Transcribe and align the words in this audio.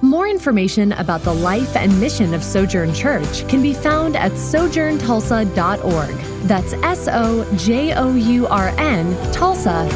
More 0.00 0.28
information 0.28 0.92
about 0.92 1.22
the 1.22 1.34
life 1.34 1.74
and 1.74 2.00
mission 2.00 2.32
of 2.32 2.44
Sojourn 2.44 2.94
Church 2.94 3.46
can 3.48 3.60
be 3.60 3.74
found 3.74 4.14
at 4.14 4.30
sojourntulsa.org. 4.30 6.14
That's 6.46 6.72
S 6.72 7.08
O 7.10 7.56
J 7.56 7.94
O 7.94 8.14
U 8.14 8.46
R 8.46 8.68
N 8.78 9.32
Tulsa.org. 9.32 9.88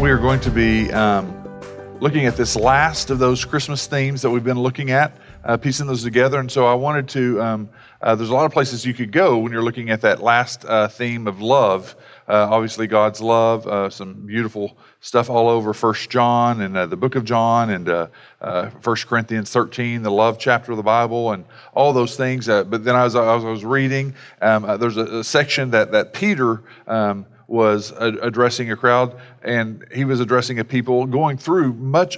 We 0.00 0.10
are 0.10 0.18
going 0.18 0.40
to 0.40 0.50
be 0.50 0.90
um, 0.90 1.32
looking 2.00 2.26
at 2.26 2.36
this 2.36 2.56
last 2.56 3.10
of 3.10 3.20
those 3.20 3.44
Christmas 3.44 3.86
themes 3.86 4.22
that 4.22 4.30
we've 4.30 4.42
been 4.42 4.58
looking 4.58 4.90
at, 4.90 5.16
uh, 5.44 5.56
piecing 5.56 5.86
those 5.86 6.02
together. 6.02 6.40
And 6.40 6.50
so 6.50 6.66
I 6.66 6.74
wanted 6.74 7.08
to, 7.10 7.40
um, 7.40 7.68
uh, 8.00 8.16
there's 8.16 8.30
a 8.30 8.34
lot 8.34 8.44
of 8.44 8.50
places 8.50 8.84
you 8.84 8.92
could 8.92 9.12
go 9.12 9.38
when 9.38 9.52
you're 9.52 9.62
looking 9.62 9.90
at 9.90 10.00
that 10.00 10.20
last 10.20 10.64
uh, 10.64 10.88
theme 10.88 11.28
of 11.28 11.40
love. 11.40 11.94
Uh, 12.28 12.48
obviously, 12.50 12.86
God's 12.86 13.20
love, 13.20 13.66
uh, 13.66 13.90
some 13.90 14.14
beautiful 14.26 14.76
stuff 15.00 15.28
all 15.28 15.48
over 15.48 15.74
First 15.74 16.08
John 16.10 16.60
and 16.60 16.76
uh, 16.76 16.86
the 16.86 16.96
book 16.96 17.16
of 17.16 17.24
John 17.24 17.70
and 17.70 17.88
uh, 17.88 18.06
uh, 18.40 18.70
First 18.80 19.06
Corinthians 19.06 19.50
13, 19.50 20.02
the 20.02 20.10
love 20.10 20.38
chapter 20.38 20.72
of 20.72 20.76
the 20.76 20.82
Bible, 20.82 21.32
and 21.32 21.44
all 21.74 21.92
those 21.92 22.16
things. 22.16 22.48
Uh, 22.48 22.64
but 22.64 22.84
then 22.84 22.94
as 22.94 23.16
I, 23.16 23.36
as 23.36 23.44
I 23.44 23.48
was 23.48 23.64
reading, 23.64 24.14
um, 24.40 24.62
there's 24.78 24.96
a, 24.96 25.18
a, 25.18 25.24
section 25.24 25.70
that, 25.70 25.92
that 25.92 26.12
Peter 26.12 26.62
um, 26.86 27.26
was 27.48 27.92
addressing 27.98 28.70
a 28.70 28.76
crowd, 28.76 29.20
and 29.42 29.84
he 29.92 30.04
was 30.04 30.20
addressing 30.20 30.58
a 30.58 30.64
people 30.64 31.06
going 31.06 31.36
through 31.36 31.72
much 31.74 32.16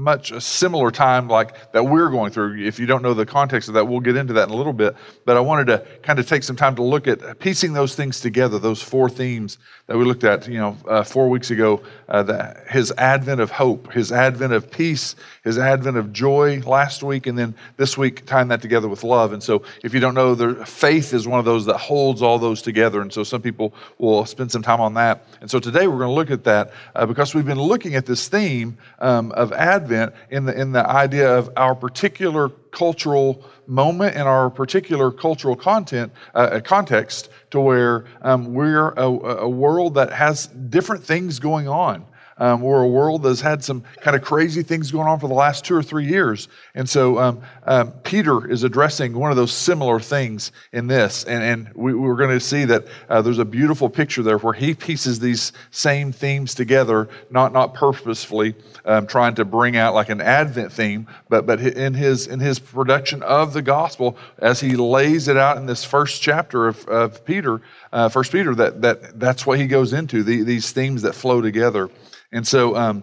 much 0.00 0.32
a 0.32 0.40
similar 0.40 0.90
time 0.90 1.28
like 1.28 1.72
that 1.72 1.84
we're 1.84 2.08
going 2.08 2.32
through. 2.32 2.66
If 2.66 2.78
you 2.78 2.86
don't 2.86 3.02
know 3.02 3.14
the 3.14 3.26
context 3.26 3.68
of 3.68 3.74
that, 3.74 3.84
we'll 3.84 4.00
get 4.00 4.16
into 4.16 4.32
that 4.32 4.48
in 4.48 4.54
a 4.54 4.56
little 4.56 4.72
bit. 4.72 4.96
But 5.26 5.36
I 5.36 5.40
wanted 5.40 5.66
to 5.66 5.86
kind 6.02 6.18
of 6.18 6.26
take 6.26 6.42
some 6.42 6.56
time 6.56 6.74
to 6.76 6.82
look 6.82 7.06
at 7.06 7.38
piecing 7.38 7.74
those 7.74 7.94
things 7.94 8.20
together, 8.20 8.58
those 8.58 8.82
four 8.82 9.10
themes 9.10 9.58
that 9.86 9.96
we 9.98 10.04
looked 10.04 10.24
at, 10.24 10.48
you 10.48 10.58
know, 10.58 10.76
uh, 10.88 11.02
four 11.02 11.28
weeks 11.28 11.50
ago. 11.50 11.82
Uh, 12.10 12.24
the, 12.24 12.56
his 12.68 12.92
advent 12.98 13.40
of 13.40 13.52
hope, 13.52 13.92
his 13.92 14.10
advent 14.10 14.52
of 14.52 14.68
peace, 14.70 15.14
his 15.44 15.58
advent 15.58 15.96
of 15.96 16.12
joy 16.12 16.58
last 16.60 17.04
week, 17.04 17.28
and 17.28 17.38
then 17.38 17.54
this 17.76 17.96
week 17.96 18.26
tying 18.26 18.48
that 18.48 18.60
together 18.60 18.88
with 18.88 19.04
love. 19.04 19.32
And 19.32 19.40
so, 19.40 19.62
if 19.84 19.94
you 19.94 20.00
don't 20.00 20.14
know, 20.14 20.34
the 20.34 20.66
faith 20.66 21.14
is 21.14 21.28
one 21.28 21.38
of 21.38 21.44
those 21.44 21.66
that 21.66 21.78
holds 21.78 22.20
all 22.20 22.38
those 22.38 22.62
together. 22.62 23.00
And 23.00 23.12
so, 23.12 23.22
some 23.22 23.42
people 23.42 23.72
will 23.98 24.26
spend 24.26 24.50
some 24.50 24.62
time 24.62 24.80
on 24.80 24.94
that. 24.94 25.24
And 25.40 25.48
so, 25.48 25.60
today 25.60 25.86
we're 25.86 25.98
going 25.98 26.10
to 26.10 26.14
look 26.14 26.32
at 26.32 26.44
that 26.44 26.72
uh, 26.96 27.06
because 27.06 27.34
we've 27.34 27.46
been 27.46 27.60
looking 27.60 27.94
at 27.94 28.06
this 28.06 28.26
theme 28.28 28.76
um, 28.98 29.30
of 29.32 29.52
Advent 29.52 30.12
in 30.30 30.46
the 30.46 30.60
in 30.60 30.72
the 30.72 30.88
idea 30.88 31.32
of 31.32 31.50
our 31.56 31.76
particular 31.76 32.48
cultural 32.70 33.44
moment 33.66 34.16
and 34.16 34.26
our 34.26 34.50
particular 34.50 35.10
cultural 35.10 35.56
content 35.56 36.12
uh, 36.34 36.60
context 36.64 37.30
to 37.50 37.60
where 37.60 38.04
um, 38.22 38.52
we're 38.52 38.90
a, 38.90 39.04
a, 39.04 39.48
world 39.48 39.94
that 39.94 40.12
has 40.12 40.46
different 40.46 41.04
things 41.04 41.38
going 41.38 41.68
on. 41.68 42.04
Um, 42.40 42.62
we're 42.62 42.82
a 42.82 42.88
world 42.88 43.22
that's 43.22 43.42
had 43.42 43.62
some 43.62 43.84
kind 44.00 44.16
of 44.16 44.22
crazy 44.22 44.62
things 44.62 44.90
going 44.90 45.06
on 45.06 45.20
for 45.20 45.28
the 45.28 45.34
last 45.34 45.64
two 45.64 45.74
or 45.74 45.82
three 45.82 46.06
years. 46.06 46.48
And 46.74 46.88
so 46.88 47.18
um, 47.18 47.42
um, 47.64 47.92
Peter 48.02 48.50
is 48.50 48.64
addressing 48.64 49.12
one 49.12 49.30
of 49.30 49.36
those 49.36 49.52
similar 49.52 50.00
things 50.00 50.50
in 50.72 50.86
this. 50.86 51.24
And, 51.24 51.44
and 51.44 51.74
we, 51.74 51.92
are 51.92 52.16
going 52.16 52.30
to 52.30 52.40
see 52.40 52.64
that 52.64 52.86
uh, 53.10 53.20
there's 53.20 53.38
a 53.38 53.44
beautiful 53.44 53.90
picture 53.90 54.22
there 54.22 54.38
where 54.38 54.54
he 54.54 54.74
pieces 54.74 55.20
these 55.20 55.52
same 55.70 56.12
themes 56.12 56.54
together, 56.54 57.10
not, 57.30 57.52
not 57.52 57.74
purposefully 57.74 58.54
um, 58.86 59.06
trying 59.06 59.34
to 59.34 59.44
bring 59.44 59.76
out 59.76 59.94
like 59.94 60.08
an 60.08 60.22
Advent 60.22 60.72
theme, 60.72 61.06
but, 61.28 61.44
but 61.44 61.60
in, 61.60 61.92
his, 61.92 62.26
in 62.26 62.40
his 62.40 62.58
production 62.58 63.22
of 63.22 63.52
the 63.52 63.62
gospel, 63.62 64.16
as 64.38 64.60
he 64.60 64.76
lays 64.76 65.28
it 65.28 65.36
out 65.36 65.58
in 65.58 65.66
this 65.66 65.84
first 65.84 66.22
chapter 66.22 66.68
of, 66.68 66.88
of 66.88 67.22
Peter, 67.24 67.60
uh, 67.92 68.08
First 68.08 68.32
Peter, 68.32 68.54
that, 68.54 68.80
that, 68.80 69.20
that's 69.20 69.46
what 69.46 69.58
he 69.58 69.66
goes 69.66 69.92
into, 69.92 70.22
the, 70.22 70.42
these 70.42 70.72
themes 70.72 71.02
that 71.02 71.14
flow 71.14 71.42
together. 71.42 71.90
And 72.32 72.46
so 72.46 72.76
um, 72.76 73.02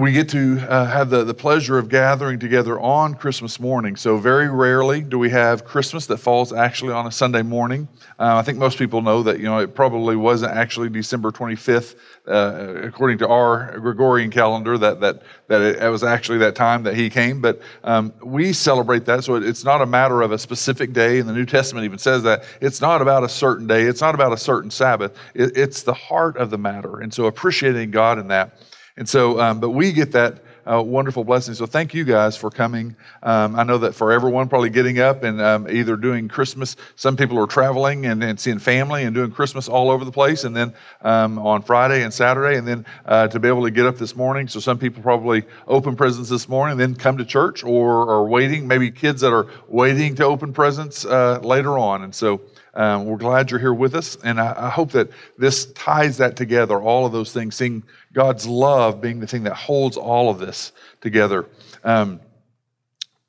we 0.00 0.12
get 0.12 0.30
to 0.30 0.58
uh, 0.66 0.86
have 0.86 1.10
the, 1.10 1.24
the 1.24 1.34
pleasure 1.34 1.76
of 1.76 1.90
gathering 1.90 2.38
together 2.38 2.80
on 2.80 3.12
Christmas 3.12 3.60
morning. 3.60 3.96
So, 3.96 4.16
very 4.16 4.48
rarely 4.48 5.02
do 5.02 5.18
we 5.18 5.28
have 5.28 5.66
Christmas 5.66 6.06
that 6.06 6.16
falls 6.16 6.54
actually 6.54 6.94
on 6.94 7.06
a 7.06 7.12
Sunday 7.12 7.42
morning. 7.42 7.86
Uh, 8.18 8.36
I 8.36 8.42
think 8.42 8.56
most 8.56 8.78
people 8.78 9.02
know 9.02 9.22
that, 9.24 9.38
you 9.38 9.44
know, 9.44 9.58
it 9.58 9.74
probably 9.74 10.16
wasn't 10.16 10.52
actually 10.52 10.88
December 10.88 11.30
25th, 11.30 11.96
uh, 12.26 12.80
according 12.82 13.18
to 13.18 13.28
our 13.28 13.78
Gregorian 13.78 14.30
calendar, 14.30 14.78
that, 14.78 15.00
that, 15.00 15.22
that 15.48 15.60
it, 15.60 15.82
it, 15.82 15.88
was 15.90 16.02
actually 16.02 16.38
that 16.38 16.54
time 16.54 16.82
that 16.84 16.94
he 16.94 17.10
came. 17.10 17.42
But 17.42 17.60
um, 17.84 18.14
we 18.24 18.54
celebrate 18.54 19.04
that. 19.04 19.22
So, 19.22 19.34
it's 19.34 19.64
not 19.64 19.82
a 19.82 19.86
matter 19.86 20.22
of 20.22 20.32
a 20.32 20.38
specific 20.38 20.94
day. 20.94 21.18
And 21.18 21.28
the 21.28 21.34
New 21.34 21.46
Testament 21.46 21.84
even 21.84 21.98
says 21.98 22.22
that. 22.22 22.44
It's 22.62 22.80
not 22.80 23.02
about 23.02 23.22
a 23.22 23.28
certain 23.28 23.66
day, 23.66 23.82
it's 23.82 24.00
not 24.00 24.14
about 24.14 24.32
a 24.32 24.38
certain 24.38 24.70
Sabbath. 24.70 25.14
It, 25.34 25.58
it's 25.58 25.82
the 25.82 25.92
heart 25.92 26.38
of 26.38 26.48
the 26.48 26.58
matter. 26.58 27.00
And 27.00 27.12
so, 27.12 27.26
appreciating 27.26 27.90
God 27.90 28.18
in 28.18 28.28
that. 28.28 28.56
And 29.00 29.08
so, 29.08 29.40
um, 29.40 29.60
but 29.60 29.70
we 29.70 29.92
get 29.92 30.12
that 30.12 30.40
uh, 30.70 30.82
wonderful 30.82 31.24
blessing. 31.24 31.54
So 31.54 31.64
thank 31.64 31.94
you 31.94 32.04
guys 32.04 32.36
for 32.36 32.50
coming. 32.50 32.94
Um, 33.22 33.58
I 33.58 33.62
know 33.62 33.78
that 33.78 33.94
for 33.94 34.12
everyone 34.12 34.46
probably 34.50 34.68
getting 34.68 35.00
up 35.00 35.22
and 35.22 35.40
um, 35.40 35.66
either 35.70 35.96
doing 35.96 36.28
Christmas, 36.28 36.76
some 36.96 37.16
people 37.16 37.38
are 37.38 37.46
traveling 37.46 38.04
and, 38.04 38.22
and, 38.22 38.38
seeing 38.38 38.58
family 38.58 39.04
and 39.04 39.14
doing 39.14 39.30
Christmas 39.30 39.70
all 39.70 39.90
over 39.90 40.04
the 40.04 40.12
place, 40.12 40.44
and 40.44 40.54
then 40.54 40.74
um, 41.00 41.38
on 41.38 41.62
Friday 41.62 42.02
and 42.02 42.12
Saturday, 42.12 42.58
and 42.58 42.68
then 42.68 42.84
uh, 43.06 43.26
to 43.28 43.40
be 43.40 43.48
able 43.48 43.62
to 43.62 43.70
get 43.70 43.86
up 43.86 43.96
this 43.96 44.14
morning. 44.14 44.48
So 44.48 44.60
some 44.60 44.78
people 44.78 45.02
probably 45.02 45.44
open 45.66 45.96
presents 45.96 46.28
this 46.28 46.46
morning, 46.46 46.76
then 46.76 46.94
come 46.94 47.16
to 47.16 47.24
church 47.24 47.64
or 47.64 48.10
are 48.10 48.24
waiting. 48.26 48.68
Maybe 48.68 48.90
kids 48.90 49.22
that 49.22 49.32
are 49.32 49.46
waiting 49.66 50.14
to 50.16 50.26
open 50.26 50.52
presents 50.52 51.06
uh, 51.06 51.40
later 51.42 51.78
on. 51.78 52.02
And 52.02 52.14
so 52.14 52.42
um, 52.74 53.06
we're 53.06 53.16
glad 53.16 53.50
you're 53.50 53.60
here 53.60 53.74
with 53.74 53.94
us, 53.94 54.16
and 54.22 54.40
I, 54.40 54.66
I, 54.66 54.70
hope 54.70 54.92
that 54.92 55.10
this 55.36 55.66
ties 55.72 56.18
that 56.18 56.36
together, 56.36 56.80
all 56.80 57.04
of 57.04 57.12
those 57.12 57.32
things, 57.32 57.56
seeing 57.56 57.82
God's 58.12 58.46
love 58.46 59.00
being 59.00 59.18
the 59.18 59.26
thing 59.26 59.42
that 59.44 59.54
holds 59.54 59.96
all 59.96 60.30
of 60.30 60.38
this 60.38 60.72
together. 61.00 61.46
Um, 61.82 62.20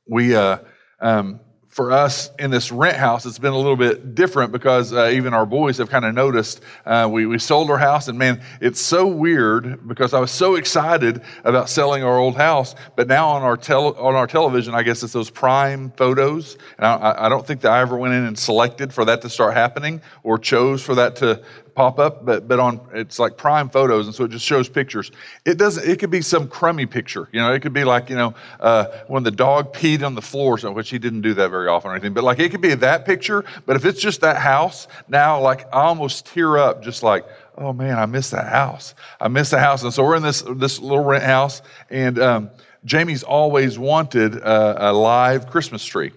we, 0.07 0.35
uh, 0.35 0.59
um, 0.99 1.39
for 1.71 1.93
us 1.93 2.29
in 2.37 2.51
this 2.51 2.69
rent 2.69 2.97
house, 2.97 3.25
it's 3.25 3.39
been 3.39 3.53
a 3.53 3.57
little 3.57 3.77
bit 3.77 4.13
different 4.13 4.51
because 4.51 4.91
uh, 4.91 5.07
even 5.07 5.33
our 5.33 5.45
boys 5.45 5.77
have 5.77 5.89
kind 5.89 6.03
of 6.03 6.13
noticed. 6.13 6.61
Uh, 6.85 7.07
we, 7.09 7.25
we 7.25 7.39
sold 7.39 7.69
our 7.69 7.77
house, 7.77 8.09
and 8.09 8.19
man, 8.19 8.41
it's 8.59 8.79
so 8.79 9.07
weird 9.07 9.87
because 9.87 10.13
I 10.13 10.19
was 10.19 10.31
so 10.31 10.55
excited 10.55 11.21
about 11.45 11.69
selling 11.69 12.03
our 12.03 12.17
old 12.17 12.35
house, 12.35 12.75
but 12.97 13.07
now 13.07 13.29
on 13.29 13.41
our 13.41 13.55
tel- 13.55 13.95
on 13.95 14.15
our 14.15 14.27
television, 14.27 14.75
I 14.75 14.83
guess 14.83 15.01
it's 15.01 15.13
those 15.13 15.29
prime 15.29 15.91
photos, 15.91 16.57
and 16.77 16.85
I, 16.85 17.15
I 17.17 17.29
don't 17.29 17.47
think 17.47 17.61
that 17.61 17.71
I 17.71 17.79
ever 17.79 17.97
went 17.97 18.13
in 18.15 18.25
and 18.25 18.37
selected 18.37 18.93
for 18.93 19.05
that 19.05 19.21
to 19.21 19.29
start 19.29 19.53
happening 19.53 20.01
or 20.23 20.37
chose 20.37 20.83
for 20.83 20.95
that 20.95 21.15
to 21.17 21.41
pop 21.75 21.99
up, 21.99 22.25
but 22.25 22.47
but 22.47 22.59
on 22.59 22.79
it's 22.93 23.19
like 23.19 23.37
prime 23.37 23.69
photos, 23.69 24.05
and 24.05 24.15
so 24.15 24.25
it 24.25 24.31
just 24.31 24.45
shows 24.45 24.69
pictures. 24.69 25.11
It 25.45 25.57
doesn't. 25.57 25.87
It 25.87 25.99
could 25.99 26.09
be 26.09 26.21
some 26.21 26.47
crummy 26.47 26.85
picture, 26.85 27.29
you 27.31 27.39
know. 27.39 27.53
It 27.53 27.61
could 27.61 27.73
be 27.73 27.83
like 27.83 28.09
you 28.09 28.15
know 28.15 28.33
uh, 28.59 28.85
when 29.07 29.23
the 29.23 29.31
dog 29.31 29.73
peed 29.73 30.03
on 30.03 30.15
the 30.15 30.21
floor, 30.21 30.57
so 30.57 30.71
which 30.71 30.89
he 30.89 30.99
didn't 30.99 31.21
do 31.21 31.33
that 31.35 31.49
very 31.49 31.67
often 31.67 31.91
or 31.91 31.93
anything. 31.93 32.13
But 32.13 32.23
like 32.23 32.39
it 32.39 32.51
could 32.51 32.61
be 32.61 32.73
that 32.75 33.05
picture. 33.05 33.45
But 33.65 33.75
if 33.75 33.85
it's 33.85 33.99
just 33.99 34.21
that 34.21 34.37
house, 34.37 34.87
now 35.07 35.39
like 35.39 35.65
I 35.73 35.83
almost 35.83 36.25
tear 36.25 36.57
up, 36.57 36.83
just 36.83 37.03
like 37.03 37.25
oh 37.57 37.73
man, 37.73 37.97
I 37.97 38.05
miss 38.05 38.29
that 38.31 38.47
house. 38.47 38.95
I 39.19 39.27
miss 39.27 39.49
the 39.49 39.59
house, 39.59 39.83
and 39.83 39.93
so 39.93 40.03
we're 40.03 40.15
in 40.15 40.23
this 40.23 40.43
this 40.55 40.79
little 40.79 41.03
rent 41.03 41.23
house, 41.23 41.61
and 41.89 42.19
um, 42.19 42.49
Jamie's 42.85 43.23
always 43.23 43.77
wanted 43.77 44.35
a, 44.35 44.91
a 44.91 44.93
live 44.93 45.49
Christmas 45.49 45.85
tree. 45.85 46.11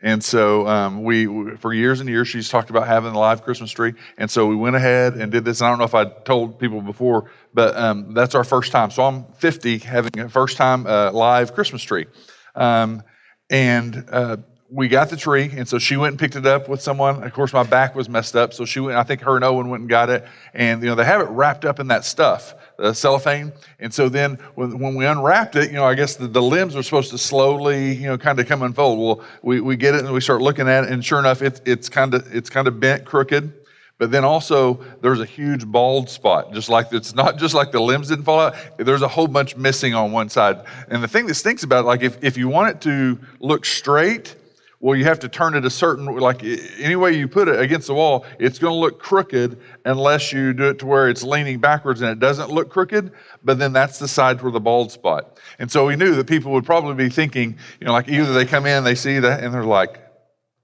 And 0.00 0.22
so 0.22 0.66
um, 0.68 1.02
we, 1.02 1.26
for 1.56 1.72
years 1.72 2.00
and 2.00 2.08
years, 2.08 2.28
she's 2.28 2.48
talked 2.48 2.70
about 2.70 2.86
having 2.86 3.14
a 3.14 3.18
live 3.18 3.42
Christmas 3.42 3.72
tree. 3.72 3.94
And 4.16 4.30
so 4.30 4.46
we 4.46 4.54
went 4.54 4.76
ahead 4.76 5.14
and 5.14 5.32
did 5.32 5.44
this. 5.44 5.60
I 5.60 5.68
don't 5.68 5.78
know 5.78 5.84
if 5.84 5.94
I 5.94 6.04
told 6.04 6.58
people 6.60 6.80
before, 6.82 7.30
but 7.52 7.76
um, 7.76 8.14
that's 8.14 8.36
our 8.36 8.44
first 8.44 8.70
time. 8.70 8.92
So 8.92 9.02
I'm 9.02 9.24
50 9.34 9.78
having 9.78 10.20
a 10.20 10.28
first 10.28 10.56
time 10.56 10.86
uh, 10.86 11.10
live 11.10 11.52
Christmas 11.52 11.82
tree. 11.82 12.06
Um, 12.54 13.02
and 13.50 14.04
uh, 14.10 14.36
we 14.70 14.88
got 14.88 15.10
the 15.10 15.16
tree, 15.16 15.50
and 15.56 15.66
so 15.66 15.78
she 15.78 15.96
went 15.96 16.12
and 16.12 16.18
picked 16.20 16.36
it 16.36 16.46
up 16.46 16.68
with 16.68 16.82
someone. 16.82 17.22
Of 17.24 17.32
course, 17.32 17.52
my 17.52 17.62
back 17.62 17.94
was 17.94 18.08
messed 18.08 18.36
up, 18.36 18.52
so 18.52 18.66
she 18.66 18.80
went. 18.80 18.98
I 18.98 19.02
think 19.02 19.22
her 19.22 19.34
and 19.34 19.44
Owen 19.44 19.70
went 19.70 19.80
and 19.80 19.88
got 19.88 20.10
it, 20.10 20.26
and 20.52 20.82
you 20.82 20.88
know 20.88 20.94
they 20.94 21.06
have 21.06 21.22
it 21.22 21.30
wrapped 21.30 21.64
up 21.64 21.80
in 21.80 21.88
that 21.88 22.04
stuff 22.04 22.54
uh, 22.78 22.92
cellophane. 22.92 23.52
And 23.80 23.92
so 23.92 24.08
then 24.08 24.38
when, 24.54 24.78
when, 24.78 24.94
we 24.94 25.04
unwrapped 25.04 25.56
it, 25.56 25.70
you 25.70 25.76
know, 25.76 25.84
I 25.84 25.94
guess 25.94 26.16
the, 26.16 26.28
the 26.28 26.42
limbs 26.42 26.76
are 26.76 26.82
supposed 26.82 27.10
to 27.10 27.18
slowly, 27.18 27.94
you 27.94 28.06
know, 28.06 28.18
kind 28.18 28.38
of 28.38 28.46
come 28.46 28.62
unfold. 28.62 28.98
Well, 28.98 29.26
we, 29.42 29.60
we 29.60 29.76
get 29.76 29.94
it 29.94 30.04
and 30.04 30.12
we 30.12 30.20
start 30.20 30.40
looking 30.40 30.68
at 30.68 30.84
it, 30.84 30.90
and 30.90 31.04
sure 31.04 31.18
enough, 31.18 31.42
it, 31.42 31.60
it's 31.64 31.88
kind 31.88 32.14
of 32.14 32.34
it's 32.34 32.50
kind 32.50 32.68
of 32.68 32.80
bent, 32.80 33.04
crooked. 33.04 33.52
But 33.98 34.12
then 34.12 34.24
also 34.24 34.80
there's 35.00 35.18
a 35.18 35.24
huge 35.24 35.66
bald 35.66 36.08
spot, 36.08 36.52
just 36.52 36.68
like 36.68 36.92
it's 36.92 37.14
not 37.14 37.36
just 37.36 37.52
like 37.52 37.72
the 37.72 37.80
limbs 37.80 38.08
didn't 38.08 38.24
fall 38.24 38.38
out. 38.38 38.54
There's 38.78 39.02
a 39.02 39.08
whole 39.08 39.26
bunch 39.26 39.56
missing 39.56 39.94
on 39.94 40.12
one 40.12 40.28
side. 40.28 40.64
And 40.88 41.02
the 41.02 41.08
thing 41.08 41.26
that 41.26 41.34
stinks 41.34 41.64
about 41.64 41.80
it, 41.80 41.86
like 41.88 42.02
if, 42.02 42.22
if 42.22 42.36
you 42.36 42.48
want 42.48 42.70
it 42.70 42.80
to 42.82 43.18
look 43.40 43.64
straight, 43.64 44.36
well, 44.80 44.96
you 44.96 45.04
have 45.04 45.18
to 45.20 45.28
turn 45.28 45.54
it 45.54 45.64
a 45.64 45.70
certain, 45.70 46.06
like 46.06 46.44
any 46.78 46.94
way 46.94 47.16
you 47.16 47.26
put 47.26 47.48
it 47.48 47.58
against 47.60 47.88
the 47.88 47.94
wall, 47.94 48.24
it's 48.38 48.60
going 48.60 48.72
to 48.72 48.78
look 48.78 49.00
crooked 49.00 49.58
unless 49.84 50.32
you 50.32 50.52
do 50.52 50.68
it 50.68 50.78
to 50.78 50.86
where 50.86 51.08
it's 51.08 51.24
leaning 51.24 51.58
backwards 51.58 52.00
and 52.00 52.10
it 52.10 52.20
doesn't 52.20 52.50
look 52.50 52.70
crooked. 52.70 53.10
But 53.42 53.58
then 53.58 53.72
that's 53.72 53.98
the 53.98 54.06
side 54.06 54.40
for 54.40 54.52
the 54.52 54.60
bald 54.60 54.92
spot. 54.92 55.40
And 55.58 55.70
so 55.70 55.86
we 55.86 55.96
knew 55.96 56.14
that 56.14 56.28
people 56.28 56.52
would 56.52 56.64
probably 56.64 56.94
be 56.94 57.10
thinking, 57.10 57.58
you 57.80 57.86
know, 57.86 57.92
like 57.92 58.08
either 58.08 58.32
they 58.32 58.44
come 58.44 58.66
in, 58.66 58.84
they 58.84 58.94
see 58.94 59.18
that, 59.18 59.42
and 59.42 59.52
they're 59.52 59.64
like, 59.64 60.00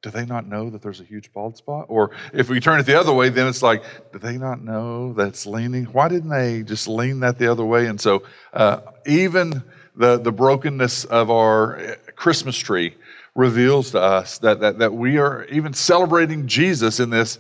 do 0.01 0.11
they 0.11 0.27
not 0.27 0.47
know 0.47 0.71
that 0.71 0.81
there's 0.81 1.01
a 1.01 1.05
huge 1.05 1.33
bald 1.33 1.57
spot? 1.57 1.87
Or 1.89 2.13
if 2.33 2.49
we 2.49 2.61
turn 2.61 2.79
it 2.79 2.85
the 2.85 3.01
other 3.01 3.13
way, 3.13 3.31
then 3.31 3.49
it's 3.49 3.63
like, 3.63 3.83
do 4.13 4.21
they 4.21 4.39
not 4.39 4.63
know 4.63 5.13
that's 5.15 5.45
leaning? 5.45 5.87
Why 5.87 6.09
didn't 6.09 6.29
they 6.29 6.63
just 6.63 6.87
lean 6.87 7.21
that 7.21 7.39
the 7.39 7.51
other 7.51 7.65
way? 7.65 7.87
And 7.87 8.01
so 8.01 8.23
uh, 8.53 8.81
even 9.07 9.65
the, 9.97 10.19
the 10.19 10.31
brokenness 10.31 11.05
of 11.07 11.31
our 11.31 11.97
Christmas 12.15 12.57
tree 12.57 12.95
reveals 13.35 13.91
to 13.91 14.01
us 14.01 14.39
that, 14.39 14.61
that, 14.61 14.79
that 14.79 14.93
we 14.93 15.19
are 15.19 15.45
even 15.47 15.73
celebrating 15.73 16.47
Jesus 16.47 17.01
in 17.01 17.11
this. 17.11 17.39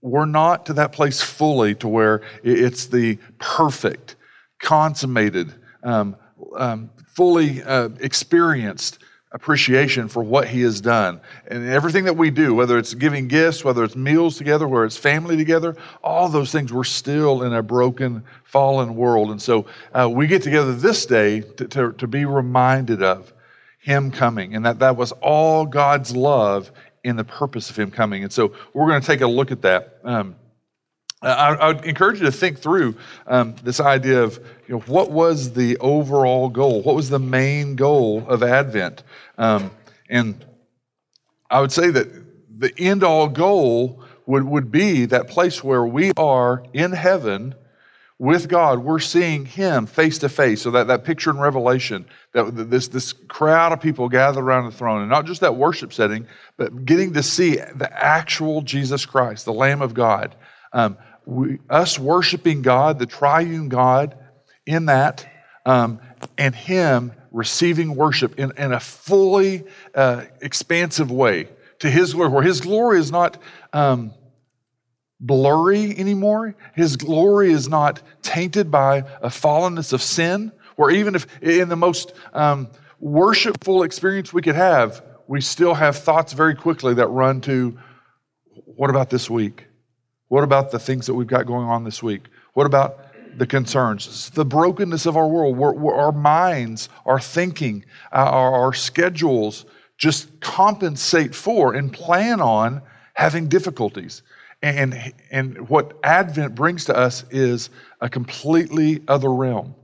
We're 0.00 0.26
not 0.26 0.66
to 0.66 0.74
that 0.74 0.92
place 0.92 1.22
fully 1.22 1.74
to 1.76 1.88
where 1.88 2.22
it's 2.42 2.86
the 2.86 3.18
perfect, 3.38 4.16
consummated, 4.60 5.54
um, 5.82 6.16
um, 6.56 6.90
fully 7.06 7.62
uh, 7.62 7.90
experienced 8.00 8.98
appreciation 9.34 10.06
for 10.06 10.22
what 10.22 10.46
he 10.46 10.62
has 10.62 10.80
done. 10.80 11.20
And 11.48 11.68
everything 11.68 12.04
that 12.04 12.16
we 12.16 12.30
do, 12.30 12.54
whether 12.54 12.78
it's 12.78 12.94
giving 12.94 13.26
gifts, 13.26 13.64
whether 13.64 13.82
it's 13.82 13.96
meals 13.96 14.38
together, 14.38 14.68
whether 14.68 14.84
it's 14.84 14.96
family 14.96 15.36
together, 15.36 15.76
all 16.04 16.28
those 16.28 16.52
things, 16.52 16.72
we're 16.72 16.84
still 16.84 17.42
in 17.42 17.52
a 17.52 17.62
broken, 17.62 18.22
fallen 18.44 18.94
world. 18.94 19.32
And 19.32 19.42
so 19.42 19.66
uh, 19.92 20.08
we 20.08 20.28
get 20.28 20.42
together 20.42 20.72
this 20.72 21.04
day 21.04 21.40
to, 21.40 21.66
to, 21.66 21.92
to 21.92 22.06
be 22.06 22.24
reminded 22.24 23.02
of 23.02 23.33
him 23.84 24.10
coming 24.10 24.54
and 24.56 24.64
that 24.64 24.78
that 24.78 24.96
was 24.96 25.12
all 25.20 25.66
God's 25.66 26.16
love 26.16 26.72
in 27.04 27.16
the 27.16 27.24
purpose 27.24 27.68
of 27.68 27.78
him 27.78 27.90
coming. 27.90 28.22
And 28.22 28.32
so 28.32 28.54
we're 28.72 28.88
going 28.88 29.02
to 29.02 29.06
take 29.06 29.20
a 29.20 29.26
look 29.26 29.52
at 29.52 29.60
that. 29.60 29.98
Um, 30.02 30.36
I, 31.20 31.28
I, 31.54 31.66
would 31.66 31.84
encourage 31.84 32.18
you 32.18 32.24
to 32.24 32.32
think 32.32 32.58
through 32.58 32.96
um, 33.26 33.54
this 33.62 33.80
idea 33.80 34.22
of 34.22 34.38
you 34.66 34.76
know, 34.76 34.80
what 34.86 35.10
was 35.10 35.52
the 35.52 35.76
overall 35.78 36.48
goal? 36.48 36.80
What 36.80 36.96
was 36.96 37.10
the 37.10 37.18
main 37.18 37.76
goal 37.76 38.24
of 38.26 38.42
Advent? 38.42 39.02
Um, 39.36 39.70
and 40.08 40.42
I 41.50 41.60
would 41.60 41.72
say 41.72 41.90
that 41.90 42.08
the 42.58 42.72
end 42.78 43.04
all 43.04 43.28
goal 43.28 44.02
would, 44.24 44.44
would 44.44 44.70
be 44.70 45.04
that 45.04 45.28
place 45.28 45.62
where 45.62 45.84
we 45.84 46.12
are 46.16 46.64
in 46.72 46.92
heaven 46.92 47.54
with 48.18 48.48
God. 48.48 48.78
We're 48.78 49.00
seeing 49.00 49.44
Him 49.44 49.86
face 49.86 50.18
to 50.18 50.28
face. 50.28 50.62
So 50.62 50.70
that, 50.72 50.86
that 50.86 51.04
picture 51.04 51.30
in 51.30 51.38
Revelation, 51.38 52.06
that 52.32 52.70
this, 52.70 52.88
this 52.88 53.12
crowd 53.12 53.72
of 53.72 53.80
people 53.80 54.08
gathered 54.08 54.42
around 54.42 54.66
the 54.66 54.76
throne, 54.76 55.00
and 55.00 55.10
not 55.10 55.26
just 55.26 55.40
that 55.40 55.56
worship 55.56 55.92
setting, 55.92 56.26
but 56.56 56.84
getting 56.84 57.12
to 57.14 57.22
see 57.22 57.56
the 57.56 57.88
actual 57.92 58.62
Jesus 58.62 59.04
Christ, 59.04 59.44
the 59.44 59.52
Lamb 59.52 59.82
of 59.82 59.94
God. 59.94 60.36
Um, 60.72 60.96
we, 61.26 61.58
us 61.70 61.98
worshiping 61.98 62.62
God, 62.62 62.98
the 62.98 63.06
triune 63.06 63.68
God, 63.68 64.16
in 64.66 64.86
that, 64.86 65.26
um, 65.66 66.00
and 66.38 66.54
Him 66.54 67.12
receiving 67.32 67.96
worship 67.96 68.38
in, 68.38 68.52
in 68.56 68.72
a 68.72 68.80
fully 68.80 69.64
uh, 69.94 70.24
expansive 70.40 71.10
way 71.10 71.48
to 71.80 71.90
His 71.90 72.14
glory, 72.14 72.30
where 72.30 72.42
His 72.42 72.60
glory 72.60 73.00
is 73.00 73.10
not 73.10 73.38
um, 73.72 74.12
blurry 75.20 75.96
anymore. 75.96 76.54
His 76.74 76.96
glory 76.96 77.52
is 77.52 77.68
not 77.68 78.02
tainted 78.22 78.70
by 78.70 78.98
a 79.22 79.28
fallenness 79.28 79.92
of 79.92 80.02
sin, 80.02 80.52
where 80.76 80.90
even 80.90 81.14
if 81.14 81.26
in 81.42 81.68
the 81.68 81.76
most 81.76 82.12
um, 82.32 82.68
worshipful 83.00 83.82
experience 83.82 84.32
we 84.32 84.42
could 84.42 84.56
have, 84.56 85.02
we 85.26 85.40
still 85.40 85.74
have 85.74 85.96
thoughts 85.96 86.32
very 86.32 86.54
quickly 86.54 86.94
that 86.94 87.08
run 87.08 87.40
to 87.42 87.78
what 88.76 88.90
about 88.90 89.10
this 89.10 89.30
week? 89.30 89.66
What 90.28 90.44
about 90.44 90.70
the 90.70 90.78
things 90.78 91.06
that 91.06 91.14
we've 91.14 91.26
got 91.26 91.46
going 91.46 91.66
on 91.66 91.84
this 91.84 92.02
week? 92.02 92.26
What 92.54 92.66
about 92.66 92.98
the 93.38 93.46
concerns? 93.46 94.30
The 94.30 94.44
brokenness 94.44 95.06
of 95.06 95.16
our 95.16 95.28
world, 95.28 95.56
we're, 95.56 95.72
we're, 95.72 95.94
our 95.94 96.12
minds, 96.12 96.88
our 97.06 97.20
thinking, 97.20 97.84
our, 98.12 98.52
our 98.64 98.72
schedules 98.72 99.64
just 99.96 100.40
compensate 100.40 101.34
for 101.34 101.74
and 101.74 101.92
plan 101.92 102.40
on 102.40 102.82
having 103.14 103.48
difficulties. 103.48 104.22
And, 104.64 105.12
and 105.30 105.68
what 105.68 105.98
Advent 106.02 106.54
brings 106.54 106.86
to 106.86 106.96
us 106.96 107.26
is 107.30 107.68
a 108.00 108.08
completely 108.08 109.02
other 109.06 109.30
realm, 109.30 109.74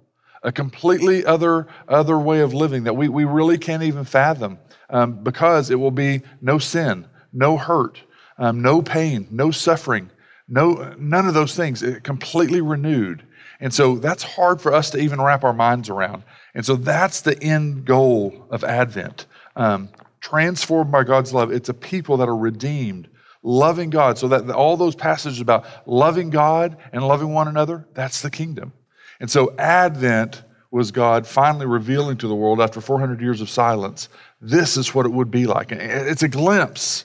a 0.43 0.51
completely 0.51 1.23
other, 1.27 1.67
other 1.87 2.19
way 2.19 2.41
of 2.41 2.55
living 2.55 2.85
that 2.85 2.97
we, 2.97 3.11
we 3.11 3.25
really 3.27 3.59
can't 3.59 3.83
even 3.83 4.05
fathom 4.05 4.59
um, 4.89 5.23
because 5.23 5.71
it 5.71 5.75
will 5.75 5.91
be 5.91 6.23
no 6.41 6.57
sin, 6.57 7.07
no 7.31 7.59
hurt, 7.59 8.01
um, 8.39 8.63
no 8.63 8.81
pain, 8.81 9.29
no 9.31 9.51
suffering, 9.51 10.11
no, 10.49 10.95
none 10.99 11.29
of 11.29 11.35
those 11.35 11.55
things, 11.55 11.83
it 11.83 12.03
completely 12.03 12.63
renewed. 12.63 13.23
And 13.61 13.75
so 13.75 13.99
that's 13.99 14.23
hard 14.23 14.63
for 14.63 14.73
us 14.73 14.89
to 14.93 14.99
even 14.99 15.21
wrap 15.21 15.45
our 15.45 15.53
minds 15.53 15.91
around. 15.91 16.23
And 16.55 16.65
so 16.65 16.75
that's 16.75 17.21
the 17.21 17.39
end 17.43 17.85
goal 17.85 18.47
of 18.49 18.65
Advent. 18.65 19.27
Um, 19.57 19.91
transformed 20.23 20.91
by 20.91 21.05
God's 21.05 21.35
love, 21.35 21.53
it's 21.53 21.69
a 21.69 21.75
people 21.75 22.17
that 22.17 22.31
are 22.31 22.37
redeemed, 22.37 23.09
loving 23.43 23.91
God. 23.91 24.19
So 24.19 24.29
that 24.29 24.51
all 24.51 24.77
those 24.77 24.95
passages 24.95 25.41
about 25.41 25.67
loving 25.87 26.31
God 26.31 26.77
and 26.93 27.07
loving 27.07 27.33
one 27.33 27.49
another, 27.49 27.87
that's 27.95 28.23
the 28.23 28.31
kingdom. 28.31 28.73
And 29.21 29.31
so 29.31 29.55
Advent 29.59 30.43
was 30.71 30.93
God 30.93 31.27
finally 31.27 31.67
revealing 31.67 32.17
to 32.19 32.29
the 32.29 32.35
world 32.35 32.61
after 32.61 32.81
400 32.81 33.21
years 33.21 33.41
of 33.41 33.51
silence, 33.51 34.09
this 34.41 34.77
is 34.77 34.95
what 34.95 35.05
it 35.05 35.11
would 35.11 35.31
be 35.31 35.47
like. 35.47 35.73
And 35.73 35.81
it's 35.81 36.23
a 36.23 36.29
glimpse. 36.29 37.05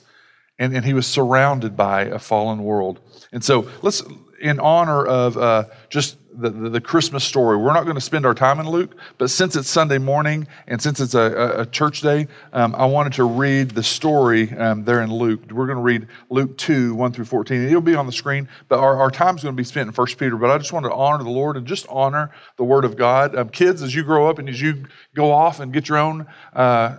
And, 0.58 0.74
and 0.74 0.84
he 0.84 0.94
was 0.94 1.06
surrounded 1.06 1.76
by 1.76 2.02
a 2.02 2.18
fallen 2.18 2.62
world. 2.62 3.00
And 3.32 3.44
so 3.44 3.68
let's, 3.82 4.02
in 4.40 4.58
honor 4.60 5.04
of 5.04 5.36
uh, 5.36 5.64
just 5.90 6.16
the, 6.36 6.50
the, 6.50 6.68
the, 6.70 6.80
Christmas 6.80 7.24
story, 7.24 7.56
we're 7.56 7.72
not 7.72 7.84
going 7.84 7.96
to 7.96 8.00
spend 8.00 8.26
our 8.26 8.34
time 8.34 8.60
in 8.60 8.68
Luke, 8.68 8.96
but 9.18 9.30
since 9.30 9.56
it's 9.56 9.68
Sunday 9.68 9.98
morning 9.98 10.46
and 10.66 10.80
since 10.80 11.00
it's 11.00 11.14
a, 11.14 11.54
a 11.58 11.66
church 11.66 12.00
day, 12.00 12.28
um, 12.52 12.74
I 12.74 12.86
wanted 12.86 13.14
to 13.14 13.24
read 13.24 13.70
the 13.70 13.82
story 13.82 14.52
um, 14.52 14.84
there 14.84 15.00
in 15.00 15.12
Luke. 15.12 15.40
We're 15.50 15.66
going 15.66 15.78
to 15.78 15.82
read 15.82 16.08
Luke 16.30 16.56
2, 16.58 16.94
1 16.94 17.12
through 17.12 17.24
14. 17.24 17.62
It'll 17.62 17.80
be 17.80 17.94
on 17.94 18.06
the 18.06 18.12
screen, 18.12 18.48
but 18.68 18.78
our, 18.78 18.96
our 18.96 19.10
time's 19.10 19.42
going 19.42 19.54
to 19.54 19.60
be 19.60 19.64
spent 19.64 19.88
in 19.88 19.94
1 19.94 20.06
Peter. 20.18 20.36
But 20.36 20.50
I 20.50 20.58
just 20.58 20.72
wanted 20.72 20.88
to 20.90 20.94
honor 20.94 21.24
the 21.24 21.30
Lord 21.30 21.56
and 21.56 21.66
just 21.66 21.86
honor 21.88 22.30
the 22.56 22.64
Word 22.64 22.84
of 22.84 22.96
God. 22.96 23.34
Um, 23.34 23.48
kids, 23.48 23.82
as 23.82 23.94
you 23.94 24.04
grow 24.04 24.28
up 24.28 24.38
and 24.38 24.48
as 24.48 24.60
you 24.60 24.84
go 25.14 25.32
off 25.32 25.60
and 25.60 25.72
get 25.72 25.88
your 25.88 25.98
own. 25.98 26.26
Uh, 26.52 26.96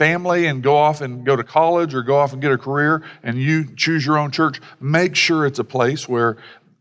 family 0.00 0.46
and 0.46 0.62
go 0.62 0.78
off 0.78 1.02
and 1.02 1.26
go 1.26 1.36
to 1.36 1.44
college 1.44 1.94
or 1.94 2.02
go 2.02 2.16
off 2.16 2.32
and 2.32 2.40
get 2.40 2.50
a 2.50 2.56
career 2.56 3.02
and 3.22 3.36
you 3.36 3.66
choose 3.76 4.06
your 4.06 4.16
own 4.16 4.30
church, 4.30 4.58
make 4.80 5.14
sure 5.14 5.44
it's 5.44 5.58
a 5.58 5.64
place 5.64 6.08
where 6.08 6.38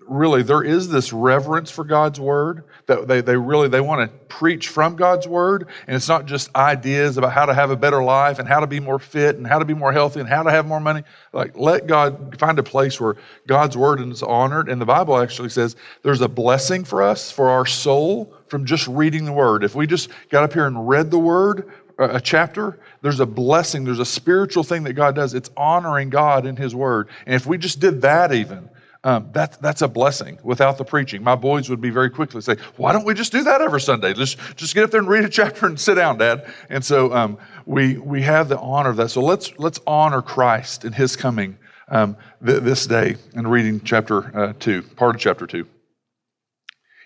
really 0.10 0.44
there 0.44 0.64
is 0.64 0.90
this 0.90 1.14
reverence 1.14 1.70
for 1.70 1.84
God's 1.84 2.20
word 2.20 2.64
that 2.88 3.08
they, 3.08 3.22
they 3.22 3.38
really 3.38 3.68
they 3.68 3.82
want 3.82 4.10
to 4.10 4.18
preach 4.26 4.68
from 4.68 4.96
God's 4.96 5.28
word 5.28 5.68
and 5.88 5.96
it's 5.96 6.08
not 6.08 6.26
just 6.26 6.54
ideas 6.56 7.18
about 7.18 7.32
how 7.32 7.46
to 7.46 7.54
have 7.54 7.70
a 7.70 7.76
better 7.76 8.04
life 8.04 8.40
and 8.40 8.48
how 8.48 8.60
to 8.60 8.68
be 8.68 8.80
more 8.80 9.00
fit 9.00 9.38
and 9.38 9.46
how 9.46 9.60
to 9.60 9.66
be 9.66 9.74
more 9.74 9.94
healthy 9.94 10.20
and 10.20 10.28
how 10.28 10.44
to 10.44 10.52
have 10.52 10.66
more 10.66 10.80
money 10.80 11.04
like 11.34 11.56
let 11.58 11.88
God 11.88 12.38
find 12.40 12.58
a 12.60 12.64
place 12.64 13.00
where 13.00 13.16
God's 13.48 13.78
word 13.78 14.02
is 14.02 14.24
honored 14.24 14.70
and 14.70 14.82
the 14.82 14.86
Bible 14.86 15.18
actually 15.18 15.50
says 15.50 15.76
there's 16.04 16.22
a 16.22 16.30
blessing 16.30 16.84
for 16.84 17.04
us 17.04 17.32
for 17.32 17.50
our 17.50 17.66
soul 17.66 18.34
from 18.48 18.66
just 18.66 18.88
reading 18.88 19.26
the 19.26 19.34
word 19.34 19.64
if 19.64 19.76
we 19.76 19.86
just 19.86 20.10
got 20.30 20.44
up 20.44 20.54
here 20.54 20.66
and 20.66 20.90
read 20.90 21.12
the 21.12 21.20
word 21.20 21.72
uh, 22.00 22.12
a 22.14 22.22
chapter, 22.22 22.80
there's 23.02 23.20
a 23.20 23.26
blessing, 23.26 23.84
there's 23.84 24.00
a 24.00 24.06
spiritual 24.06 24.64
thing 24.64 24.84
that 24.84 24.94
God 24.94 25.16
does. 25.16 25.34
It's 25.34 25.50
honoring 25.58 26.10
God 26.10 26.46
in 26.46 26.56
His 26.56 26.74
Word. 26.74 27.10
And 27.26 27.36
if 27.36 27.46
we 27.46 27.58
just 27.58 27.82
did 27.82 28.02
that, 28.04 28.32
even, 28.32 28.70
um, 29.04 29.30
that, 29.32 29.62
that's 29.62 29.82
a 29.82 29.88
blessing 29.88 30.40
without 30.44 30.78
the 30.78 30.84
preaching. 30.84 31.24
My 31.24 31.36
boys 31.36 31.70
would 31.70 31.80
be 31.80 31.90
very 31.90 32.10
quickly 32.10 32.42
say, 32.42 32.58
Why 32.76 32.92
don't 32.92 33.06
we 33.06 33.14
just 33.14 33.32
do 33.32 33.44
that 33.44 33.62
every 33.62 33.80
Sunday? 33.80 34.14
Just, 34.14 34.38
just 34.58 34.76
get 34.76 34.84
up 34.84 34.92
there 34.92 35.00
and 35.00 35.08
read 35.08 35.24
a 35.24 35.30
chapter 35.40 35.68
and 35.68 35.80
sit 35.80 35.96
down, 35.96 36.18
Dad. 36.18 36.52
And 36.70 36.84
so 36.84 37.14
um, 37.14 37.38
we, 37.66 37.98
we 37.98 38.22
have 38.24 38.50
the 38.50 38.60
honor 38.60 38.90
of 38.90 38.98
that. 38.98 39.10
So 39.10 39.22
let's, 39.22 39.58
let's 39.58 39.80
honor 39.88 40.22
Christ 40.22 40.84
in 40.84 40.94
His 40.94 41.16
coming 41.16 41.58
um, 41.88 42.18
th- 42.46 42.62
this 42.62 42.86
day 42.88 43.16
and 43.34 43.50
reading 43.50 43.82
chapter 43.82 44.38
uh, 44.38 44.54
2, 44.60 44.84
part 44.96 45.16
of 45.16 45.22
chapter 45.22 45.48
2. 45.48 45.66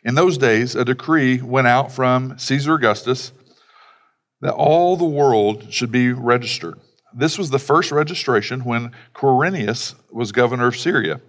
In 0.03 0.15
those 0.15 0.38
days, 0.38 0.75
a 0.75 0.83
decree 0.83 1.41
went 1.41 1.67
out 1.67 1.91
from 1.91 2.38
Caesar 2.38 2.73
Augustus 2.73 3.31
that 4.41 4.53
all 4.53 4.97
the 4.97 5.05
world 5.05 5.71
should 5.71 5.91
be 5.91 6.12
registered. 6.12 6.79
This 7.15 7.38
was 7.38 7.51
the 7.51 7.59
first 7.59 7.91
registration 7.91 8.65
when 8.65 8.91
Quirinius 9.13 9.95
was 10.12 10.31
governor 10.31 10.67
of 10.67 10.75
Syria, 10.75 11.21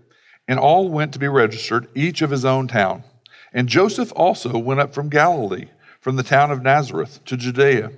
and 0.46 0.58
all 0.58 0.88
went 0.88 1.12
to 1.12 1.18
be 1.18 1.28
registered, 1.28 1.88
each 1.94 2.22
of 2.22 2.30
his 2.30 2.44
own 2.44 2.68
town. 2.68 3.04
And 3.52 3.68
Joseph 3.68 4.12
also 4.16 4.58
went 4.58 4.80
up 4.80 4.92
from 4.92 5.08
Galilee, 5.08 5.68
from 6.00 6.16
the 6.16 6.22
town 6.22 6.50
of 6.50 6.62
Nazareth 6.62 7.24
to 7.24 7.36
Judea, 7.36 7.92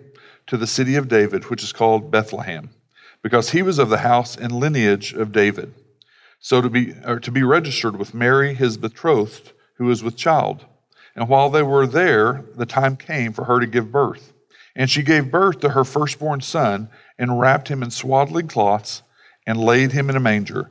to 0.46 0.56
the 0.56 0.66
city 0.66 0.94
of 0.94 1.08
David, 1.08 1.44
which 1.44 1.62
is 1.62 1.72
called 1.72 2.10
Bethlehem, 2.10 2.70
because 3.22 3.50
he 3.50 3.62
was 3.62 3.78
of 3.78 3.88
the 3.88 3.98
house 3.98 4.36
and 4.36 4.52
lineage 4.52 5.12
of 5.12 5.32
David. 5.32 5.74
So 6.38 6.60
to 6.60 6.68
be, 6.68 6.94
or 7.04 7.18
to 7.18 7.30
be 7.32 7.42
registered 7.42 7.96
with 7.96 8.14
Mary, 8.14 8.54
his 8.54 8.76
betrothed, 8.76 9.52
who 9.74 9.86
was 9.86 10.04
with 10.04 10.16
child. 10.16 10.64
And 11.16 11.28
while 11.28 11.50
they 11.50 11.62
were 11.62 11.86
there, 11.86 12.44
the 12.54 12.66
time 12.66 12.96
came 12.96 13.32
for 13.32 13.44
her 13.44 13.58
to 13.58 13.66
give 13.66 13.90
birth. 13.90 14.32
And 14.76 14.90
she 14.90 15.02
gave 15.02 15.30
birth 15.30 15.60
to 15.60 15.70
her 15.70 15.84
firstborn 15.84 16.42
son 16.42 16.90
and 17.18 17.40
wrapped 17.40 17.68
him 17.68 17.82
in 17.82 17.90
swaddling 17.90 18.46
cloths 18.46 19.02
and 19.46 19.58
laid 19.58 19.92
him 19.92 20.10
in 20.10 20.16
a 20.16 20.20
manger 20.20 20.70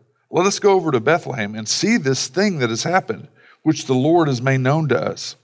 let 0.31 0.45
us 0.45 0.59
go 0.59 0.71
over 0.71 0.91
to 0.91 0.99
Bethlehem 1.01 1.55
and 1.55 1.67
see 1.67 1.97
this 1.97 2.27
thing 2.27 2.59
that 2.59 2.69
has 2.69 2.83
happened, 2.83 3.27
which 3.63 3.85
the 3.85 3.93
Lord 3.93 4.29
has 4.29 4.41
made 4.41 4.61
known 4.61 4.87
to 4.87 4.99
us. 4.99 5.35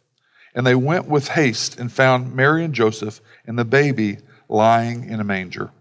And 0.55 0.65
they 0.65 0.75
went 0.75 1.07
with 1.07 1.27
haste 1.27 1.77
and 1.77 1.91
found 1.91 2.33
Mary 2.33 2.63
and 2.63 2.73
Joseph 2.73 3.19
and 3.45 3.59
the 3.59 3.65
baby 3.65 4.19
lying 4.47 5.03
in 5.09 5.19
a 5.19 5.25
manger. 5.25 5.71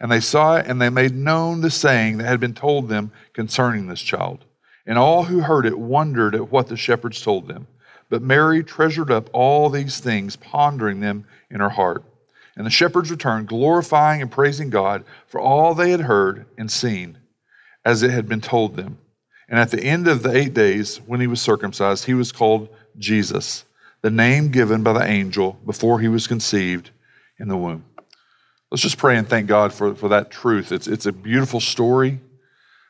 And 0.00 0.10
they 0.10 0.20
saw 0.20 0.56
it, 0.56 0.66
and 0.66 0.80
they 0.80 0.88
made 0.88 1.16
known 1.16 1.60
the 1.60 1.70
saying 1.70 2.18
that 2.18 2.26
had 2.26 2.38
been 2.38 2.54
told 2.54 2.88
them 2.88 3.10
concerning 3.32 3.88
this 3.88 4.00
child. 4.00 4.44
And 4.86 4.96
all 4.96 5.24
who 5.24 5.40
heard 5.40 5.66
it 5.66 5.76
wondered 5.76 6.36
at 6.36 6.52
what 6.52 6.68
the 6.68 6.76
shepherds 6.76 7.20
told 7.20 7.48
them. 7.48 7.66
But 8.08 8.22
Mary 8.22 8.62
treasured 8.62 9.10
up 9.10 9.28
all 9.32 9.68
these 9.68 9.98
things, 9.98 10.36
pondering 10.36 11.00
them 11.00 11.26
in 11.50 11.58
her 11.58 11.68
heart. 11.68 12.04
And 12.56 12.64
the 12.64 12.70
shepherds 12.70 13.10
returned, 13.10 13.48
glorifying 13.48 14.22
and 14.22 14.30
praising 14.30 14.70
God 14.70 15.04
for 15.26 15.40
all 15.40 15.74
they 15.74 15.90
had 15.90 16.02
heard 16.02 16.46
and 16.56 16.70
seen 16.70 17.18
as 17.88 18.02
it 18.02 18.10
had 18.10 18.28
been 18.28 18.42
told 18.42 18.76
them. 18.76 18.98
And 19.48 19.58
at 19.58 19.70
the 19.70 19.82
end 19.82 20.08
of 20.08 20.22
the 20.22 20.36
eight 20.36 20.52
days, 20.52 20.98
when 21.06 21.22
he 21.22 21.26
was 21.26 21.40
circumcised, 21.40 22.04
he 22.04 22.12
was 22.12 22.32
called 22.32 22.68
Jesus, 22.98 23.64
the 24.02 24.10
name 24.10 24.50
given 24.50 24.82
by 24.82 24.92
the 24.92 25.06
angel 25.06 25.58
before 25.64 25.98
he 25.98 26.08
was 26.08 26.26
conceived 26.26 26.90
in 27.38 27.48
the 27.48 27.56
womb. 27.56 27.86
Let's 28.70 28.82
just 28.82 28.98
pray 28.98 29.16
and 29.16 29.26
thank 29.26 29.46
God 29.46 29.72
for, 29.72 29.94
for 29.94 30.10
that 30.10 30.30
truth. 30.30 30.70
It's, 30.70 30.86
it's 30.86 31.06
a 31.06 31.12
beautiful 31.12 31.60
story. 31.60 32.20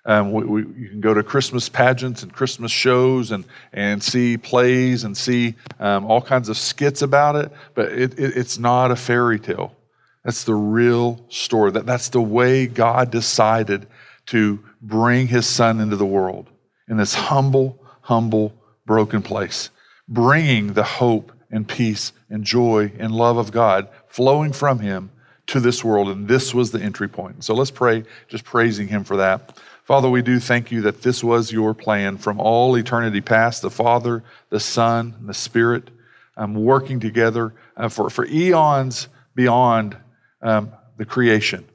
Um, 0.04 0.32
we, 0.32 0.44
we, 0.44 0.60
you 0.62 0.88
can 0.88 1.00
go 1.00 1.14
to 1.14 1.22
Christmas 1.22 1.68
pageants 1.68 2.24
and 2.24 2.32
Christmas 2.32 2.72
shows 2.72 3.30
and, 3.30 3.44
and 3.72 4.02
see 4.02 4.36
plays 4.36 5.04
and 5.04 5.16
see 5.16 5.54
um, 5.78 6.06
all 6.06 6.20
kinds 6.20 6.48
of 6.48 6.56
skits 6.56 7.02
about 7.02 7.36
it, 7.36 7.52
but 7.76 7.92
it, 7.92 8.18
it, 8.18 8.36
it's 8.36 8.58
not 8.58 8.90
a 8.90 8.96
fairy 8.96 9.38
tale. 9.38 9.76
That's 10.24 10.42
the 10.42 10.56
real 10.56 11.24
story. 11.28 11.70
That, 11.70 11.86
that's 11.86 12.08
the 12.08 12.20
way 12.20 12.66
God 12.66 13.12
decided 13.12 13.86
to 14.26 14.58
bring 14.80 15.26
his 15.26 15.46
son 15.46 15.80
into 15.80 15.96
the 15.96 16.06
world 16.06 16.48
in 16.88 16.96
this 16.96 17.14
humble, 17.14 17.82
humble, 18.02 18.52
broken 18.86 19.22
place, 19.22 19.70
bringing 20.08 20.72
the 20.72 20.82
hope 20.82 21.32
and 21.50 21.66
peace 21.66 22.12
and 22.30 22.44
joy 22.44 22.92
and 22.98 23.12
love 23.12 23.36
of 23.36 23.52
God 23.52 23.88
flowing 24.06 24.52
from 24.52 24.78
him 24.78 25.10
to 25.46 25.60
this 25.60 25.82
world. 25.82 26.08
And 26.08 26.28
this 26.28 26.54
was 26.54 26.70
the 26.70 26.80
entry 26.80 27.08
point. 27.08 27.44
So 27.44 27.54
let's 27.54 27.70
pray, 27.70 28.04
just 28.28 28.44
praising 28.44 28.88
him 28.88 29.04
for 29.04 29.16
that. 29.16 29.58
Father, 29.84 30.10
we 30.10 30.20
do 30.20 30.38
thank 30.38 30.70
you 30.70 30.82
that 30.82 31.02
this 31.02 31.24
was 31.24 31.50
your 31.50 31.72
plan 31.72 32.18
from 32.18 32.38
all 32.40 32.76
eternity 32.76 33.22
past 33.22 33.62
the 33.62 33.70
Father, 33.70 34.22
the 34.50 34.60
Son, 34.60 35.14
the 35.26 35.32
Spirit 35.32 35.90
um, 36.36 36.54
working 36.54 37.00
together 37.00 37.54
uh, 37.76 37.88
for, 37.88 38.08
for 38.08 38.26
eons 38.26 39.08
beyond 39.34 39.96
um, 40.42 40.72
the 40.96 41.04
creation. 41.04 41.66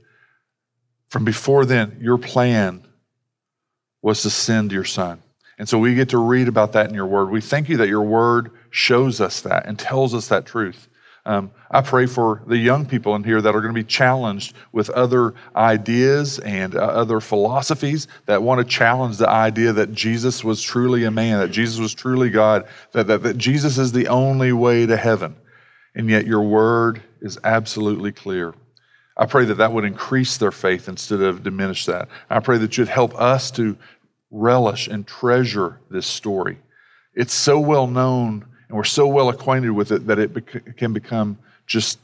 From 1.09 1.25
before 1.25 1.65
then, 1.65 1.97
your 1.99 2.17
plan 2.17 2.82
was 4.03 4.21
to 4.21 4.29
send 4.29 4.71
your 4.71 4.83
son. 4.83 5.23
And 5.57 5.67
so 5.67 5.79
we 5.79 5.95
get 5.95 6.09
to 6.09 6.17
read 6.17 6.47
about 6.47 6.73
that 6.73 6.89
in 6.89 6.95
your 6.95 7.07
word. 7.07 7.31
We 7.31 7.41
thank 7.41 7.69
you 7.69 7.77
that 7.77 7.87
your 7.87 8.03
word 8.03 8.51
shows 8.69 9.21
us 9.21 9.41
that 9.41 9.65
and 9.65 9.79
tells 9.79 10.13
us 10.13 10.27
that 10.27 10.45
truth. 10.45 10.89
Um, 11.25 11.51
I 11.71 11.81
pray 11.81 12.05
for 12.05 12.43
the 12.47 12.57
young 12.57 12.85
people 12.85 13.15
in 13.15 13.23
here 13.23 13.41
that 13.41 13.55
are 13.55 13.61
going 13.61 13.73
to 13.73 13.79
be 13.79 13.87
challenged 13.87 14.55
with 14.73 14.89
other 14.89 15.33
ideas 15.55 16.37
and 16.39 16.75
uh, 16.75 16.79
other 16.79 17.21
philosophies 17.21 18.09
that 18.25 18.43
want 18.43 18.59
to 18.59 18.65
challenge 18.65 19.17
the 19.17 19.29
idea 19.29 19.71
that 19.71 19.93
Jesus 19.93 20.43
was 20.43 20.61
truly 20.61 21.05
a 21.05 21.11
man, 21.11 21.39
that 21.39 21.51
Jesus 21.51 21.79
was 21.79 21.93
truly 21.93 22.29
God, 22.29 22.67
that, 22.91 23.07
that, 23.07 23.23
that 23.23 23.37
Jesus 23.37 23.77
is 23.77 23.93
the 23.93 24.09
only 24.09 24.51
way 24.51 24.85
to 24.85 24.97
heaven. 24.97 25.35
And 25.95 26.09
yet 26.09 26.27
your 26.27 26.41
word 26.41 27.01
is 27.21 27.39
absolutely 27.43 28.11
clear. 28.11 28.53
I 29.15 29.27
pray 29.27 29.45
that 29.45 29.55
that 29.55 29.71
would 29.71 29.85
increase 29.85 30.37
their 30.37 30.51
faith 30.51 30.89
instead 30.89 31.21
of 31.21 31.43
diminish 31.43 31.85
that. 31.85 32.09
I 32.29 32.39
pray 32.39 32.57
that 32.57 32.77
you'd 32.77 32.87
help 32.87 33.13
us 33.15 33.51
to 33.51 33.77
relish 34.33 34.87
and 34.87 35.07
treasure 35.07 35.79
this 35.89 36.05
story. 36.05 36.57
It's 37.13 37.33
so 37.33 37.59
well 37.59 37.87
known 37.87 38.45
and 38.67 38.75
we're 38.75 38.83
so 38.83 39.07
well 39.07 39.29
acquainted 39.29 39.71
with 39.71 39.91
it 39.91 40.07
that 40.07 40.19
it 40.19 40.33
bec- 40.33 40.75
can 40.75 40.91
become 40.91 41.37
just 41.65 41.99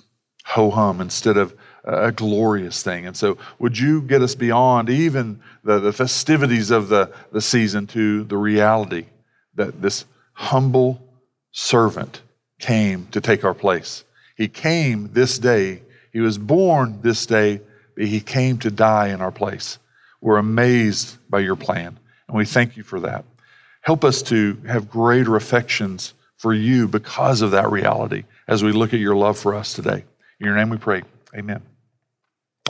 ho 0.46 0.70
hum 0.70 1.02
instead 1.02 1.36
of 1.36 1.54
a 1.84 2.12
glorious 2.12 2.82
thing. 2.84 3.06
And 3.06 3.18
so, 3.18 3.38
would 3.58 3.78
you 3.78 4.02
get 4.02 4.22
us 4.22 4.36
beyond 4.36 4.90
even 4.90 5.42
the, 5.64 5.80
the 5.80 5.94
festivities 5.94 6.72
of 6.72 6.88
the, 6.90 7.12
the 7.32 7.42
season 7.42 7.88
to 7.88 8.24
the 8.24 8.38
reality 8.38 9.06
that 9.56 9.82
this 9.82 10.06
humble 10.34 11.02
servant 11.52 12.22
came 12.60 13.08
to 13.12 13.20
take 13.20 13.44
our 13.44 13.54
place? 13.54 14.04
He 14.38 14.48
came 14.48 15.10
this 15.14 15.40
day 15.40 15.82
he 16.12 16.20
was 16.20 16.38
born 16.38 17.00
this 17.02 17.26
day, 17.26 17.62
but 17.96 18.06
he 18.06 18.20
came 18.20 18.58
to 18.60 18.72
die 18.72 19.10
in 19.10 19.22
our 19.22 19.32
place. 19.32 19.78
We're 20.22 20.38
amazed 20.38 21.18
by 21.30 21.40
your 21.40 21.56
plan, 21.56 22.00
and 22.30 22.38
we 22.38 22.46
thank 22.46 22.78
you 22.78 22.84
for 22.84 23.00
that. 23.02 23.26
Help 23.82 24.06
us 24.06 24.22
to 24.22 24.56
have 24.68 24.90
greater 24.90 25.36
affections 25.36 26.14
for 26.38 26.54
you 26.54 26.88
because 26.88 27.42
of 27.42 27.52
that 27.52 27.70
reality 27.72 28.24
as 28.48 28.64
we 28.64 28.72
look 28.72 28.94
at 28.94 29.00
your 29.00 29.16
love 29.16 29.38
for 29.38 29.56
us 29.56 29.74
today. 29.74 30.06
In 30.40 30.46
your 30.46 30.56
name 30.56 30.70
we 30.70 30.78
pray. 30.78 31.02
Amen. 31.36 31.62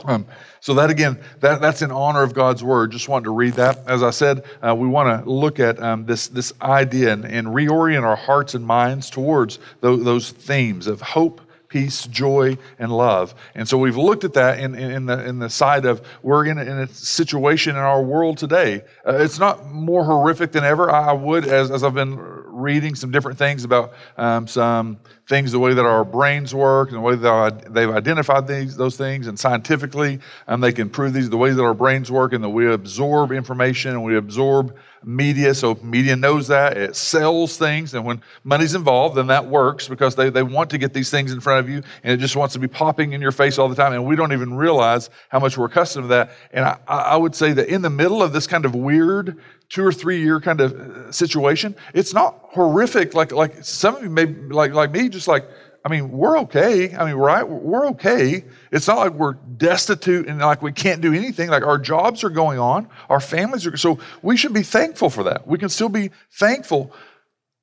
Um, 0.04 0.26
so 0.60 0.72
that 0.74 0.88
again, 0.88 1.18
that, 1.40 1.60
that's 1.60 1.82
in 1.82 1.90
honor 1.90 2.22
of 2.22 2.32
God's 2.32 2.64
word. 2.64 2.90
Just 2.90 3.06
wanted 3.06 3.24
to 3.24 3.32
read 3.32 3.54
that. 3.54 3.80
As 3.86 4.02
I 4.02 4.10
said, 4.10 4.44
uh, 4.66 4.74
we 4.74 4.88
want 4.88 5.24
to 5.24 5.30
look 5.30 5.60
at 5.60 5.78
um, 5.82 6.06
this 6.06 6.28
this 6.28 6.54
idea 6.62 7.12
and, 7.12 7.26
and, 7.26 7.48
reorient 7.48 8.02
our 8.02 8.16
hearts 8.16 8.54
and 8.54 8.66
minds 8.66 9.10
towards 9.10 9.58
those, 9.82 10.02
those 10.02 10.30
themes 10.30 10.86
of 10.86 11.02
hope, 11.02 11.42
peace, 11.70 12.04
joy, 12.06 12.58
and 12.78 12.94
love. 12.94 13.34
And 13.54 13.66
so 13.66 13.78
we've 13.78 13.96
looked 13.96 14.24
at 14.24 14.34
that 14.34 14.58
in, 14.58 14.74
in, 14.74 15.06
the, 15.06 15.26
in 15.26 15.38
the 15.38 15.48
side 15.48 15.86
of 15.86 16.02
we're 16.22 16.44
in 16.44 16.58
a, 16.58 16.62
in 16.62 16.78
a 16.80 16.88
situation 16.88 17.76
in 17.76 17.80
our 17.80 18.02
world 18.02 18.36
today. 18.36 18.82
Uh, 19.06 19.14
it's 19.14 19.38
not 19.38 19.70
more 19.70 20.04
horrific 20.04 20.52
than 20.52 20.64
ever. 20.64 20.90
I 20.90 21.12
would, 21.12 21.46
as, 21.46 21.70
as 21.70 21.82
I've 21.82 21.94
been 21.94 22.18
reading 22.60 22.94
some 22.94 23.10
different 23.10 23.38
things 23.38 23.64
about 23.64 23.92
um, 24.16 24.46
some 24.46 24.98
things, 25.28 25.52
the 25.52 25.58
way 25.58 25.72
that 25.72 25.84
our 25.84 26.04
brains 26.04 26.54
work, 26.54 26.88
and 26.88 26.96
the 26.96 27.00
way 27.00 27.14
that 27.14 27.72
they've 27.72 27.90
identified 27.90 28.46
these, 28.46 28.76
those 28.76 28.96
things, 28.96 29.28
and 29.28 29.38
scientifically, 29.38 30.18
um, 30.48 30.60
they 30.60 30.72
can 30.72 30.90
prove 30.90 31.12
these, 31.12 31.30
the 31.30 31.36
ways 31.36 31.56
that 31.56 31.62
our 31.62 31.74
brains 31.74 32.10
work, 32.10 32.32
and 32.32 32.42
that 32.42 32.48
we 32.48 32.70
absorb 32.70 33.32
information 33.32 33.92
and 33.92 34.04
we 34.04 34.16
absorb 34.16 34.76
media. 35.04 35.54
So 35.54 35.76
media 35.82 36.16
knows 36.16 36.48
that 36.48 36.76
it 36.76 36.96
sells 36.96 37.56
things, 37.56 37.94
and 37.94 38.04
when 38.04 38.20
money's 38.44 38.74
involved, 38.74 39.16
then 39.16 39.28
that 39.28 39.46
works 39.46 39.88
because 39.88 40.14
they, 40.16 40.30
they 40.30 40.42
want 40.42 40.68
to 40.70 40.78
get 40.78 40.92
these 40.92 41.10
things 41.10 41.32
in 41.32 41.40
front 41.40 41.60
of 41.60 41.70
you, 41.70 41.82
and 42.02 42.12
it 42.12 42.18
just 42.18 42.36
wants 42.36 42.52
to 42.54 42.58
be 42.58 42.68
popping 42.68 43.12
in 43.12 43.20
your 43.20 43.32
face 43.32 43.56
all 43.58 43.68
the 43.68 43.76
time, 43.76 43.92
and 43.92 44.04
we 44.04 44.16
don't 44.16 44.32
even 44.32 44.54
realize 44.54 45.10
how 45.28 45.38
much 45.38 45.56
we're 45.56 45.66
accustomed 45.66 46.04
to 46.04 46.08
that. 46.08 46.32
And 46.52 46.64
I, 46.64 46.78
I 46.88 47.16
would 47.16 47.34
say 47.34 47.52
that 47.52 47.68
in 47.68 47.82
the 47.82 47.90
middle 47.90 48.22
of 48.22 48.32
this 48.32 48.46
kind 48.46 48.64
of 48.64 48.74
weird 48.74 49.38
two 49.70 49.84
or 49.84 49.92
three 49.92 50.20
year 50.22 50.40
kind 50.40 50.60
of 50.60 50.72
uh, 50.72 51.12
situation, 51.12 51.74
it's 51.94 52.12
not 52.12 52.38
horrific 52.50 53.14
like 53.14 53.32
like 53.32 53.64
some 53.64 53.96
of 53.96 54.02
you 54.02 54.10
may 54.10 54.26
like 54.26 54.72
like 54.72 54.90
me, 54.90 55.08
just 55.08 55.28
like 55.28 55.48
I 55.84 55.88
mean, 55.88 56.10
we're 56.10 56.38
okay. 56.40 56.94
I 56.94 57.06
mean, 57.06 57.14
right? 57.14 57.48
We're 57.48 57.86
okay. 57.88 58.44
It's 58.70 58.86
not 58.86 58.98
like 58.98 59.12
we're 59.12 59.32
destitute 59.32 60.28
and 60.28 60.38
like 60.38 60.60
we 60.60 60.72
can't 60.72 61.00
do 61.00 61.14
anything. 61.14 61.48
Like 61.48 61.66
our 61.66 61.78
jobs 61.78 62.22
are 62.22 62.30
going 62.30 62.58
on, 62.58 62.88
our 63.08 63.20
families 63.20 63.66
are. 63.66 63.76
So 63.76 63.98
we 64.20 64.36
should 64.36 64.52
be 64.52 64.62
thankful 64.62 65.08
for 65.08 65.24
that. 65.24 65.46
We 65.46 65.58
can 65.58 65.70
still 65.70 65.88
be 65.88 66.10
thankful. 66.32 66.92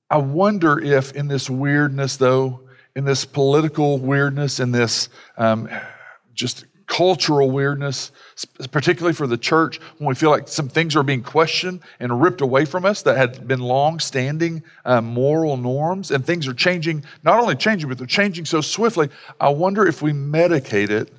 I 0.10 0.18
wonder 0.18 0.80
if 0.80 1.12
in 1.12 1.28
this 1.28 1.50
weirdness, 1.50 2.18
though, 2.18 2.62
in 2.96 3.06
this 3.06 3.24
political 3.26 4.00
weirdness, 4.00 4.60
in 4.60 4.72
this 4.72 5.10
um, 5.38 5.70
just 6.34 6.66
cultural 6.88 7.51
weirdness, 7.51 8.12
particularly 8.72 9.13
for 9.13 9.27
the 9.27 9.38
church, 9.38 9.79
when 9.98 10.08
we 10.08 10.15
feel 10.15 10.29
like 10.29 10.48
some 10.48 10.70
things 10.70 10.96
are 10.96 11.03
being 11.03 11.22
questioned 11.22 11.82
and 12.00 12.22
ripped 12.22 12.41
away 12.41 12.65
from 12.65 12.86
us 12.86 13.01
that 13.03 13.17
had 13.17 13.48
been 13.48 13.60
long 13.60 14.00
standing 14.00 14.63
uh, 14.86 15.01
moral 15.01 15.58
norms, 15.58 16.12
and 16.12 16.25
things 16.25 16.48
are 16.48 16.53
changing, 16.53 17.03
not 17.24 17.39
only 17.39 17.56
changing, 17.56 17.89
but 17.89 17.98
they're 17.98 18.08
changing 18.08 18.46
so 18.46 18.62
swiftly. 18.62 19.10
I 19.39 19.50
wonder 19.50 19.86
if 19.86 20.01
we 20.01 20.13
medicate 20.13 20.89
it 20.89 21.12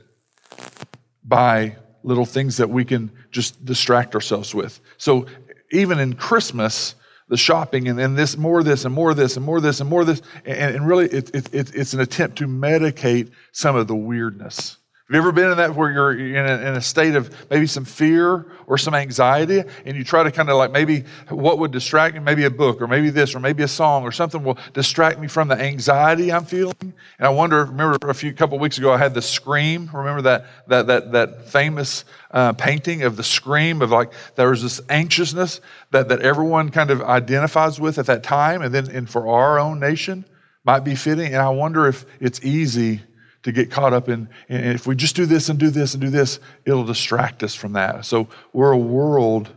by 1.22 1.76
little 2.02 2.24
things 2.24 2.56
that 2.56 2.70
we 2.70 2.84
can 2.84 3.10
just 3.30 3.62
distract 3.64 4.14
ourselves 4.14 4.54
with. 4.54 4.80
So 4.96 5.26
even 5.70 5.98
in 5.98 6.14
Christmas, 6.14 6.94
the 7.28 7.36
shopping 7.36 7.88
and 7.88 7.98
then 7.98 8.14
this 8.14 8.38
more 8.38 8.60
of 8.60 8.64
this 8.64 8.86
and 8.86 8.94
more 8.94 9.10
of 9.10 9.16
this 9.18 9.36
and 9.36 9.44
more 9.44 9.58
of 9.58 9.62
this 9.62 9.80
and 9.80 9.90
more 9.90 10.00
of 10.00 10.06
this 10.06 10.22
and, 10.46 10.76
and 10.76 10.86
really 10.86 11.08
it, 11.08 11.30
it, 11.34 11.74
it's 11.74 11.92
an 11.92 12.00
attempt 12.00 12.38
to 12.38 12.46
medicate 12.46 13.30
some 13.52 13.76
of 13.76 13.86
the 13.86 13.94
weirdness 13.94 14.77
have 15.08 15.14
you 15.14 15.20
ever 15.22 15.32
been 15.32 15.50
in 15.50 15.56
that 15.56 15.74
where 15.74 15.90
you're 15.90 16.12
in 16.12 16.44
a, 16.44 16.68
in 16.68 16.74
a, 16.74 16.82
state 16.82 17.14
of 17.14 17.34
maybe 17.48 17.66
some 17.66 17.86
fear 17.86 18.44
or 18.66 18.76
some 18.76 18.94
anxiety, 18.94 19.62
and 19.86 19.96
you 19.96 20.04
try 20.04 20.22
to 20.22 20.30
kind 20.30 20.50
of 20.50 20.58
like 20.58 20.70
maybe 20.70 21.04
what 21.30 21.58
would 21.58 21.70
distract 21.70 22.12
me? 22.12 22.20
Maybe 22.20 22.44
a 22.44 22.50
book, 22.50 22.82
or 22.82 22.86
maybe 22.86 23.08
this, 23.08 23.34
or 23.34 23.40
maybe 23.40 23.62
a 23.62 23.68
song, 23.68 24.02
or 24.02 24.12
something 24.12 24.44
will 24.44 24.58
distract 24.74 25.18
me 25.18 25.26
from 25.26 25.48
the 25.48 25.58
anxiety 25.58 26.30
I'm 26.30 26.44
feeling. 26.44 26.76
And 26.82 26.92
I 27.26 27.30
wonder. 27.30 27.64
Remember, 27.64 27.96
a 28.10 28.12
few 28.12 28.34
couple 28.34 28.58
weeks 28.58 28.76
ago, 28.76 28.92
I 28.92 28.98
had 28.98 29.14
the 29.14 29.22
scream. 29.22 29.88
Remember 29.94 30.20
that 30.20 30.44
that 30.66 30.86
that 30.88 31.12
that 31.12 31.48
famous 31.48 32.04
uh, 32.30 32.52
painting 32.52 33.02
of 33.02 33.16
the 33.16 33.24
scream 33.24 33.80
of 33.80 33.90
like 33.90 34.12
there 34.34 34.50
was 34.50 34.62
this 34.62 34.78
anxiousness 34.90 35.62
that 35.90 36.10
that 36.10 36.20
everyone 36.20 36.68
kind 36.68 36.90
of 36.90 37.00
identifies 37.00 37.80
with 37.80 37.98
at 37.98 38.04
that 38.04 38.22
time, 38.22 38.60
and 38.60 38.74
then 38.74 38.90
and 38.90 39.08
for 39.08 39.26
our 39.26 39.58
own 39.58 39.80
nation 39.80 40.26
might 40.64 40.80
be 40.80 40.94
fitting. 40.94 41.28
And 41.28 41.40
I 41.40 41.48
wonder 41.48 41.86
if 41.86 42.04
it's 42.20 42.44
easy 42.44 43.00
to 43.42 43.52
get 43.52 43.70
caught 43.70 43.92
up 43.92 44.08
in, 44.08 44.28
and 44.48 44.74
if 44.74 44.86
we 44.86 44.96
just 44.96 45.16
do 45.16 45.26
this 45.26 45.48
and 45.48 45.58
do 45.58 45.70
this 45.70 45.94
and 45.94 46.00
do 46.00 46.10
this, 46.10 46.40
it'll 46.64 46.84
distract 46.84 47.42
us 47.42 47.54
from 47.54 47.72
that. 47.74 48.04
So 48.04 48.28
we're 48.52 48.72
a 48.72 48.78
world 48.78 49.50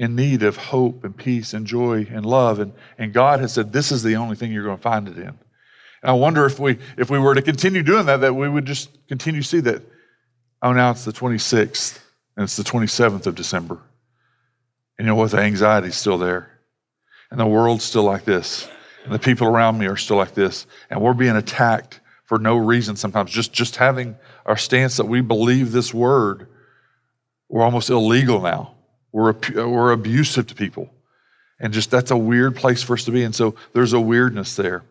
in 0.00 0.16
need 0.16 0.42
of 0.42 0.56
hope 0.56 1.04
and 1.04 1.14
peace 1.14 1.52
and 1.52 1.66
joy 1.66 2.06
and 2.10 2.24
love. 2.24 2.58
And, 2.58 2.72
and 2.96 3.12
God 3.12 3.40
has 3.40 3.52
said, 3.52 3.72
this 3.72 3.92
is 3.92 4.02
the 4.02 4.16
only 4.16 4.34
thing 4.34 4.50
you're 4.50 4.64
going 4.64 4.78
to 4.78 4.82
find 4.82 5.06
it 5.06 5.18
in. 5.18 5.28
And 5.28 5.38
I 6.02 6.12
wonder 6.12 6.46
if 6.46 6.58
we, 6.58 6.78
if 6.96 7.10
we 7.10 7.18
were 7.18 7.34
to 7.34 7.42
continue 7.42 7.82
doing 7.82 8.06
that, 8.06 8.22
that 8.22 8.34
we 8.34 8.48
would 8.48 8.64
just 8.64 8.88
continue 9.08 9.42
to 9.42 9.46
see 9.46 9.60
that, 9.60 9.82
oh, 10.62 10.72
now 10.72 10.90
it's 10.90 11.04
the 11.04 11.12
26th 11.12 12.00
and 12.36 12.44
it's 12.44 12.56
the 12.56 12.62
27th 12.62 13.26
of 13.26 13.34
December. 13.34 13.78
And 14.96 15.06
you 15.06 15.12
know 15.12 15.16
what? 15.16 15.32
The 15.32 15.40
anxiety's 15.40 15.96
still 15.96 16.16
there. 16.16 16.50
And 17.30 17.38
the 17.38 17.46
world's 17.46 17.84
still 17.84 18.04
like 18.04 18.24
this. 18.24 18.66
And 19.04 19.12
the 19.12 19.18
people 19.18 19.46
around 19.46 19.78
me 19.78 19.86
are 19.86 19.96
still 19.96 20.16
like 20.16 20.34
this. 20.34 20.66
And 20.88 21.02
we're 21.02 21.12
being 21.12 21.36
attacked 21.36 21.99
for 22.30 22.38
no 22.38 22.56
reason 22.56 22.94
sometimes. 22.94 23.28
Just, 23.28 23.52
just 23.52 23.74
having 23.74 24.14
our 24.46 24.56
stance 24.56 24.98
that 24.98 25.06
we 25.06 25.20
believe 25.20 25.72
this 25.72 25.92
word, 25.92 26.46
we're 27.48 27.64
almost 27.64 27.90
illegal 27.90 28.40
now. 28.40 28.76
We're, 29.10 29.34
we're 29.52 29.90
abusive 29.90 30.46
to 30.46 30.54
people. 30.54 30.88
And 31.58 31.72
just 31.72 31.90
that's 31.90 32.12
a 32.12 32.16
weird 32.16 32.54
place 32.54 32.84
for 32.84 32.92
us 32.92 33.02
to 33.06 33.10
be. 33.10 33.24
And 33.24 33.34
so 33.34 33.56
there's 33.72 33.94
a 33.94 34.00
weirdness 34.00 34.54
there 34.54 34.84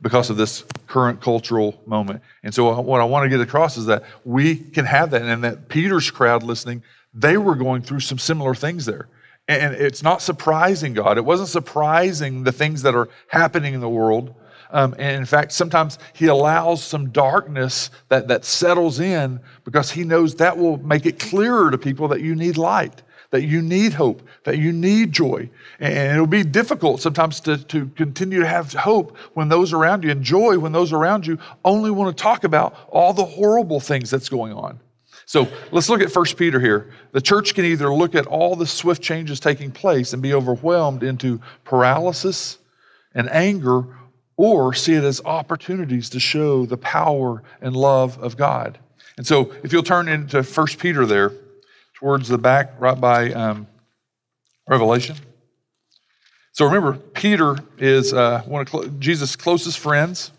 because 0.00 0.30
of 0.30 0.38
this 0.38 0.64
current 0.86 1.20
cultural 1.20 1.78
moment. 1.84 2.22
And 2.42 2.54
so 2.54 2.80
what 2.80 3.02
I 3.02 3.04
want 3.04 3.24
to 3.24 3.28
get 3.28 3.46
across 3.46 3.76
is 3.76 3.84
that 3.84 4.02
we 4.24 4.56
can 4.56 4.86
have 4.86 5.10
that. 5.10 5.20
And 5.20 5.44
that 5.44 5.68
Peter's 5.68 6.10
crowd 6.10 6.44
listening, 6.44 6.82
they 7.12 7.36
were 7.36 7.56
going 7.56 7.82
through 7.82 8.00
some 8.00 8.18
similar 8.18 8.54
things 8.54 8.86
there. 8.86 9.06
And 9.48 9.74
it's 9.74 10.02
not 10.02 10.22
surprising 10.22 10.94
God. 10.94 11.18
It 11.18 11.26
wasn't 11.26 11.50
surprising 11.50 12.44
the 12.44 12.52
things 12.52 12.80
that 12.84 12.94
are 12.94 13.10
happening 13.28 13.74
in 13.74 13.80
the 13.80 13.88
world 13.90 14.34
um, 14.70 14.94
and 14.98 15.16
in 15.16 15.26
fact, 15.26 15.52
sometimes 15.52 15.98
he 16.12 16.26
allows 16.26 16.82
some 16.82 17.10
darkness 17.10 17.90
that, 18.08 18.28
that 18.28 18.44
settles 18.44 19.00
in 19.00 19.40
because 19.64 19.90
he 19.90 20.04
knows 20.04 20.34
that 20.36 20.56
will 20.56 20.78
make 20.78 21.06
it 21.06 21.18
clearer 21.18 21.70
to 21.70 21.78
people 21.78 22.08
that 22.08 22.20
you 22.20 22.34
need 22.34 22.56
light, 22.56 23.02
that 23.30 23.42
you 23.42 23.62
need 23.62 23.92
hope, 23.92 24.22
that 24.44 24.58
you 24.58 24.72
need 24.72 25.12
joy. 25.12 25.48
And 25.80 26.12
it'll 26.12 26.26
be 26.26 26.44
difficult 26.44 27.00
sometimes 27.00 27.40
to, 27.40 27.58
to 27.64 27.86
continue 27.96 28.40
to 28.40 28.46
have 28.46 28.72
hope 28.72 29.16
when 29.34 29.48
those 29.48 29.72
around 29.72 30.04
you 30.04 30.10
and 30.10 30.22
joy 30.22 30.58
when 30.58 30.72
those 30.72 30.92
around 30.92 31.26
you 31.26 31.38
only 31.64 31.90
want 31.90 32.16
to 32.16 32.22
talk 32.22 32.44
about 32.44 32.76
all 32.88 33.12
the 33.12 33.24
horrible 33.24 33.80
things 33.80 34.10
that's 34.10 34.28
going 34.28 34.52
on. 34.52 34.80
So 35.28 35.48
let's 35.72 35.88
look 35.88 36.00
at 36.00 36.14
1 36.14 36.24
Peter 36.36 36.60
here. 36.60 36.92
The 37.10 37.20
church 37.20 37.54
can 37.54 37.64
either 37.64 37.92
look 37.92 38.14
at 38.14 38.26
all 38.26 38.54
the 38.54 38.66
swift 38.66 39.02
changes 39.02 39.40
taking 39.40 39.72
place 39.72 40.12
and 40.12 40.22
be 40.22 40.32
overwhelmed 40.32 41.02
into 41.02 41.40
paralysis 41.64 42.58
and 43.12 43.28
anger, 43.30 43.86
or 44.36 44.74
see 44.74 44.94
it 44.94 45.04
as 45.04 45.20
opportunities 45.24 46.10
to 46.10 46.20
show 46.20 46.66
the 46.66 46.76
power 46.76 47.42
and 47.60 47.74
love 47.76 48.18
of 48.22 48.36
God. 48.36 48.78
And 49.16 49.26
so, 49.26 49.52
if 49.62 49.72
you'll 49.72 49.82
turn 49.82 50.08
into 50.08 50.42
1 50.42 50.66
Peter 50.78 51.06
there, 51.06 51.32
towards 51.96 52.28
the 52.28 52.38
back, 52.38 52.74
right 52.78 53.00
by 53.00 53.32
um, 53.32 53.66
Revelation. 54.68 55.16
So 56.52 56.66
remember, 56.66 56.94
Peter 56.94 57.56
is 57.78 58.12
uh, 58.12 58.42
one 58.46 58.66
of 58.66 59.00
Jesus' 59.00 59.34
closest 59.34 59.78
friends. 59.78 60.30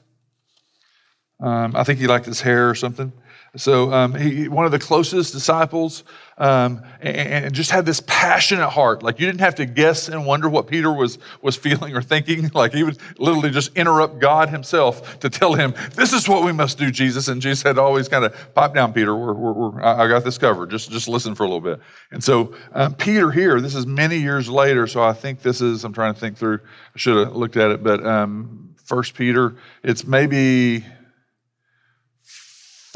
Um, 1.39 1.75
I 1.75 1.83
think 1.83 1.99
he 1.99 2.07
liked 2.07 2.25
his 2.25 2.41
hair 2.41 2.69
or 2.69 2.75
something. 2.75 3.12
So 3.57 3.91
um, 3.91 4.13
he, 4.13 4.47
one 4.47 4.65
of 4.65 4.71
the 4.71 4.79
closest 4.79 5.33
disciples, 5.33 6.03
um, 6.37 6.83
and, 7.01 7.45
and, 7.45 7.55
just 7.55 7.71
had 7.71 7.85
this 7.85 8.01
passionate 8.05 8.69
heart. 8.69 9.01
Like 9.01 9.19
you 9.19 9.25
didn't 9.25 9.41
have 9.41 9.55
to 9.55 9.65
guess 9.65 10.07
and 10.07 10.23
wonder 10.25 10.47
what 10.47 10.67
Peter 10.67 10.93
was 10.93 11.17
was 11.41 11.55
feeling 11.55 11.95
or 11.95 12.01
thinking. 12.01 12.51
Like 12.57 12.73
he 12.73 12.83
would 12.83 12.97
literally 13.19 13.51
just 13.51 13.75
interrupt 13.75 14.19
God 14.19 14.49
Himself 14.49 15.19
to 15.19 15.29
tell 15.29 15.53
him, 15.53 15.73
"This 15.93 16.13
is 16.13 16.27
what 16.27 16.43
we 16.43 16.51
must 16.51 16.77
do, 16.77 16.89
Jesus." 16.91 17.27
And 17.27 17.41
Jesus 17.41 17.61
had 17.61 17.77
always 17.77 18.07
kind 18.07 18.25
of 18.25 18.35
pop 18.55 18.73
down, 18.73 18.93
Peter. 18.93 19.15
We're, 19.15 19.33
we're, 19.33 19.53
we're, 19.53 19.83
I 19.83 20.07
got 20.07 20.23
this 20.23 20.37
covered. 20.37 20.71
Just 20.71 20.89
just 20.89 21.07
listen 21.07 21.35
for 21.35 21.43
a 21.43 21.47
little 21.47 21.61
bit. 21.61 21.79
And 22.11 22.23
so 22.23 22.53
um, 22.73 22.95
Peter 22.95 23.31
here, 23.31 23.59
this 23.61 23.75
is 23.75 23.85
many 23.85 24.17
years 24.17 24.49
later. 24.49 24.87
So 24.87 25.03
I 25.03 25.13
think 25.13 25.41
this 25.41 25.61
is. 25.61 25.83
I'm 25.83 25.93
trying 25.93 26.13
to 26.13 26.19
think 26.19 26.37
through. 26.37 26.59
I 26.95 26.97
should 26.97 27.17
have 27.17 27.35
looked 27.35 27.57
at 27.57 27.71
it, 27.71 27.83
but 27.83 28.05
um, 28.05 28.75
First 28.83 29.13
Peter. 29.13 29.55
It's 29.83 30.05
maybe 30.05 30.83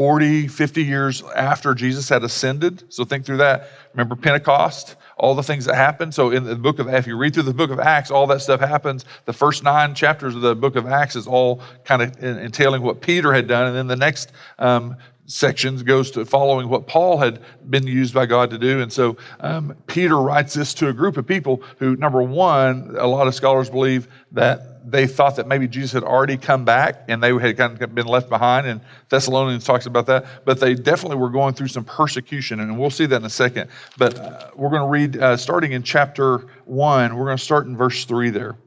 40, 0.02 0.48
50 0.48 0.84
years 0.84 1.22
after 1.36 1.76
Jesus 1.76 2.10
had 2.10 2.24
ascended. 2.24 2.92
So 2.92 3.06
think 3.06 3.24
through 3.24 3.38
that. 3.38 3.70
Remember 3.94 4.16
Pentecost, 4.16 4.96
all 5.16 5.36
the 5.36 5.44
things 5.44 5.66
that 5.66 5.76
happened. 5.76 6.16
So 6.16 6.32
in 6.32 6.44
the 6.44 6.56
book 6.56 6.80
of, 6.80 6.92
if 6.92 7.06
you 7.06 7.16
read 7.16 7.36
through 7.36 7.44
the 7.44 7.54
book 7.54 7.70
of 7.70 7.80
Acts, 7.80 8.10
all 8.10 8.26
that 8.26 8.42
stuff 8.42 8.62
happens. 8.62 9.06
The 9.26 9.34
first 9.34 9.64
nine 9.64 9.94
chapters 9.94 10.34
of 10.34 10.42
the 10.42 10.56
book 10.56 10.76
of 10.76 10.88
Acts 10.88 11.16
is 11.16 11.28
all 11.28 11.62
kind 11.86 12.02
of 12.02 12.18
entailing 12.24 12.82
what 12.82 13.02
Peter 13.02 13.32
had 13.32 13.48
done. 13.48 13.68
And 13.68 13.76
then 13.76 13.86
the 13.86 13.96
next 13.96 14.32
um, 14.58 14.96
sections 15.28 15.84
goes 15.84 16.10
to 16.12 16.26
following 16.26 16.68
what 16.68 16.88
Paul 16.88 17.20
had 17.20 17.40
been 17.70 17.86
used 17.86 18.16
by 18.16 18.26
God 18.26 18.50
to 18.50 18.58
do. 18.58 18.82
And 18.82 18.92
so 18.92 19.18
um, 19.40 19.76
Peter 19.86 20.18
writes 20.18 20.56
this 20.56 20.74
to 20.74 20.88
a 20.88 20.94
group 20.94 21.16
of 21.18 21.28
people 21.28 21.62
who, 21.78 21.96
number 21.96 22.24
one, 22.24 22.96
a 22.98 23.06
lot 23.06 23.28
of 23.28 23.36
scholars 23.36 23.70
believe 23.70 24.08
that 24.32 24.71
they 24.84 25.08
thought 25.08 25.36
that 25.36 25.48
maybe 25.48 25.68
Jesus 25.68 25.92
had 25.92 26.04
already 26.04 26.38
come 26.38 26.66
back 26.66 27.06
and 27.08 27.22
they 27.22 27.34
had 27.38 27.58
kind 27.58 27.82
of 27.82 27.96
been 27.96 28.08
left 28.08 28.30
behind. 28.30 28.68
And 28.68 28.82
Thessalonians 29.10 29.64
talks 29.64 29.86
about 29.86 30.06
that. 30.08 30.26
But 30.46 30.60
they 30.60 30.74
definitely 30.74 31.18
were 31.18 31.30
going 31.30 31.54
through 31.54 31.68
some 31.68 31.84
persecution, 31.84 32.60
and 32.60 32.80
we'll 32.80 32.90
see 32.90 33.06
that 33.06 33.16
in 33.16 33.26
a 33.26 33.30
second. 33.30 33.70
But 33.98 34.18
uh, 34.18 34.50
we're 34.56 34.70
going 34.70 34.82
to 34.82 34.88
read, 34.88 35.22
uh, 35.22 35.38
starting 35.38 35.72
in 35.74 35.84
chapter 35.84 36.40
1, 36.66 37.16
we're 37.16 37.26
going 37.26 37.38
to 37.38 37.44
start 37.44 37.68
in 37.68 37.78
verse 37.78 38.06
3 38.06 38.30
there. 38.30 38.52
It 38.52 38.58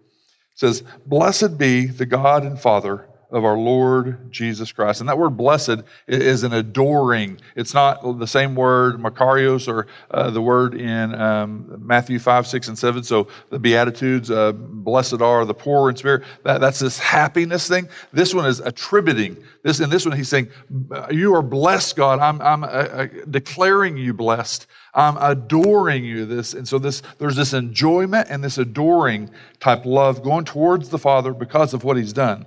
says, 0.55 0.83
Blessed 1.07 1.59
be 1.59 1.87
the 1.87 2.07
God 2.07 2.45
and 2.45 2.61
Father 2.61 3.07
of 3.35 3.45
our 3.45 3.59
Lord 3.59 4.31
Jesus 4.31 4.71
Christ. 4.71 5.01
And 5.01 5.09
that 5.09 5.19
word 5.19 5.37
blessed 5.37 5.83
is 6.07 6.45
an 6.45 6.53
adoring. 6.53 7.41
It's 7.57 7.75
not 7.75 8.21
the 8.21 8.29
same 8.29 8.55
word, 8.55 9.01
Makarios, 9.01 9.67
or 9.67 9.89
uh, 10.13 10.31
the 10.31 10.41
word 10.41 10.75
in 10.75 11.15
um, 11.17 11.83
Matthew 11.85 12.21
5, 12.21 12.47
6, 12.47 12.69
and 12.69 12.79
7. 12.79 13.03
So 13.03 13.27
the 13.51 13.59
Beatitudes, 13.59 14.31
uh, 14.31 14.53
blessed 14.53 15.21
are 15.21 15.45
the 15.45 15.53
poor 15.53 15.91
in 15.91 15.97
spirit. 15.97 16.23
That, 16.45 16.61
that's 16.61 16.79
this 16.79 17.01
happiness 17.01 17.67
thing. 17.67 17.89
This 18.13 18.33
one 18.33 18.47
is 18.47 18.61
attributing. 18.61 19.37
This 19.65 19.81
In 19.81 19.91
this 19.91 20.07
one, 20.07 20.17
he's 20.17 20.29
saying, 20.29 20.49
You 21.11 21.35
are 21.35 21.43
blessed, 21.43 21.97
God. 21.97 22.21
I'm, 22.21 22.41
I'm 22.41 22.63
uh, 22.63 22.67
uh 22.67 23.07
declaring 23.29 23.97
you 23.97 24.15
blessed. 24.15 24.69
I'm 24.95 25.17
adoring 25.17 26.05
you. 26.05 26.25
This 26.25 26.55
and 26.55 26.69
so 26.69 26.79
this 26.79 27.03
there's 27.19 27.35
this 27.35 27.53
enjoyment 27.53 28.29
and 28.31 28.45
this 28.45 28.59
adoring 28.59 29.29
type 29.59 29.85
love 29.85 30.23
going 30.23 30.45
towards 30.45 30.89
the 30.89 30.99
Father 30.99 31.35
because 31.35 31.75
of 31.75 31.83
what 31.83 31.97
He's 31.97 32.13
done. 32.13 32.47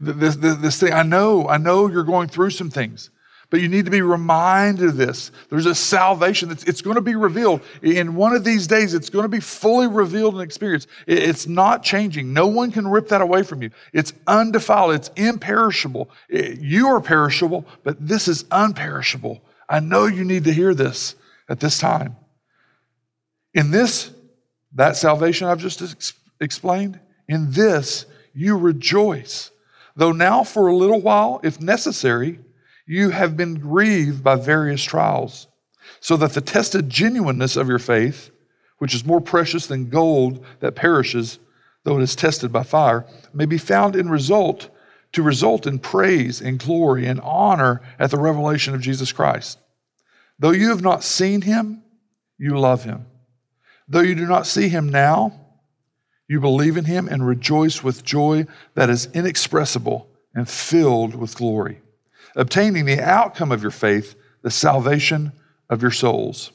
this, 0.00 0.36
this, 0.36 0.56
this 0.56 0.80
thing. 0.80 0.92
I 0.92 1.02
know, 1.02 1.48
I 1.48 1.58
know 1.58 1.88
you're 1.88 2.04
going 2.04 2.28
through 2.28 2.50
some 2.50 2.70
things, 2.70 3.10
But 3.50 3.60
you 3.60 3.68
need 3.68 3.84
to 3.84 3.90
be 3.90 4.00
reminded 4.00 4.90
of 4.90 4.96
this. 4.96 5.32
There's 5.50 5.66
a 5.66 5.74
salvation 5.74 6.48
that's 6.48 6.62
it's 6.64 6.82
going 6.82 6.94
to 6.94 7.00
be 7.00 7.16
revealed. 7.16 7.60
In 7.82 8.14
one 8.14 8.32
of 8.32 8.44
these 8.44 8.68
days, 8.68 8.94
it's 8.94 9.10
going 9.10 9.24
to 9.24 9.28
be 9.28 9.40
fully 9.40 9.88
revealed 9.88 10.34
and 10.34 10.42
experienced. 10.42 10.88
It's 11.06 11.48
not 11.48 11.82
changing. 11.82 12.32
No 12.32 12.46
one 12.46 12.70
can 12.70 12.86
rip 12.86 13.08
that 13.08 13.20
away 13.20 13.42
from 13.42 13.60
you. 13.60 13.70
It's 13.92 14.12
undefiled, 14.28 14.94
it's 14.94 15.10
imperishable. 15.16 16.10
You 16.28 16.88
are 16.88 17.00
perishable, 17.00 17.66
but 17.82 17.96
this 18.06 18.28
is 18.28 18.44
unperishable. 18.44 19.40
I 19.68 19.80
know 19.80 20.06
you 20.06 20.24
need 20.24 20.44
to 20.44 20.52
hear 20.52 20.72
this 20.72 21.16
at 21.48 21.58
this 21.58 21.78
time. 21.78 22.16
In 23.52 23.72
this, 23.72 24.12
that 24.74 24.96
salvation 24.96 25.48
I've 25.48 25.58
just 25.58 25.82
ex- 25.82 26.14
explained, 26.40 27.00
in 27.28 27.50
this 27.50 28.06
you 28.32 28.56
rejoice. 28.56 29.50
Though 30.00 30.12
now 30.12 30.44
for 30.44 30.66
a 30.66 30.74
little 30.74 31.02
while, 31.02 31.42
if 31.44 31.60
necessary, 31.60 32.38
you 32.86 33.10
have 33.10 33.36
been 33.36 33.56
grieved 33.56 34.24
by 34.24 34.36
various 34.36 34.82
trials, 34.82 35.46
so 36.00 36.16
that 36.16 36.32
the 36.32 36.40
tested 36.40 36.88
genuineness 36.88 37.54
of 37.54 37.68
your 37.68 37.78
faith, 37.78 38.30
which 38.78 38.94
is 38.94 39.04
more 39.04 39.20
precious 39.20 39.66
than 39.66 39.90
gold 39.90 40.42
that 40.60 40.74
perishes, 40.74 41.38
though 41.84 41.98
it 41.98 42.02
is 42.02 42.16
tested 42.16 42.50
by 42.50 42.62
fire, 42.62 43.04
may 43.34 43.44
be 43.44 43.58
found 43.58 43.94
in 43.94 44.08
result 44.08 44.70
to 45.12 45.22
result 45.22 45.66
in 45.66 45.78
praise 45.78 46.40
and 46.40 46.58
glory 46.58 47.04
and 47.04 47.20
honor 47.20 47.82
at 47.98 48.10
the 48.10 48.16
revelation 48.16 48.74
of 48.74 48.80
Jesus 48.80 49.12
Christ. 49.12 49.58
Though 50.38 50.52
you 50.52 50.70
have 50.70 50.80
not 50.80 51.04
seen 51.04 51.42
him, 51.42 51.82
you 52.38 52.58
love 52.58 52.84
him. 52.84 53.04
Though 53.86 54.00
you 54.00 54.14
do 54.14 54.26
not 54.26 54.46
see 54.46 54.70
him 54.70 54.88
now, 54.88 55.38
you 56.30 56.40
believe 56.40 56.76
in 56.76 56.84
him 56.86 57.08
and 57.08 57.26
rejoice 57.26 57.82
with 57.82 58.04
joy 58.04 58.46
that 58.74 58.88
is 58.88 59.08
inexpressible 59.12 60.08
and 60.34 60.48
filled 60.48 61.14
with 61.14 61.36
glory 61.36 61.82
obtaining 62.36 62.84
the 62.84 63.00
outcome 63.00 63.52
of 63.52 63.62
your 63.62 63.70
faith, 63.70 64.14
the 64.42 64.50
salvation 64.50 65.32
of 65.68 65.82
your 65.82 65.90
souls. 65.90 66.52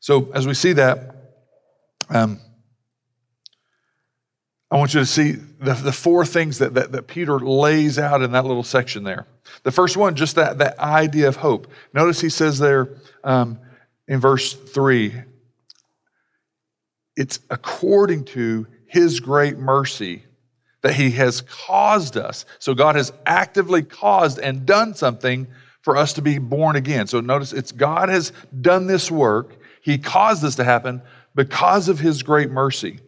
So, 0.00 0.30
as 0.32 0.46
we 0.46 0.54
see 0.54 0.72
that, 0.74 1.14
um, 2.08 2.40
I 4.70 4.76
want 4.76 4.94
you 4.94 5.00
to 5.00 5.06
see 5.06 5.32
the, 5.32 5.74
the 5.74 5.92
four 5.92 6.24
things 6.24 6.58
that, 6.58 6.74
that, 6.74 6.92
that, 6.92 7.06
Peter 7.06 7.38
lays 7.38 7.98
out 7.98 8.22
in 8.22 8.32
that 8.32 8.44
little 8.44 8.62
section 8.62 9.02
there. 9.02 9.26
The 9.64 9.72
first 9.72 9.96
one, 9.96 10.14
just 10.14 10.36
that, 10.36 10.58
that 10.58 10.78
idea 10.78 11.28
of 11.28 11.36
hope. 11.36 11.66
Notice 11.92 12.20
he 12.20 12.28
says 12.28 12.58
there 12.58 12.88
um, 13.24 13.58
in 14.06 14.20
verse 14.20 14.54
3 14.54 15.22
it's 17.20 17.38
according 17.50 18.24
to 18.24 18.66
his 18.86 19.20
great 19.20 19.58
mercy 19.58 20.24
that 20.80 20.94
He 20.94 21.10
has 21.10 21.42
caused 21.42 22.16
us. 22.16 22.46
So 22.58 22.74
God 22.74 22.96
has 22.96 23.12
actively 23.26 23.82
caused 23.82 24.38
and 24.38 24.64
done 24.64 24.94
something 24.94 25.46
for 25.82 25.98
us 25.98 26.14
to 26.14 26.22
be 26.22 26.38
born 26.38 26.76
again. 26.76 27.06
So 27.06 27.20
notice 27.20 27.52
it's 27.52 27.72
God 27.72 28.08
has 28.08 28.32
done 28.58 28.86
this 28.86 29.10
work. 29.10 29.58
He 29.82 29.98
caused 29.98 30.42
this 30.42 30.56
to 30.56 30.64
happen 30.64 31.02
because 31.34 31.90
of 31.90 31.98
His 31.98 32.22
great 32.22 32.50
mercy. 32.50 33.00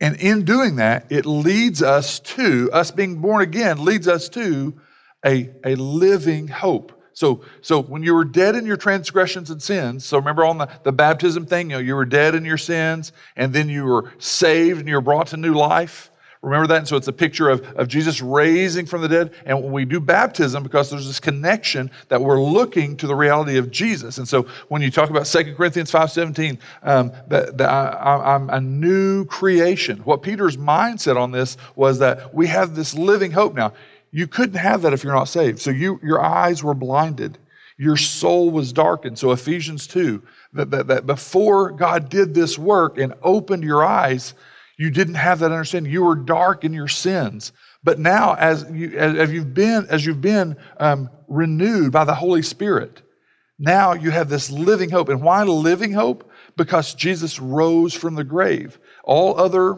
And 0.00 0.16
in 0.16 0.44
doing 0.44 0.76
that, 0.76 1.06
it 1.08 1.26
leads 1.26 1.84
us 1.84 2.18
to, 2.20 2.70
us 2.72 2.90
being 2.90 3.20
born 3.20 3.40
again, 3.40 3.84
leads 3.84 4.08
us 4.08 4.28
to 4.30 4.78
a, 5.24 5.50
a 5.64 5.76
living 5.76 6.48
hope. 6.48 6.95
So, 7.16 7.40
so 7.62 7.80
when 7.80 8.02
you 8.02 8.14
were 8.14 8.26
dead 8.26 8.56
in 8.56 8.66
your 8.66 8.76
transgressions 8.76 9.48
and 9.48 9.62
sins, 9.62 10.04
so 10.04 10.18
remember 10.18 10.44
on 10.44 10.58
the, 10.58 10.68
the 10.82 10.92
baptism 10.92 11.46
thing, 11.46 11.70
you 11.70 11.76
know, 11.76 11.82
you 11.82 11.96
were 11.96 12.04
dead 12.04 12.34
in 12.34 12.44
your 12.44 12.58
sins, 12.58 13.10
and 13.36 13.54
then 13.54 13.70
you 13.70 13.84
were 13.84 14.12
saved 14.18 14.80
and 14.80 14.86
you 14.86 14.96
were 14.96 15.00
brought 15.00 15.28
to 15.28 15.38
new 15.38 15.54
life. 15.54 16.10
Remember 16.42 16.66
that? 16.66 16.76
And 16.76 16.86
so 16.86 16.94
it's 16.98 17.08
a 17.08 17.14
picture 17.14 17.48
of, 17.48 17.62
of 17.74 17.88
Jesus 17.88 18.20
raising 18.20 18.84
from 18.84 19.00
the 19.00 19.08
dead. 19.08 19.32
And 19.46 19.62
when 19.62 19.72
we 19.72 19.86
do 19.86 19.98
baptism, 19.98 20.62
because 20.62 20.90
there's 20.90 21.06
this 21.06 21.18
connection 21.18 21.90
that 22.08 22.20
we're 22.20 22.40
looking 22.40 22.98
to 22.98 23.06
the 23.06 23.14
reality 23.14 23.56
of 23.56 23.70
Jesus. 23.70 24.18
And 24.18 24.28
so 24.28 24.42
when 24.68 24.82
you 24.82 24.90
talk 24.90 25.08
about 25.08 25.24
2 25.24 25.54
Corinthians 25.54 25.90
5.17, 25.90 26.58
um, 26.82 27.12
that, 27.28 27.56
that 27.56 27.70
I, 27.70 28.34
I'm 28.34 28.50
a 28.50 28.60
new 28.60 29.24
creation. 29.24 30.00
What 30.00 30.20
Peter's 30.20 30.58
mindset 30.58 31.16
on 31.16 31.32
this 31.32 31.56
was 31.76 31.98
that 32.00 32.34
we 32.34 32.46
have 32.48 32.76
this 32.76 32.92
living 32.92 33.32
hope 33.32 33.54
now. 33.54 33.72
You 34.16 34.26
couldn't 34.26 34.58
have 34.58 34.80
that 34.80 34.94
if 34.94 35.04
you're 35.04 35.12
not 35.12 35.28
saved. 35.28 35.58
So 35.60 35.70
you, 35.70 36.00
your 36.02 36.24
eyes 36.24 36.64
were 36.64 36.72
blinded. 36.72 37.36
Your 37.76 37.98
soul 37.98 38.48
was 38.48 38.72
darkened. 38.72 39.18
So 39.18 39.30
Ephesians 39.30 39.86
2, 39.86 40.22
that, 40.54 40.70
that, 40.70 40.86
that 40.86 41.06
before 41.06 41.70
God 41.72 42.08
did 42.08 42.32
this 42.32 42.58
work 42.58 42.96
and 42.96 43.12
opened 43.22 43.62
your 43.62 43.84
eyes, 43.84 44.32
you 44.78 44.88
didn't 44.88 45.16
have 45.16 45.40
that 45.40 45.52
understanding. 45.52 45.92
You 45.92 46.02
were 46.02 46.14
dark 46.14 46.64
in 46.64 46.72
your 46.72 46.88
sins. 46.88 47.52
But 47.84 47.98
now, 47.98 48.32
as, 48.36 48.64
you, 48.72 48.96
as 48.96 49.30
you've 49.30 49.52
been, 49.52 49.86
as 49.90 50.06
you've 50.06 50.22
been 50.22 50.56
um, 50.78 51.10
renewed 51.28 51.92
by 51.92 52.04
the 52.04 52.14
Holy 52.14 52.40
Spirit, 52.40 53.02
now 53.58 53.92
you 53.92 54.12
have 54.12 54.30
this 54.30 54.50
living 54.50 54.88
hope. 54.88 55.10
And 55.10 55.20
why 55.20 55.42
living 55.42 55.92
hope? 55.92 56.30
Because 56.56 56.94
Jesus 56.94 57.38
rose 57.38 57.92
from 57.92 58.14
the 58.14 58.24
grave. 58.24 58.78
All 59.04 59.38
other 59.38 59.74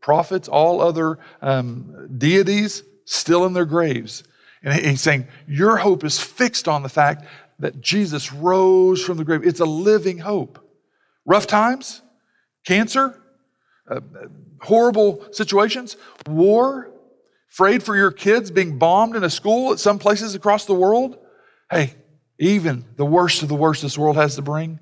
prophets, 0.00 0.46
all 0.46 0.80
other 0.80 1.18
um, 1.40 2.16
deities, 2.16 2.84
still 3.04 3.46
in 3.46 3.52
their 3.52 3.64
graves. 3.64 4.24
And 4.62 4.74
he's 4.74 5.00
saying, 5.00 5.26
Your 5.46 5.76
hope 5.76 6.04
is 6.04 6.20
fixed 6.20 6.68
on 6.68 6.82
the 6.82 6.88
fact 6.88 7.24
that 7.58 7.80
Jesus 7.80 8.32
rose 8.32 9.02
from 9.04 9.16
the 9.16 9.24
grave. 9.24 9.44
It's 9.44 9.60
a 9.60 9.64
living 9.64 10.18
hope. 10.18 10.58
Rough 11.24 11.46
times, 11.46 12.02
cancer, 12.64 13.20
uh, 13.88 14.00
horrible 14.60 15.26
situations, 15.32 15.96
war, 16.26 16.90
afraid 17.50 17.82
for 17.82 17.96
your 17.96 18.10
kids 18.10 18.50
being 18.50 18.78
bombed 18.78 19.16
in 19.16 19.24
a 19.24 19.30
school 19.30 19.72
at 19.72 19.78
some 19.78 19.98
places 19.98 20.34
across 20.34 20.64
the 20.64 20.74
world. 20.74 21.18
Hey, 21.70 21.94
even 22.38 22.84
the 22.96 23.04
worst 23.04 23.42
of 23.42 23.48
the 23.48 23.54
worst 23.54 23.82
this 23.82 23.98
world 23.98 24.16
has 24.16 24.36
to 24.36 24.42
bring, 24.42 24.80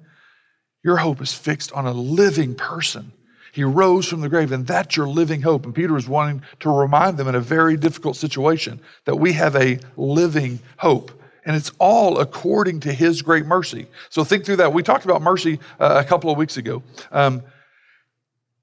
your 0.82 0.96
hope 0.96 1.20
is 1.20 1.32
fixed 1.32 1.72
on 1.72 1.86
a 1.86 1.92
living 1.92 2.54
person. 2.54 3.12
He 3.52 3.64
rose 3.64 4.06
from 4.06 4.20
the 4.20 4.28
grave, 4.28 4.52
and 4.52 4.66
that's 4.66 4.96
your 4.96 5.08
living 5.08 5.42
hope. 5.42 5.64
And 5.64 5.74
Peter 5.74 5.96
is 5.96 6.08
wanting 6.08 6.42
to 6.60 6.70
remind 6.70 7.16
them 7.16 7.28
in 7.28 7.34
a 7.34 7.40
very 7.40 7.76
difficult 7.76 8.16
situation 8.16 8.80
that 9.04 9.16
we 9.16 9.32
have 9.32 9.56
a 9.56 9.78
living 9.96 10.60
hope. 10.76 11.10
And 11.44 11.56
it's 11.56 11.72
all 11.78 12.18
according 12.18 12.80
to 12.80 12.92
his 12.92 13.22
great 13.22 13.46
mercy. 13.46 13.86
So 14.10 14.24
think 14.24 14.44
through 14.44 14.56
that. 14.56 14.72
We 14.72 14.82
talked 14.82 15.04
about 15.04 15.22
mercy 15.22 15.58
uh, 15.78 16.02
a 16.04 16.08
couple 16.08 16.30
of 16.30 16.36
weeks 16.36 16.56
ago. 16.56 16.82
Um, 17.10 17.42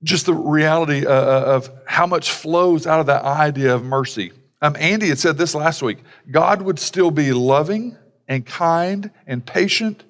just 0.03 0.25
the 0.25 0.33
reality 0.33 1.05
uh, 1.05 1.11
uh, 1.11 1.43
of 1.55 1.69
how 1.85 2.05
much 2.05 2.31
flows 2.31 2.85
out 2.85 2.99
of 2.99 3.07
that 3.07 3.23
idea 3.23 3.73
of 3.73 3.83
mercy. 3.83 4.31
Um, 4.61 4.75
Andy 4.79 5.09
had 5.09 5.19
said 5.19 5.37
this 5.37 5.55
last 5.55 5.81
week 5.81 5.99
God 6.29 6.61
would 6.61 6.79
still 6.79 7.11
be 7.11 7.33
loving 7.33 7.97
and 8.27 8.45
kind 8.45 9.11
and 9.25 9.45
patient, 9.45 10.03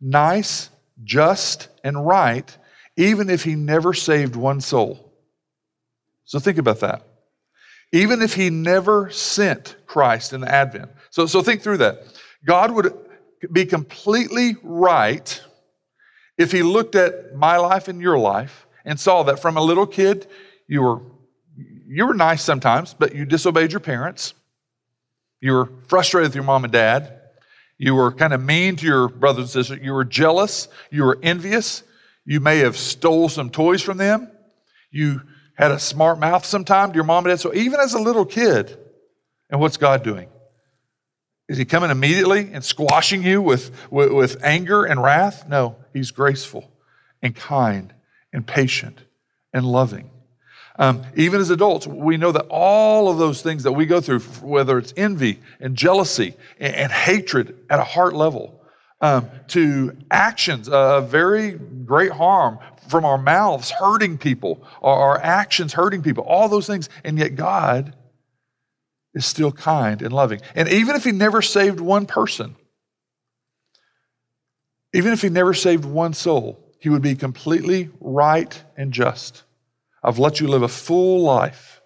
nice, 0.00 0.70
just, 1.02 1.68
and 1.82 2.06
right, 2.06 2.56
even 2.96 3.30
if 3.30 3.44
he 3.44 3.54
never 3.54 3.94
saved 3.94 4.36
one 4.36 4.60
soul. 4.60 5.12
So 6.24 6.38
think 6.38 6.58
about 6.58 6.80
that. 6.80 7.06
Even 7.92 8.22
if 8.22 8.34
he 8.34 8.50
never 8.50 9.10
sent 9.10 9.76
Christ 9.86 10.32
in 10.32 10.40
the 10.40 10.52
Advent. 10.52 10.90
So, 11.10 11.26
so 11.26 11.42
think 11.42 11.62
through 11.62 11.78
that. 11.78 12.04
God 12.44 12.70
would 12.70 12.92
be 13.50 13.66
completely 13.66 14.56
right 14.62 15.40
if 16.38 16.52
he 16.52 16.62
looked 16.62 16.94
at 16.94 17.34
my 17.34 17.56
life 17.56 17.88
and 17.88 18.00
your 18.00 18.18
life 18.18 18.66
and 18.84 18.98
saw 18.98 19.22
that 19.24 19.40
from 19.40 19.56
a 19.56 19.62
little 19.62 19.86
kid, 19.86 20.26
you 20.66 20.82
were, 20.82 21.02
you 21.86 22.06
were 22.06 22.14
nice 22.14 22.42
sometimes, 22.42 22.94
but 22.94 23.14
you 23.14 23.24
disobeyed 23.24 23.72
your 23.72 23.80
parents. 23.80 24.34
You 25.40 25.52
were 25.52 25.70
frustrated 25.86 26.30
with 26.30 26.34
your 26.34 26.44
mom 26.44 26.64
and 26.64 26.72
dad. 26.72 27.20
You 27.76 27.94
were 27.94 28.12
kind 28.12 28.32
of 28.32 28.40
mean 28.40 28.76
to 28.76 28.86
your 28.86 29.08
brothers 29.08 29.54
and 29.54 29.64
sisters. 29.64 29.84
You 29.84 29.92
were 29.92 30.04
jealous. 30.04 30.68
You 30.90 31.04
were 31.04 31.18
envious. 31.22 31.82
You 32.24 32.40
may 32.40 32.58
have 32.58 32.76
stole 32.76 33.28
some 33.28 33.50
toys 33.50 33.82
from 33.82 33.98
them. 33.98 34.30
You 34.90 35.22
had 35.56 35.70
a 35.70 35.78
smart 35.78 36.18
mouth 36.18 36.44
sometime 36.44 36.90
to 36.90 36.94
your 36.94 37.04
mom 37.04 37.24
and 37.24 37.32
dad. 37.32 37.40
So 37.40 37.54
even 37.54 37.80
as 37.80 37.94
a 37.94 37.98
little 37.98 38.24
kid, 38.24 38.78
and 39.50 39.60
what's 39.60 39.76
God 39.76 40.02
doing? 40.02 40.28
Is 41.48 41.58
he 41.58 41.64
coming 41.64 41.90
immediately 41.90 42.50
and 42.52 42.64
squashing 42.64 43.22
you 43.22 43.42
with, 43.42 43.70
with, 43.90 44.12
with 44.12 44.42
anger 44.42 44.84
and 44.84 45.02
wrath? 45.02 45.46
No, 45.48 45.76
he's 45.92 46.10
graceful 46.10 46.70
and 47.20 47.36
kind 47.36 47.92
and 48.32 48.46
patient 48.46 48.98
and 49.52 49.66
loving. 49.66 50.10
Um, 50.78 51.02
even 51.16 51.40
as 51.40 51.50
adults, 51.50 51.86
we 51.86 52.16
know 52.16 52.32
that 52.32 52.46
all 52.48 53.10
of 53.10 53.18
those 53.18 53.42
things 53.42 53.64
that 53.64 53.72
we 53.72 53.84
go 53.84 54.00
through, 54.00 54.20
whether 54.40 54.78
it's 54.78 54.94
envy 54.96 55.40
and 55.60 55.76
jealousy 55.76 56.34
and, 56.58 56.74
and 56.74 56.92
hatred 56.92 57.58
at 57.68 57.78
a 57.78 57.84
heart 57.84 58.14
level, 58.14 58.61
um, 59.02 59.28
to 59.48 59.96
actions 60.10 60.68
of 60.68 61.10
very 61.10 61.52
great 61.52 62.12
harm 62.12 62.58
from 62.88 63.04
our 63.04 63.18
mouths 63.18 63.70
hurting 63.70 64.16
people, 64.16 64.64
our 64.82 65.20
actions 65.20 65.74
hurting 65.74 66.02
people, 66.02 66.24
all 66.24 66.48
those 66.48 66.66
things, 66.66 66.88
and 67.04 67.18
yet 67.18 67.34
God 67.34 67.94
is 69.14 69.26
still 69.26 69.52
kind 69.52 70.00
and 70.00 70.12
loving. 70.12 70.40
And 70.54 70.68
even 70.68 70.96
if 70.96 71.04
He 71.04 71.12
never 71.12 71.42
saved 71.42 71.80
one 71.80 72.06
person, 72.06 72.56
even 74.94 75.12
if 75.12 75.20
He 75.20 75.28
never 75.28 75.52
saved 75.52 75.84
one 75.84 76.14
soul, 76.14 76.62
he 76.82 76.88
would 76.88 77.00
be 77.00 77.14
completely 77.14 77.90
right 78.00 78.60
and 78.76 78.92
just. 78.92 79.44
I've 80.02 80.18
let 80.18 80.40
you 80.40 80.48
live 80.48 80.62
a 80.62 80.68
full 80.68 81.22
life. 81.22 81.80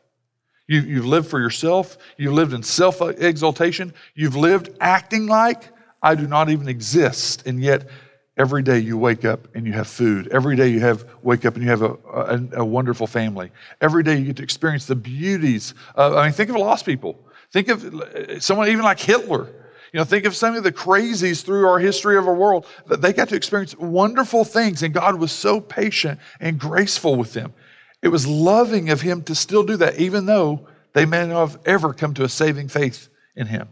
You, 0.67 0.81
you've 0.81 1.05
lived 1.05 1.29
for 1.29 1.39
yourself. 1.39 1.99
You've 2.17 2.33
lived 2.33 2.55
in 2.55 2.63
self 2.63 3.03
exaltation. 3.03 3.93
You've 4.15 4.37
lived 4.37 4.71
acting 4.81 5.27
like 5.27 5.71
I 6.07 6.15
do 6.15 6.29
not 6.29 6.49
even 6.51 6.69
exist. 6.69 7.47
And 7.49 7.61
yet, 7.61 7.89
every 8.37 8.63
day 8.63 8.79
you 8.79 8.97
wake 8.97 9.25
up 9.25 9.49
and 9.57 9.67
you 9.67 9.73
have 9.73 9.89
food. 9.89 10.29
Every 10.29 10.55
day 10.55 10.69
you 10.69 10.79
have 10.79 11.05
wake 11.23 11.45
up 11.45 11.55
and 11.55 11.65
you 11.65 11.71
have 11.71 11.83
a, 11.83 11.95
a, 12.15 12.61
a 12.61 12.65
wonderful 12.65 13.09
family. 13.09 13.51
Every 13.81 14.05
day 14.05 14.17
you 14.17 14.27
get 14.27 14.37
to 14.37 14.45
experience 14.45 14.87
the 14.87 14.95
beauties. 14.95 15.75
Of, 15.97 16.15
I 16.15 16.25
mean, 16.25 16.33
think 16.33 16.49
of 16.51 16.57
lost 16.57 16.87
people. 16.87 17.19
Think 17.51 17.69
of 17.69 17.85
uh, 17.93 18.39
someone 18.39 18.69
even 18.69 18.85
like 18.85 19.01
Hitler. 19.01 19.49
You 19.93 19.99
know, 19.99 20.05
think 20.05 20.27
of 20.27 20.37
some 20.37 20.55
of 20.55 20.63
the 20.63 20.71
crazies 20.71 21.45
through 21.45 21.67
our 21.67 21.81
history 21.81 22.17
of 22.17 22.29
our 22.29 22.35
world 22.35 22.67
that 22.87 23.01
they 23.03 23.13
got 23.13 23.29
to 23.31 23.37
experience 23.37 23.77
wonderful 23.77 24.45
things, 24.45 24.85
and 24.85 24.95
God 24.95 25.19
was 25.19 25.33
so 25.33 25.61
patient 25.61 26.21
and 26.39 26.57
graceful 26.57 27.17
with 27.17 27.33
them. 27.33 27.53
It 28.01 28.09
was 28.09 28.27
loving 28.29 28.91
of 28.91 29.01
him 29.01 29.23
to 29.23 29.35
still 29.35 29.65
do 29.65 29.77
that, 29.79 29.99
even 29.99 30.27
though 30.27 30.69
they 30.93 31.05
may 31.05 31.27
not 31.27 31.49
have 31.49 31.59
ever 31.65 31.93
come 31.93 32.15
to 32.15 32.25
a 32.25 32.29
saving 32.29 32.69
faith 32.69 33.09
in 33.35 33.49
him. 33.49 33.69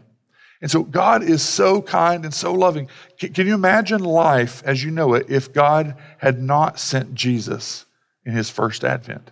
And 0.61 0.71
so 0.71 0.83
God 0.83 1.23
is 1.23 1.43
so 1.43 1.81
kind 1.81 2.23
and 2.23 2.33
so 2.33 2.53
loving. 2.53 2.87
Can 3.19 3.45
you 3.45 3.53
imagine 3.53 4.01
life 4.03 4.63
as 4.65 4.83
you 4.83 4.91
know 4.91 5.13
it 5.13 5.27
if 5.29 5.53
God 5.53 5.95
had 6.17 6.41
not 6.41 6.79
sent 6.79 7.13
Jesus 7.13 7.85
in 8.25 8.33
his 8.33 8.49
first 8.49 8.83
advent? 8.83 9.31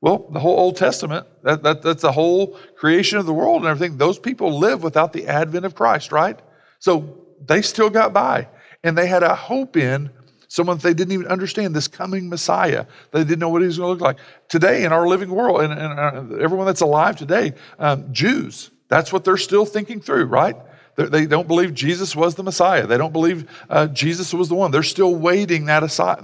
Well, 0.00 0.28
the 0.32 0.40
whole 0.40 0.58
Old 0.58 0.76
Testament, 0.76 1.26
that, 1.42 1.62
that, 1.62 1.82
that's 1.82 2.02
the 2.02 2.12
whole 2.12 2.58
creation 2.76 3.18
of 3.18 3.26
the 3.26 3.34
world 3.34 3.62
and 3.62 3.66
everything. 3.66 3.98
Those 3.98 4.18
people 4.18 4.58
live 4.58 4.82
without 4.82 5.12
the 5.12 5.26
advent 5.26 5.66
of 5.66 5.74
Christ, 5.74 6.10
right? 6.10 6.40
So 6.78 7.18
they 7.44 7.60
still 7.60 7.90
got 7.90 8.12
by. 8.12 8.48
And 8.82 8.96
they 8.96 9.06
had 9.06 9.22
a 9.22 9.34
hope 9.34 9.76
in 9.76 10.10
someone 10.48 10.78
they 10.78 10.94
didn't 10.94 11.12
even 11.12 11.26
understand 11.26 11.76
this 11.76 11.86
coming 11.86 12.28
Messiah. 12.28 12.86
They 13.12 13.24
didn't 13.24 13.38
know 13.38 13.50
what 13.50 13.60
he 13.60 13.66
was 13.66 13.78
going 13.78 13.88
to 13.88 13.92
look 13.92 14.00
like. 14.00 14.18
Today, 14.48 14.84
in 14.84 14.92
our 14.92 15.06
living 15.06 15.30
world, 15.30 15.60
and, 15.60 15.72
and 15.72 16.40
everyone 16.40 16.66
that's 16.66 16.80
alive 16.80 17.16
today, 17.16 17.52
um, 17.78 18.12
Jews, 18.12 18.70
that's 18.90 19.12
what 19.12 19.24
they're 19.24 19.38
still 19.38 19.64
thinking 19.64 20.00
through, 20.00 20.26
right? 20.26 20.56
They 20.96 21.22
do 21.22 21.28
not 21.28 21.48
believe 21.48 21.72
Jesus 21.72 22.14
was 22.14 22.34
the 22.34 22.42
Messiah. 22.42 22.86
They 22.86 22.98
don't 22.98 23.12
believe 23.12 23.48
uh, 23.70 23.86
Jesus 23.86 24.34
was 24.34 24.50
the 24.50 24.54
one. 24.54 24.70
They're 24.70 24.82
still 24.82 25.14
waiting 25.14 25.64
that, 25.66 25.80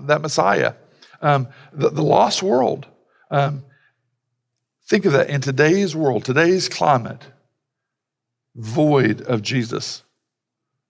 that 0.07 0.20
Messiah. 0.20 0.74
Um, 1.22 1.48
the, 1.72 1.88
the, 1.88 2.02
lost 2.02 2.42
world. 2.42 2.87
Um, 3.31 3.64
think 4.85 5.07
of 5.07 5.12
that 5.12 5.31
in 5.31 5.40
today's 5.40 5.96
world, 5.96 6.26
today's 6.26 6.68
climate, 6.68 7.22
void 8.55 9.22
of 9.22 9.40
Jesus, 9.40 10.02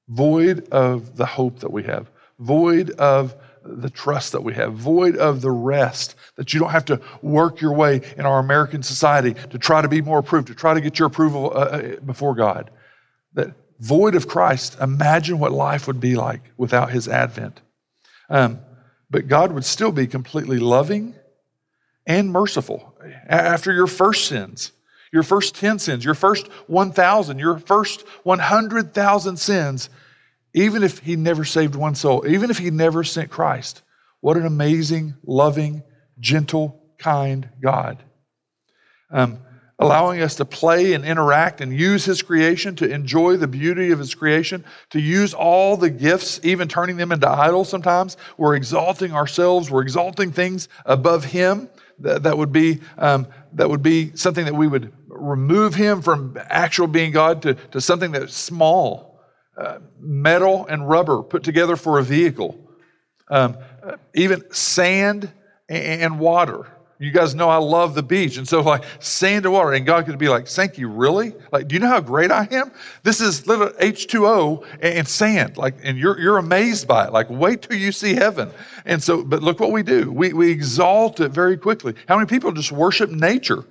void 0.09 0.69
of 0.71 1.17
the 1.17 1.27
hope 1.27 1.61
that 1.61 1.71
we 1.71 1.85
have 1.85 2.11
void 2.39 2.91
of 2.93 3.35
the 3.65 3.91
trust 3.91 4.33
that 4.33 4.43
we 4.43 4.55
have, 4.55 4.75
void 4.75 5.17
of 5.17 5.41
the 5.41 5.51
rest 5.51 6.15
that 6.37 6.53
you 6.53 6.61
don't 6.61 6.71
have 6.71 6.85
to 6.87 7.01
work 7.23 7.61
your 7.61 7.73
way 7.73 8.03
in 8.17 8.27
our 8.27 8.39
American 8.39 8.83
society 8.83 9.35
to 9.51 9.59
try 9.59 9.81
to 9.81 9.89
be 9.89 10.01
more 10.03 10.19
approved, 10.19 10.49
to 10.49 10.55
try 10.55 10.75
to 10.75 10.81
get 10.81 10.99
your 10.99 11.09
approval 11.09 11.51
uh, 11.51 11.59
uh, 11.59 11.97
before 12.01 12.35
God. 12.35 12.71
That 13.35 13.55
void 13.81 14.15
of 14.15 14.29
Christ, 14.29 14.77
imagine 14.81 15.39
what 15.39 15.53
life 15.53 15.87
would 15.87 16.01
be 16.01 16.15
like 16.15 16.43
without 16.57 16.91
his 16.91 17.09
advent. 17.09 17.61
Um, 18.29 18.61
but 19.11 19.29
God 19.29 19.53
would 19.53 19.65
still 19.65 19.93
be 19.93 20.07
completely 20.07 20.59
loving 20.59 21.15
and 22.07 22.31
merciful. 22.31 22.95
After 23.29 23.73
your 23.73 23.87
first 23.87 24.27
sins, 24.27 24.73
your 25.13 25.23
first 25.23 25.55
10 25.55 25.79
sins, 25.79 26.05
your 26.05 26.15
first 26.15 26.49
1,000, 26.67 27.39
your 27.39 27.59
first 27.59 28.05
100,000 28.25 29.37
sins, 29.37 29.89
even 30.53 30.83
if 30.83 30.99
he 30.99 31.17
never 31.17 31.45
saved 31.45 31.75
one 31.75 31.95
soul, 31.95 32.27
even 32.27 32.51
if 32.51 32.59
he 32.59 32.71
never 32.71 33.05
sent 33.05 33.31
Christ. 33.31 33.83
What 34.21 34.37
an 34.37 34.47
amazing, 34.47 35.15
loving, 35.25 35.83
gentle, 36.19 36.83
kind 36.99 37.49
God. 37.61 38.03
Um, 39.11 39.39
allowing 39.79 40.23
us 40.23 40.37
to 40.37 40.45
play 40.45 40.95
and 40.95 41.05
interact 41.05 41.61
and 41.61 41.79
use 41.79 42.05
his 42.05 42.23
creation, 42.23 42.75
to 42.77 42.91
enjoy 42.91 43.37
the 43.37 43.47
beauty 43.47 43.91
of 43.91 43.99
his 43.99 44.15
creation, 44.15 44.65
to 44.91 45.01
use 45.01 45.35
all 45.35 45.77
the 45.77 45.91
gifts, 45.91 46.41
even 46.43 46.67
turning 46.67 46.97
them 46.97 47.13
into 47.13 47.29
idols 47.29 47.69
sometimes. 47.69 48.17
We're 48.39 48.57
exalting 48.57 49.13
ourselves, 49.13 49.71
we're 49.71 49.83
exalting 49.83 50.33
things 50.33 50.69
above 50.85 51.25
him. 51.25 51.69
That, 51.99 52.25
that 52.25 52.37
would 52.37 52.53
be 52.53 52.81
um, 52.99 53.27
that 53.55 53.71
would 53.71 53.83
be 53.83 54.15
something 54.17 54.45
that 54.45 54.55
we 54.55 54.67
would 54.67 54.93
remove 55.09 55.75
him 55.75 56.03
from 56.03 56.39
actual 56.51 56.87
being 56.87 57.11
God 57.11 57.41
to, 57.43 57.55
to 57.55 57.81
something 57.81 58.13
that's 58.13 58.35
small 58.35 59.19
uh, 59.57 59.79
metal 59.99 60.67
and 60.67 60.87
rubber 60.87 61.23
put 61.23 61.43
together 61.43 61.75
for 61.75 61.99
a 61.99 62.03
vehicle, 62.03 62.59
um, 63.31 63.57
uh, 63.83 63.97
even 64.15 64.45
sand 64.53 65.33
and 65.69 66.19
water. 66.19 66.67
You 66.99 67.11
guys 67.11 67.35
know 67.35 67.51
I 67.51 67.59
love 67.59 67.95
the 67.95 68.03
beach. 68.03 68.39
And 68.39 68.49
so, 68.49 68.63
like, 68.63 68.83
sand 69.01 69.45
and 69.45 69.53
water. 69.53 69.73
And 69.73 69.85
God 69.85 70.07
could 70.07 70.17
be 70.17 70.31
like, 70.31 70.47
Thank 70.47 70.79
you, 70.79 70.89
really? 70.89 71.35
Like, 71.53 71.69
do 71.69 71.75
you 71.75 71.81
know 71.81 71.89
how 71.89 72.01
great 72.01 72.31
I 72.31 72.49
am? 72.51 72.73
This 73.03 73.21
is 73.21 73.47
little 73.47 73.69
H2O 73.69 74.65
and 74.81 75.07
sand. 75.07 75.59
Like, 75.59 75.75
and 75.83 75.99
you're, 75.99 76.19
you're 76.19 76.39
amazed 76.39 76.89
by 76.89 77.07
it. 77.07 77.13
Like, 77.13 77.29
wait 77.29 77.63
till 77.63 77.77
you 77.77 77.93
see 77.93 78.15
heaven. 78.15 78.51
And 78.87 79.03
so, 79.03 79.23
but 79.23 79.43
look 79.43 79.61
what 79.61 79.73
we 79.73 79.83
do. 79.83 80.11
We, 80.11 80.33
we 80.33 80.51
exalt 80.51 81.21
it 81.21 81.33
very 81.33 81.59
quickly. 81.59 81.95
How 82.09 82.17
many 82.17 82.29
people 82.29 82.51
just 82.53 82.73
worship 82.73 83.11
nature? 83.11 83.65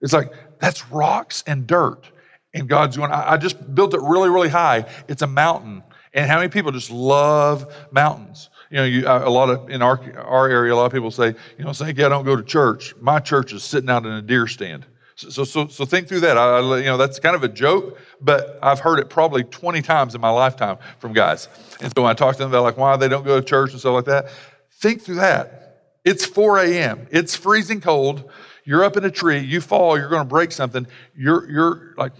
It's 0.00 0.12
like, 0.12 0.32
that's 0.60 0.90
rocks 0.90 1.44
and 1.46 1.64
dirt. 1.64 2.10
And 2.54 2.68
God's 2.68 2.96
going, 2.96 3.12
I 3.12 3.36
just 3.36 3.72
built 3.74 3.94
it 3.94 4.00
really, 4.00 4.30
really 4.30 4.48
high. 4.48 4.86
It's 5.06 5.22
a 5.22 5.26
mountain. 5.26 5.82
And 6.12 6.28
how 6.28 6.38
many 6.38 6.48
people 6.48 6.72
just 6.72 6.90
love 6.90 7.72
mountains? 7.92 8.50
You 8.70 8.76
know, 8.76 8.84
you, 8.84 9.06
a 9.06 9.30
lot 9.30 9.48
of, 9.48 9.70
in 9.70 9.80
our, 9.80 10.00
our 10.18 10.48
area, 10.48 10.74
a 10.74 10.76
lot 10.76 10.86
of 10.86 10.92
people 10.92 11.10
say, 11.10 11.34
you 11.58 11.64
know, 11.64 11.72
thank 11.72 11.96
you, 11.98 12.04
I 12.04 12.08
don't 12.08 12.24
go 12.24 12.36
to 12.36 12.42
church. 12.42 12.94
My 13.00 13.18
church 13.18 13.52
is 13.52 13.64
sitting 13.64 13.88
out 13.88 14.04
in 14.04 14.12
a 14.12 14.22
deer 14.22 14.46
stand. 14.46 14.84
So, 15.16 15.42
so, 15.42 15.66
so 15.66 15.84
think 15.84 16.06
through 16.06 16.20
that. 16.20 16.38
I, 16.38 16.60
you 16.78 16.84
know, 16.84 16.96
that's 16.96 17.18
kind 17.18 17.34
of 17.34 17.42
a 17.42 17.48
joke, 17.48 17.98
but 18.20 18.58
I've 18.62 18.78
heard 18.78 19.00
it 19.00 19.10
probably 19.10 19.42
20 19.42 19.82
times 19.82 20.14
in 20.14 20.20
my 20.20 20.30
lifetime 20.30 20.78
from 21.00 21.12
guys. 21.12 21.48
And 21.80 21.92
so 21.94 22.02
when 22.02 22.10
I 22.10 22.14
talk 22.14 22.36
to 22.36 22.42
them 22.42 22.50
about 22.50 22.62
like 22.62 22.76
why 22.76 22.96
they 22.96 23.08
don't 23.08 23.24
go 23.24 23.40
to 23.40 23.44
church 23.44 23.72
and 23.72 23.80
stuff 23.80 23.94
like 23.94 24.04
that, 24.04 24.30
think 24.70 25.02
through 25.02 25.16
that. 25.16 25.96
It's 26.04 26.24
4 26.24 26.58
a.m. 26.58 27.08
It's 27.10 27.34
freezing 27.34 27.80
cold. 27.80 28.30
You're 28.64 28.84
up 28.84 28.96
in 28.96 29.04
a 29.04 29.10
tree, 29.10 29.40
you 29.40 29.60
fall, 29.60 29.98
you're 29.98 30.10
going 30.10 30.22
to 30.22 30.28
break 30.28 30.52
something. 30.52 30.86
You're, 31.16 31.50
you're 31.50 31.94
like 31.96 32.12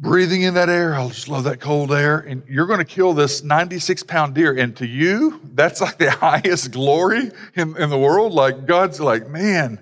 breathing 0.00 0.42
in 0.42 0.54
that 0.54 0.70
air. 0.70 0.94
I 0.94 1.06
just 1.08 1.28
love 1.28 1.44
that 1.44 1.60
cold 1.60 1.92
air. 1.92 2.18
And 2.18 2.42
you're 2.48 2.66
going 2.66 2.78
to 2.78 2.84
kill 2.84 3.12
this 3.12 3.42
96 3.42 4.02
pound 4.04 4.34
deer. 4.34 4.56
And 4.56 4.74
to 4.78 4.86
you, 4.86 5.40
that's 5.54 5.80
like 5.80 5.98
the 5.98 6.10
highest 6.10 6.72
glory 6.72 7.30
in, 7.54 7.76
in 7.76 7.90
the 7.90 7.98
world. 7.98 8.32
Like 8.32 8.66
God's 8.66 8.98
like, 8.98 9.28
man, 9.28 9.78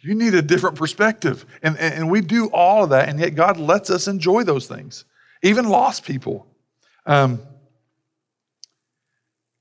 you 0.00 0.14
need 0.14 0.34
a 0.34 0.42
different 0.42 0.76
perspective. 0.76 1.46
And, 1.62 1.78
and 1.78 2.10
we 2.10 2.20
do 2.20 2.48
all 2.48 2.84
of 2.84 2.90
that. 2.90 3.08
And 3.08 3.18
yet 3.18 3.34
God 3.34 3.56
lets 3.56 3.88
us 3.88 4.08
enjoy 4.08 4.44
those 4.44 4.66
things, 4.66 5.04
even 5.42 5.68
lost 5.68 6.04
people. 6.04 6.46
Um, 7.06 7.40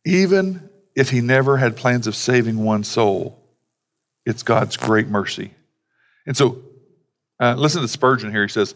even 0.04 0.70
if 0.96 1.10
he 1.10 1.22
never 1.22 1.58
had 1.58 1.78
plans 1.78 2.06
of 2.06 2.16
saving 2.16 2.58
one 2.58 2.84
soul, 2.84 3.40
it's 4.26 4.44
God's 4.44 4.78
great 4.78 5.08
mercy. 5.08 5.52
And 6.26 6.36
so, 6.36 6.62
uh, 7.40 7.56
listen 7.56 7.82
to 7.82 7.88
Spurgeon 7.88 8.30
here. 8.30 8.44
He 8.44 8.50
says, 8.50 8.76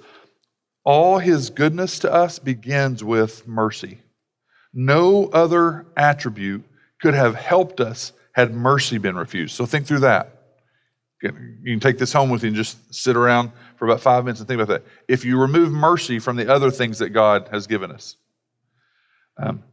All 0.86 1.18
his 1.20 1.50
goodness 1.50 2.00
to 2.00 2.14
us 2.14 2.40
begins 2.40 3.04
with 3.04 3.48
mercy. 3.48 4.00
No 4.74 5.26
other 5.28 5.86
attribute 5.98 6.64
could 7.02 7.14
have 7.14 7.36
helped 7.36 7.82
us 7.82 8.14
had 8.34 8.54
mercy 8.54 8.98
been 8.98 9.16
refused. 9.16 9.56
So, 9.56 9.66
think 9.66 9.88
through 9.88 10.00
that. 10.00 10.32
You 11.24 11.32
can 11.64 11.80
take 11.80 11.98
this 11.98 12.14
home 12.14 12.30
with 12.30 12.44
you 12.44 12.50
and 12.50 12.56
just 12.56 12.94
sit 12.94 13.16
around 13.16 13.52
for 13.78 13.86
about 13.86 14.02
five 14.02 14.26
minutes 14.26 14.42
and 14.42 14.48
think 14.48 14.62
about 14.62 14.72
that. 14.72 14.84
If 15.08 15.26
you 15.26 15.42
remove 15.42 15.72
mercy 15.72 16.20
from 16.20 16.36
the 16.36 16.54
other 16.54 16.70
things 16.70 17.00
that 17.00 17.10
God 17.10 17.48
has 17.52 17.66
given 17.66 17.92
us, 17.92 18.18
um, 19.38 19.64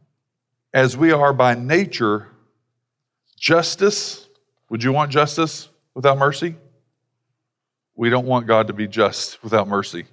as 0.73 0.97
we 0.97 1.11
are 1.11 1.31
by 1.31 1.53
nature, 1.53 2.29
justice 3.37 4.27
would 4.73 4.83
you 4.83 4.91
want 4.91 5.11
justice 5.11 5.69
without 5.93 6.17
mercy? 6.17 6.55
We 7.95 8.09
don't 8.09 8.25
want 8.25 8.47
God 8.47 8.67
to 8.67 8.73
be 8.73 8.87
just 8.87 9.43
without 9.43 9.67
mercy. 9.67 10.05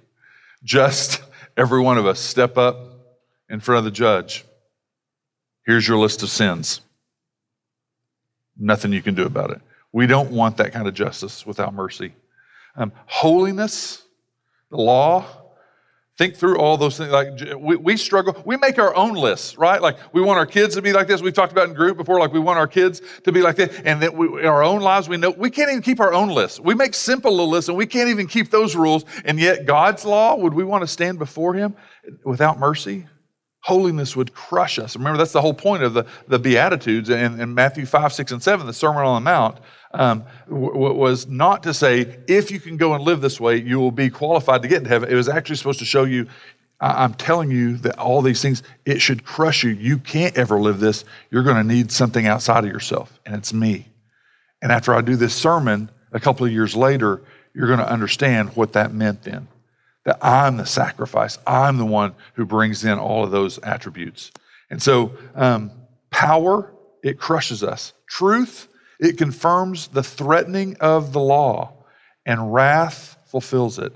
Just 0.63 1.21
every 1.57 1.81
one 1.81 1.97
of 1.97 2.05
us 2.05 2.19
step 2.19 2.57
up 2.57 2.77
in 3.49 3.59
front 3.59 3.79
of 3.79 3.83
the 3.85 3.91
judge. 3.91 4.45
Here's 5.65 5.87
your 5.87 5.97
list 5.97 6.23
of 6.23 6.29
sins. 6.29 6.81
Nothing 8.57 8.93
you 8.93 9.01
can 9.01 9.15
do 9.15 9.25
about 9.25 9.51
it. 9.51 9.61
We 9.91 10.07
don't 10.07 10.31
want 10.31 10.57
that 10.57 10.71
kind 10.71 10.87
of 10.87 10.93
justice 10.93 11.45
without 11.45 11.73
mercy. 11.73 12.13
Um, 12.75 12.91
holiness, 13.05 14.03
the 14.69 14.77
law, 14.77 15.25
Think 16.21 16.35
through 16.35 16.59
all 16.59 16.77
those 16.77 16.97
things. 16.97 17.09
Like 17.09 17.29
we, 17.57 17.77
we 17.77 17.97
struggle, 17.97 18.39
we 18.45 18.55
make 18.57 18.77
our 18.77 18.95
own 18.95 19.15
lists, 19.15 19.57
right? 19.57 19.81
Like 19.81 19.97
we 20.13 20.21
want 20.21 20.37
our 20.37 20.45
kids 20.45 20.75
to 20.75 20.81
be 20.83 20.93
like 20.93 21.07
this. 21.07 21.19
We've 21.19 21.33
talked 21.33 21.51
about 21.51 21.67
in 21.67 21.73
group 21.73 21.97
before, 21.97 22.19
like 22.19 22.31
we 22.31 22.39
want 22.39 22.59
our 22.59 22.67
kids 22.67 23.01
to 23.23 23.31
be 23.31 23.41
like 23.41 23.55
that. 23.55 23.71
And 23.85 24.03
that 24.03 24.13
we, 24.13 24.27
in 24.27 24.45
our 24.45 24.63
own 24.63 24.81
lives, 24.81 25.09
we 25.09 25.17
know 25.17 25.31
we 25.31 25.49
can't 25.49 25.71
even 25.71 25.81
keep 25.81 25.99
our 25.99 26.13
own 26.13 26.29
lists. 26.29 26.59
We 26.59 26.75
make 26.75 26.93
simple 26.93 27.31
little 27.31 27.49
lists 27.49 27.69
and 27.69 27.75
we 27.75 27.87
can't 27.87 28.07
even 28.07 28.27
keep 28.27 28.51
those 28.51 28.75
rules. 28.75 29.03
And 29.25 29.39
yet 29.39 29.65
God's 29.65 30.05
law, 30.05 30.35
would 30.35 30.53
we 30.53 30.63
want 30.63 30.83
to 30.83 30.87
stand 30.87 31.17
before 31.17 31.55
him 31.55 31.73
without 32.23 32.59
mercy? 32.59 33.07
Holiness 33.61 34.15
would 34.15 34.31
crush 34.31 34.77
us. 34.77 34.95
Remember, 34.95 35.17
that's 35.17 35.33
the 35.33 35.41
whole 35.41 35.55
point 35.55 35.81
of 35.81 35.95
the, 35.95 36.05
the 36.27 36.37
Beatitudes 36.37 37.09
in, 37.09 37.39
in 37.39 37.55
Matthew 37.55 37.87
5, 37.87 38.13
6, 38.13 38.31
and 38.31 38.43
7, 38.43 38.67
the 38.67 38.73
Sermon 38.73 39.03
on 39.03 39.23
the 39.23 39.25
Mount, 39.27 39.57
um, 39.93 40.23
w- 40.47 40.93
was 40.93 41.27
not 41.27 41.63
to 41.63 41.73
say, 41.73 42.17
if 42.27 42.51
you 42.51 42.59
can 42.59 42.77
go 42.77 42.93
and 42.93 43.03
live 43.03 43.21
this 43.21 43.39
way, 43.39 43.57
you 43.57 43.79
will 43.79 43.91
be 43.91 44.09
qualified 44.09 44.61
to 44.61 44.67
get 44.67 44.79
into 44.79 44.89
heaven. 44.89 45.09
It 45.09 45.15
was 45.15 45.29
actually 45.29 45.57
supposed 45.57 45.79
to 45.79 45.85
show 45.85 46.03
you, 46.03 46.27
I- 46.79 47.03
I'm 47.03 47.13
telling 47.13 47.51
you 47.51 47.77
that 47.77 47.99
all 47.99 48.21
these 48.21 48.41
things, 48.41 48.63
it 48.85 49.01
should 49.01 49.23
crush 49.23 49.63
you. 49.63 49.71
You 49.71 49.97
can't 49.97 50.37
ever 50.37 50.59
live 50.59 50.79
this. 50.79 51.05
You're 51.29 51.43
going 51.43 51.57
to 51.57 51.63
need 51.63 51.91
something 51.91 52.27
outside 52.27 52.63
of 52.63 52.71
yourself, 52.71 53.19
and 53.25 53.35
it's 53.35 53.53
me. 53.53 53.87
And 54.61 54.71
after 54.71 54.93
I 54.93 55.01
do 55.01 55.15
this 55.15 55.33
sermon, 55.33 55.89
a 56.11 56.19
couple 56.19 56.45
of 56.45 56.51
years 56.51 56.75
later, 56.75 57.21
you're 57.53 57.67
going 57.67 57.79
to 57.79 57.89
understand 57.89 58.55
what 58.55 58.73
that 58.73 58.93
meant 58.93 59.23
then 59.23 59.47
that 60.03 60.17
I'm 60.21 60.57
the 60.57 60.65
sacrifice. 60.65 61.37
I'm 61.45 61.77
the 61.77 61.85
one 61.85 62.15
who 62.33 62.45
brings 62.45 62.83
in 62.83 62.97
all 62.97 63.23
of 63.23 63.31
those 63.31 63.59
attributes. 63.59 64.31
And 64.69 64.81
so, 64.81 65.11
um, 65.35 65.71
power, 66.09 66.73
it 67.03 67.19
crushes 67.19 67.63
us. 67.63 67.93
Truth, 68.07 68.67
it 69.01 69.17
confirms 69.17 69.87
the 69.87 70.03
threatening 70.03 70.77
of 70.79 71.11
the 71.11 71.19
law. 71.19 71.73
And 72.25 72.53
wrath 72.53 73.17
fulfills 73.25 73.79
it. 73.79 73.93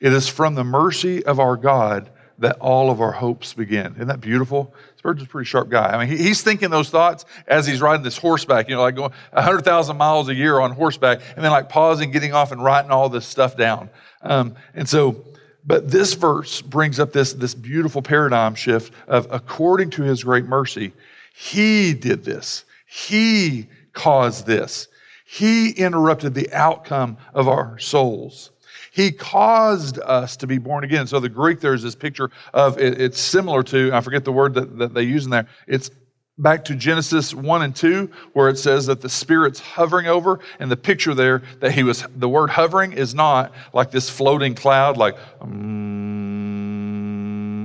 It 0.00 0.12
is 0.12 0.26
from 0.26 0.54
the 0.54 0.64
mercy 0.64 1.24
of 1.24 1.38
our 1.38 1.56
God 1.56 2.10
that 2.38 2.56
all 2.60 2.90
of 2.90 3.00
our 3.00 3.12
hopes 3.12 3.52
begin. 3.52 3.94
Isn't 3.96 4.08
that 4.08 4.20
beautiful? 4.20 4.72
Spurgeon's 4.96 5.28
a 5.28 5.30
pretty 5.30 5.46
sharp 5.46 5.68
guy. 5.68 5.88
I 5.88 6.06
mean, 6.06 6.16
he's 6.16 6.40
thinking 6.40 6.70
those 6.70 6.88
thoughts 6.88 7.24
as 7.46 7.66
he's 7.66 7.80
riding 7.80 8.04
this 8.04 8.16
horseback, 8.16 8.68
you 8.68 8.76
know, 8.76 8.80
like 8.80 8.94
going 8.94 9.12
100,000 9.32 9.96
miles 9.96 10.28
a 10.28 10.34
year 10.34 10.60
on 10.60 10.70
horseback, 10.72 11.20
and 11.34 11.44
then 11.44 11.50
like 11.50 11.68
pausing, 11.68 12.10
getting 12.10 12.32
off, 12.32 12.52
and 12.52 12.62
writing 12.62 12.90
all 12.90 13.08
this 13.08 13.26
stuff 13.26 13.56
down. 13.56 13.90
Um, 14.22 14.54
and 14.72 14.88
so, 14.88 15.24
but 15.66 15.90
this 15.90 16.14
verse 16.14 16.62
brings 16.62 17.00
up 17.00 17.12
this, 17.12 17.32
this 17.32 17.54
beautiful 17.54 18.02
paradigm 18.02 18.54
shift 18.54 18.94
of 19.08 19.26
according 19.30 19.90
to 19.90 20.02
his 20.02 20.24
great 20.24 20.44
mercy, 20.44 20.92
he 21.34 21.92
did 21.92 22.24
this. 22.24 22.64
He 22.86 23.66
caused 23.98 24.46
this. 24.46 24.88
He 25.26 25.70
interrupted 25.72 26.32
the 26.32 26.50
outcome 26.52 27.18
of 27.34 27.48
our 27.48 27.78
souls. 27.78 28.50
He 28.92 29.10
caused 29.12 29.98
us 29.98 30.36
to 30.38 30.46
be 30.46 30.58
born 30.58 30.84
again. 30.84 31.06
So 31.06 31.20
the 31.20 31.28
Greek, 31.28 31.60
there's 31.60 31.82
this 31.82 31.94
picture 31.94 32.30
of 32.54 32.78
it, 32.78 33.00
it's 33.00 33.20
similar 33.20 33.62
to, 33.64 33.92
I 33.92 34.00
forget 34.00 34.24
the 34.24 34.32
word 34.32 34.54
that, 34.54 34.78
that 34.78 34.94
they 34.94 35.02
use 35.02 35.24
in 35.24 35.30
there. 35.30 35.46
It's 35.66 35.90
back 36.38 36.64
to 36.66 36.76
Genesis 36.76 37.34
1 37.34 37.62
and 37.62 37.74
2, 37.76 38.10
where 38.32 38.48
it 38.48 38.56
says 38.56 38.86
that 38.86 39.00
the 39.00 39.08
Spirit's 39.08 39.60
hovering 39.60 40.06
over, 40.06 40.38
and 40.60 40.70
the 40.70 40.76
picture 40.76 41.14
there 41.14 41.42
that 41.58 41.72
he 41.72 41.82
was, 41.82 42.06
the 42.16 42.28
word 42.28 42.50
hovering 42.50 42.92
is 42.92 43.14
not 43.14 43.52
like 43.72 43.90
this 43.90 44.08
floating 44.08 44.54
cloud, 44.54 44.96
like, 44.96 45.16
um, 45.40 46.87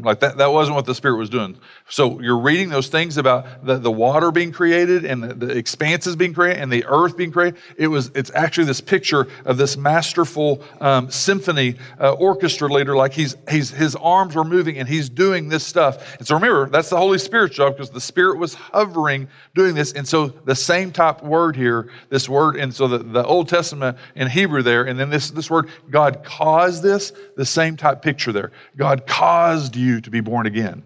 like 0.04 0.20
that, 0.20 0.38
that 0.38 0.52
wasn't 0.52 0.76
what 0.76 0.86
the 0.86 0.96
Spirit 0.96 1.18
was 1.18 1.30
doing. 1.30 1.58
So 1.90 2.20
you're 2.20 2.40
reading 2.40 2.70
those 2.70 2.88
things 2.88 3.18
about 3.18 3.66
the, 3.66 3.78
the 3.78 3.92
water 3.92 4.32
being 4.32 4.52
created 4.52 5.06
and 5.06 5.24
the, 5.24 5.34
the 5.34 5.58
expanses 5.58 6.16
being 6.16 6.34
created 6.34 6.62
and 6.62 6.72
the 6.72 6.86
earth 6.86 7.16
being 7.16 7.32
created. 7.32 7.60
It 7.78 7.88
was, 7.88 8.12
it's 8.16 8.32
actually 8.36 8.66
this 8.66 8.82
picture 8.82 9.28
of 9.46 9.58
this 9.58 9.78
masterful 9.78 10.62
um, 10.82 11.10
symphony 11.10 11.76
uh, 12.00 12.14
orchestra 12.14 12.68
leader, 12.68 12.96
like 12.96 13.14
he's, 13.14 13.36
he's, 13.50 13.70
his 13.70 13.96
arms 13.96 14.36
are 14.36 14.44
moving 14.44 14.78
and 14.78 14.88
he's 14.88 15.10
doing 15.10 15.50
this 15.50 15.66
stuff. 15.66 16.18
And 16.18 16.28
so 16.28 16.36
remember, 16.36 16.70
that's 16.70 16.90
the 16.90 16.98
Holy 16.98 17.18
Spirit's 17.18 17.56
job 17.56 17.74
because 17.74 17.90
the 17.90 18.02
Spirit 18.02 18.38
was 18.38 18.54
hovering 18.54 19.28
doing 19.56 19.76
this. 19.76 19.94
And 19.94 20.08
so 20.08 20.28
the 20.28 20.56
same 20.56 20.92
type 20.92 21.24
word 21.24 21.56
here, 21.56 21.90
this 22.10 22.28
word, 22.28 22.56
and 22.56 22.74
so 22.74 22.88
the, 22.88 22.98
the 22.98 23.26
Old 23.26 23.48
Testament 23.48 23.98
in 24.16 24.28
Hebrew 24.28 24.62
there, 24.62 24.84
and 24.84 25.00
then 25.00 25.10
this, 25.10 25.32
this 25.32 25.50
word, 25.50 25.70
God 25.90 26.24
caused 26.24 26.84
this, 26.84 27.14
the 27.36 27.46
same 27.46 27.78
type 27.78 28.02
picture 28.02 28.32
there. 28.32 28.52
God 28.76 29.06
caused 29.08 29.76
you 29.76 29.93
to 30.02 30.10
be 30.10 30.22
born 30.22 30.46
again. 30.46 30.84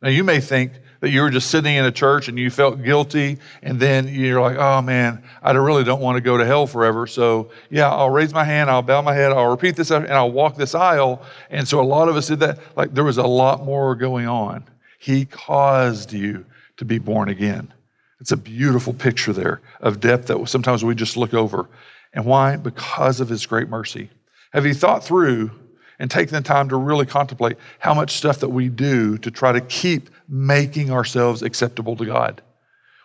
Now, 0.00 0.10
you 0.10 0.22
may 0.22 0.40
think 0.40 0.72
that 1.00 1.10
you 1.10 1.22
were 1.22 1.30
just 1.30 1.50
sitting 1.50 1.74
in 1.74 1.84
a 1.84 1.90
church 1.90 2.28
and 2.28 2.38
you 2.38 2.50
felt 2.50 2.82
guilty, 2.82 3.38
and 3.62 3.80
then 3.80 4.06
you're 4.08 4.40
like, 4.40 4.56
oh 4.56 4.80
man, 4.80 5.24
I 5.42 5.52
really 5.52 5.84
don't 5.84 6.00
want 6.00 6.16
to 6.16 6.20
go 6.20 6.36
to 6.36 6.44
hell 6.44 6.66
forever. 6.66 7.06
So, 7.06 7.50
yeah, 7.68 7.90
I'll 7.90 8.10
raise 8.10 8.32
my 8.32 8.44
hand, 8.44 8.70
I'll 8.70 8.82
bow 8.82 9.02
my 9.02 9.14
head, 9.14 9.32
I'll 9.32 9.50
repeat 9.50 9.74
this, 9.74 9.90
and 9.90 10.06
I'll 10.08 10.30
walk 10.30 10.56
this 10.56 10.74
aisle. 10.74 11.22
And 11.50 11.66
so, 11.66 11.80
a 11.80 11.82
lot 11.82 12.08
of 12.08 12.16
us 12.16 12.28
did 12.28 12.40
that. 12.40 12.58
Like, 12.76 12.94
there 12.94 13.04
was 13.04 13.18
a 13.18 13.26
lot 13.26 13.64
more 13.64 13.94
going 13.96 14.28
on. 14.28 14.64
He 15.00 15.24
caused 15.24 16.12
you 16.12 16.44
to 16.76 16.84
be 16.84 16.98
born 16.98 17.28
again. 17.28 17.72
It's 18.20 18.32
a 18.32 18.36
beautiful 18.36 18.92
picture 18.92 19.32
there 19.32 19.60
of 19.80 20.00
depth 20.00 20.26
that 20.26 20.48
sometimes 20.48 20.84
we 20.84 20.94
just 20.94 21.16
look 21.16 21.34
over. 21.34 21.68
And 22.12 22.24
why? 22.24 22.56
Because 22.56 23.20
of 23.20 23.28
his 23.28 23.46
great 23.46 23.68
mercy. 23.68 24.10
Have 24.52 24.64
you 24.64 24.74
thought 24.74 25.04
through 25.04 25.50
and 25.98 26.10
taken 26.10 26.34
the 26.34 26.40
time 26.40 26.68
to 26.68 26.76
really 26.76 27.06
contemplate 27.06 27.56
how 27.78 27.94
much 27.94 28.16
stuff 28.16 28.40
that 28.40 28.48
we 28.50 28.68
do 28.68 29.18
to 29.18 29.30
try 29.30 29.52
to 29.52 29.60
keep 29.60 30.10
making 30.28 30.90
ourselves 30.90 31.42
acceptable 31.42 31.96
to 31.96 32.06
God? 32.06 32.42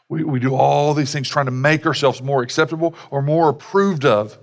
We, 0.09 0.23
we 0.23 0.39
do 0.39 0.55
all 0.55 0.93
these 0.93 1.11
things 1.11 1.29
trying 1.29 1.45
to 1.45 1.51
make 1.51 1.85
ourselves 1.85 2.21
more 2.21 2.43
acceptable 2.43 2.95
or 3.09 3.21
more 3.21 3.49
approved 3.49 4.05
of, 4.05 4.37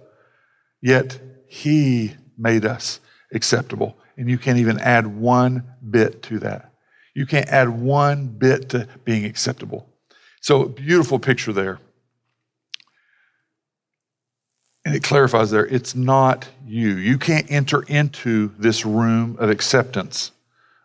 yet 0.80 1.20
he 1.46 2.14
made 2.36 2.64
us 2.64 3.00
acceptable. 3.32 3.96
And 4.16 4.28
you 4.28 4.38
can't 4.38 4.58
even 4.58 4.78
add 4.80 5.06
one 5.06 5.64
bit 5.88 6.22
to 6.24 6.38
that. 6.40 6.72
You 7.14 7.26
can't 7.26 7.48
add 7.48 7.68
one 7.68 8.26
bit 8.28 8.70
to 8.70 8.88
being 9.04 9.24
acceptable. 9.24 9.88
So, 10.40 10.64
beautiful 10.64 11.18
picture 11.18 11.52
there. 11.52 11.80
And 14.90 14.96
it 14.96 15.04
clarifies 15.04 15.52
there 15.52 15.66
it's 15.66 15.94
not 15.94 16.48
you. 16.66 16.96
You 16.96 17.16
can't 17.16 17.48
enter 17.48 17.82
into 17.82 18.52
this 18.58 18.84
room 18.84 19.36
of 19.38 19.48
acceptance 19.48 20.32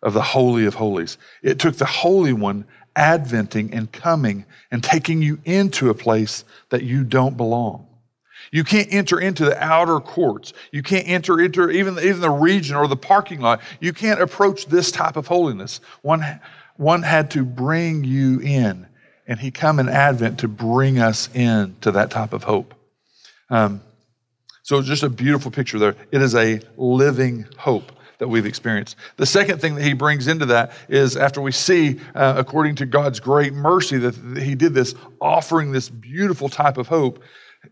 of 0.03 0.13
the 0.13 0.21
Holy 0.21 0.67
of 0.67 0.75
Holies. 0.75 1.17
It 1.41 1.57
took 1.57 1.77
the 1.77 1.85
Holy 1.85 2.31
One 2.31 2.65
adventing 2.95 3.73
and 3.73 3.91
coming 3.91 4.45
and 4.69 4.83
taking 4.83 5.23
you 5.23 5.39
into 5.43 5.89
a 5.89 5.95
place 5.95 6.45
that 6.69 6.83
you 6.83 7.03
don't 7.03 7.35
belong. 7.35 7.87
You 8.51 8.63
can't 8.63 8.93
enter 8.93 9.19
into 9.19 9.43
the 9.43 9.57
outer 9.57 9.99
courts. 9.99 10.53
You 10.71 10.83
can't 10.83 11.07
enter 11.07 11.41
into 11.41 11.71
even, 11.71 11.97
even 11.97 12.21
the 12.21 12.29
region 12.29 12.75
or 12.75 12.87
the 12.87 12.95
parking 12.95 13.41
lot. 13.41 13.59
You 13.79 13.91
can't 13.91 14.21
approach 14.21 14.67
this 14.67 14.91
type 14.91 15.17
of 15.17 15.25
holiness. 15.25 15.81
One, 16.03 16.23
one 16.77 17.01
had 17.01 17.31
to 17.31 17.43
bring 17.43 18.03
you 18.03 18.39
in, 18.39 18.85
and 19.25 19.39
he 19.39 19.49
come 19.49 19.79
in 19.79 19.89
Advent 19.89 20.41
to 20.41 20.47
bring 20.47 20.99
us 20.99 21.27
in 21.33 21.75
to 21.81 21.91
that 21.93 22.11
type 22.11 22.33
of 22.33 22.43
hope. 22.43 22.75
Um, 23.49 23.81
so 24.65 24.79
it's 24.79 24.87
just 24.87 25.03
a 25.03 25.09
beautiful 25.09 25.51
picture 25.51 25.77
there. 25.77 25.95
It 26.11 26.23
is 26.23 26.33
a 26.33 26.59
living 26.75 27.45
hope 27.55 27.91
that 28.17 28.27
we've 28.27 28.47
experienced. 28.47 28.95
The 29.15 29.25
second 29.27 29.61
thing 29.61 29.75
that 29.75 29.83
he 29.83 29.93
brings 29.93 30.25
into 30.25 30.47
that 30.47 30.71
is 30.89 31.15
after 31.15 31.39
we 31.39 31.51
see, 31.51 31.99
uh, 32.15 32.33
according 32.35 32.73
to 32.77 32.87
God's 32.87 33.19
great 33.19 33.53
mercy, 33.53 33.99
that 33.99 34.15
he 34.41 34.55
did 34.55 34.73
this, 34.73 34.95
offering 35.21 35.71
this 35.71 35.87
beautiful 35.87 36.49
type 36.49 36.79
of 36.79 36.87
hope. 36.87 37.21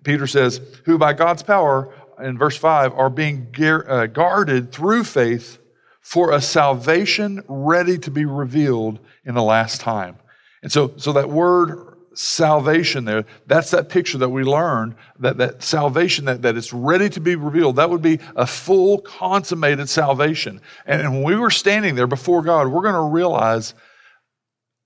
Peter 0.03 0.27
says, 0.27 0.62
who 0.86 0.99
by 0.99 1.13
God's 1.13 1.41
power, 1.41 1.91
in 2.21 2.38
verse 2.38 2.58
5, 2.58 2.93
are 2.93 3.10
being 3.10 3.47
uh, 3.60 4.06
guarded 4.06 4.71
through 4.71 5.03
faith 5.03 5.58
for 6.01 6.32
a 6.32 6.41
salvation 6.41 7.41
ready 7.47 7.97
to 7.97 8.12
be 8.12 8.25
revealed 8.25 8.99
in 9.25 9.34
the 9.34 9.41
last 9.41 9.82
time. 9.82 10.15
And 10.62 10.71
so, 10.71 10.93
so 10.97 11.12
that 11.13 11.32
word 11.32 11.92
salvation 12.13 13.06
there. 13.06 13.26
That's 13.47 13.71
that 13.71 13.89
picture 13.89 14.17
that 14.19 14.30
we 14.30 14.43
learned 14.43 14.95
that, 15.19 15.38
that 15.38 15.63
salvation 15.63 16.26
that, 16.26 16.41
that 16.43 16.56
is 16.56 16.73
ready 16.73 17.10
to 17.10 17.19
be 17.19 17.36
revealed. 17.36 17.78
That 17.78 17.89
would 17.89 18.02
be 18.02 18.19
a 18.36 18.45
full, 18.45 18.99
consummated 18.99 19.89
salvation. 19.89 20.62
And, 20.86 21.02
and 21.02 21.13
when 21.13 21.23
we 21.23 21.36
were 21.36 21.49
standing 21.49 21.95
there 21.95 22.08
before 22.08 22.41
God, 22.41 22.67
we're 22.67 22.82
going 22.82 22.93
to 22.93 23.02
realize 23.02 23.73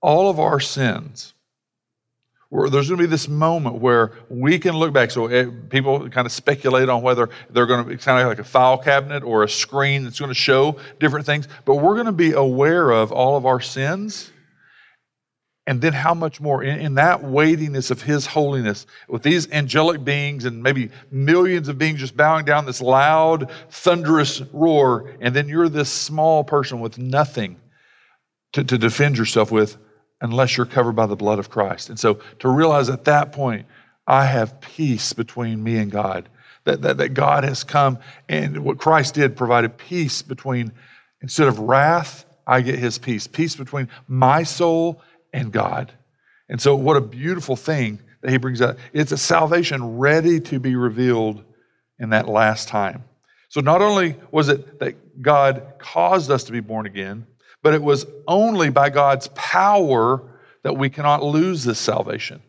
all 0.00 0.30
of 0.30 0.40
our 0.40 0.60
sins. 0.60 1.34
Where 2.50 2.70
there's 2.70 2.88
going 2.88 2.98
to 2.98 3.06
be 3.06 3.10
this 3.10 3.28
moment 3.28 3.76
where 3.76 4.12
we 4.30 4.58
can 4.58 4.74
look 4.74 4.94
back. 4.94 5.10
So 5.10 5.26
eh, 5.26 5.50
people 5.68 6.08
kind 6.08 6.24
of 6.24 6.32
speculate 6.32 6.88
on 6.88 7.02
whether 7.02 7.28
they're 7.50 7.66
going 7.66 7.84
to 7.84 7.90
be 7.90 7.98
kind 7.98 8.22
of 8.22 8.26
like 8.26 8.38
a 8.38 8.44
file 8.44 8.78
cabinet 8.78 9.22
or 9.22 9.42
a 9.42 9.48
screen 9.48 10.04
that's 10.04 10.18
going 10.18 10.30
to 10.30 10.34
show 10.34 10.76
different 10.98 11.26
things. 11.26 11.46
But 11.66 11.74
we're 11.74 11.94
going 11.94 12.06
to 12.06 12.12
be 12.12 12.32
aware 12.32 12.90
of 12.90 13.12
all 13.12 13.36
of 13.36 13.44
our 13.44 13.60
sins 13.60 14.32
and 15.68 15.82
then 15.82 15.92
how 15.92 16.14
much 16.14 16.40
more 16.40 16.62
in, 16.62 16.80
in, 16.80 16.94
that 16.94 17.22
weightiness 17.22 17.90
of 17.90 18.00
his 18.00 18.24
holiness 18.24 18.86
with 19.06 19.22
these 19.22 19.52
angelic 19.52 20.02
beings 20.02 20.46
and 20.46 20.62
maybe 20.62 20.88
millions 21.10 21.68
of 21.68 21.76
beings 21.76 22.00
just 22.00 22.16
bowing 22.16 22.46
down 22.46 22.64
this 22.64 22.80
loud 22.80 23.50
thunderous 23.68 24.40
roar. 24.54 25.12
And 25.20 25.36
then 25.36 25.46
you're 25.46 25.68
this 25.68 25.90
small 25.90 26.42
person 26.42 26.80
with 26.80 26.96
nothing 26.96 27.60
to, 28.54 28.64
to 28.64 28.78
defend 28.78 29.18
yourself 29.18 29.52
with 29.52 29.76
unless 30.22 30.56
you're 30.56 30.64
covered 30.64 30.96
by 30.96 31.04
the 31.04 31.16
blood 31.16 31.38
of 31.38 31.50
christ. 31.50 31.90
And 31.90 32.00
so 32.00 32.14
to 32.38 32.48
realize 32.48 32.88
at 32.88 33.04
that 33.04 33.32
point 33.32 33.66
i 34.06 34.24
have 34.24 34.62
peace 34.62 35.12
between 35.12 35.62
me 35.62 35.76
and 35.76 35.90
god 35.90 36.30
that, 36.64 36.80
that, 36.80 36.96
that 36.96 37.10
god 37.10 37.44
has 37.44 37.62
come 37.62 37.98
and 38.26 38.64
what 38.64 38.78
christ 38.78 39.14
did 39.14 39.36
provided 39.36 39.76
peace 39.76 40.22
between 40.22 40.72
instead 41.20 41.46
of 41.46 41.58
wrath 41.58 42.24
i 42.46 42.62
get 42.62 42.78
his 42.78 42.98
peace. 42.98 43.26
Peace 43.26 43.54
between 43.54 43.88
my 44.08 44.42
soul 44.42 45.02
and 45.32 45.52
God. 45.52 45.92
And 46.48 46.60
so, 46.60 46.74
what 46.74 46.96
a 46.96 47.00
beautiful 47.00 47.56
thing 47.56 48.00
that 48.22 48.30
he 48.30 48.38
brings 48.38 48.60
up. 48.60 48.78
It's 48.92 49.12
a 49.12 49.18
salvation 49.18 49.98
ready 49.98 50.40
to 50.40 50.58
be 50.58 50.76
revealed 50.76 51.44
in 51.98 52.10
that 52.10 52.28
last 52.28 52.68
time. 52.68 53.04
So, 53.48 53.60
not 53.60 53.82
only 53.82 54.16
was 54.30 54.48
it 54.48 54.78
that 54.80 55.22
God 55.22 55.74
caused 55.78 56.30
us 56.30 56.44
to 56.44 56.52
be 56.52 56.60
born 56.60 56.86
again, 56.86 57.26
but 57.62 57.74
it 57.74 57.82
was 57.82 58.06
only 58.26 58.70
by 58.70 58.90
God's 58.90 59.28
power 59.34 60.22
that 60.62 60.76
we 60.76 60.90
cannot 60.90 61.22
lose 61.22 61.64
this 61.64 61.78
salvation. 61.78 62.42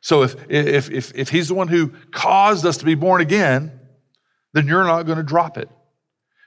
So 0.00 0.22
if, 0.22 0.34
if, 0.48 0.90
if, 0.90 1.14
if 1.14 1.28
He's 1.28 1.48
the 1.48 1.54
one 1.54 1.68
who 1.68 1.92
caused 2.10 2.64
us 2.64 2.78
to 2.78 2.84
be 2.84 2.94
born 2.94 3.20
again, 3.20 3.78
then 4.52 4.66
you're 4.66 4.84
not 4.84 5.02
going 5.04 5.18
to 5.18 5.24
drop 5.24 5.58
it. 5.58 5.68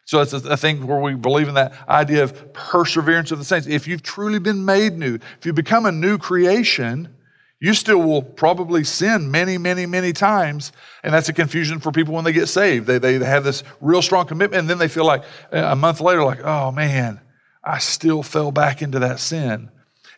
So 0.05 0.23
that's 0.23 0.33
a 0.45 0.57
thing 0.57 0.85
where 0.85 0.99
we 0.99 1.15
believe 1.15 1.47
in 1.47 1.53
that 1.53 1.73
idea 1.87 2.23
of 2.23 2.53
perseverance 2.53 3.31
of 3.31 3.39
the 3.39 3.45
saints. 3.45 3.67
If 3.67 3.87
you've 3.87 4.03
truly 4.03 4.39
been 4.39 4.65
made 4.65 4.97
new, 4.97 5.15
if 5.15 5.45
you 5.45 5.53
become 5.53 5.85
a 5.85 5.91
new 5.91 6.17
creation, 6.17 7.15
you 7.61 7.73
still 7.73 7.99
will 7.99 8.21
probably 8.21 8.83
sin 8.83 9.31
many, 9.31 9.57
many, 9.57 9.85
many 9.85 10.11
times. 10.11 10.73
And 11.03 11.13
that's 11.13 11.29
a 11.29 11.33
confusion 11.33 11.79
for 11.79 11.93
people 11.93 12.13
when 12.13 12.25
they 12.25 12.33
get 12.33 12.47
saved. 12.47 12.85
They, 12.85 12.97
they 12.97 13.13
have 13.19 13.45
this 13.45 13.63
real 13.79 14.01
strong 14.01 14.25
commitment, 14.25 14.59
and 14.59 14.69
then 14.69 14.77
they 14.77 14.89
feel 14.89 15.05
like 15.05 15.23
uh, 15.53 15.59
a 15.59 15.75
month 15.75 16.01
later, 16.01 16.23
like, 16.25 16.43
oh 16.43 16.73
man, 16.73 17.21
I 17.63 17.77
still 17.79 18.21
fell 18.21 18.51
back 18.51 18.81
into 18.81 18.99
that 18.99 19.21
sin. 19.21 19.69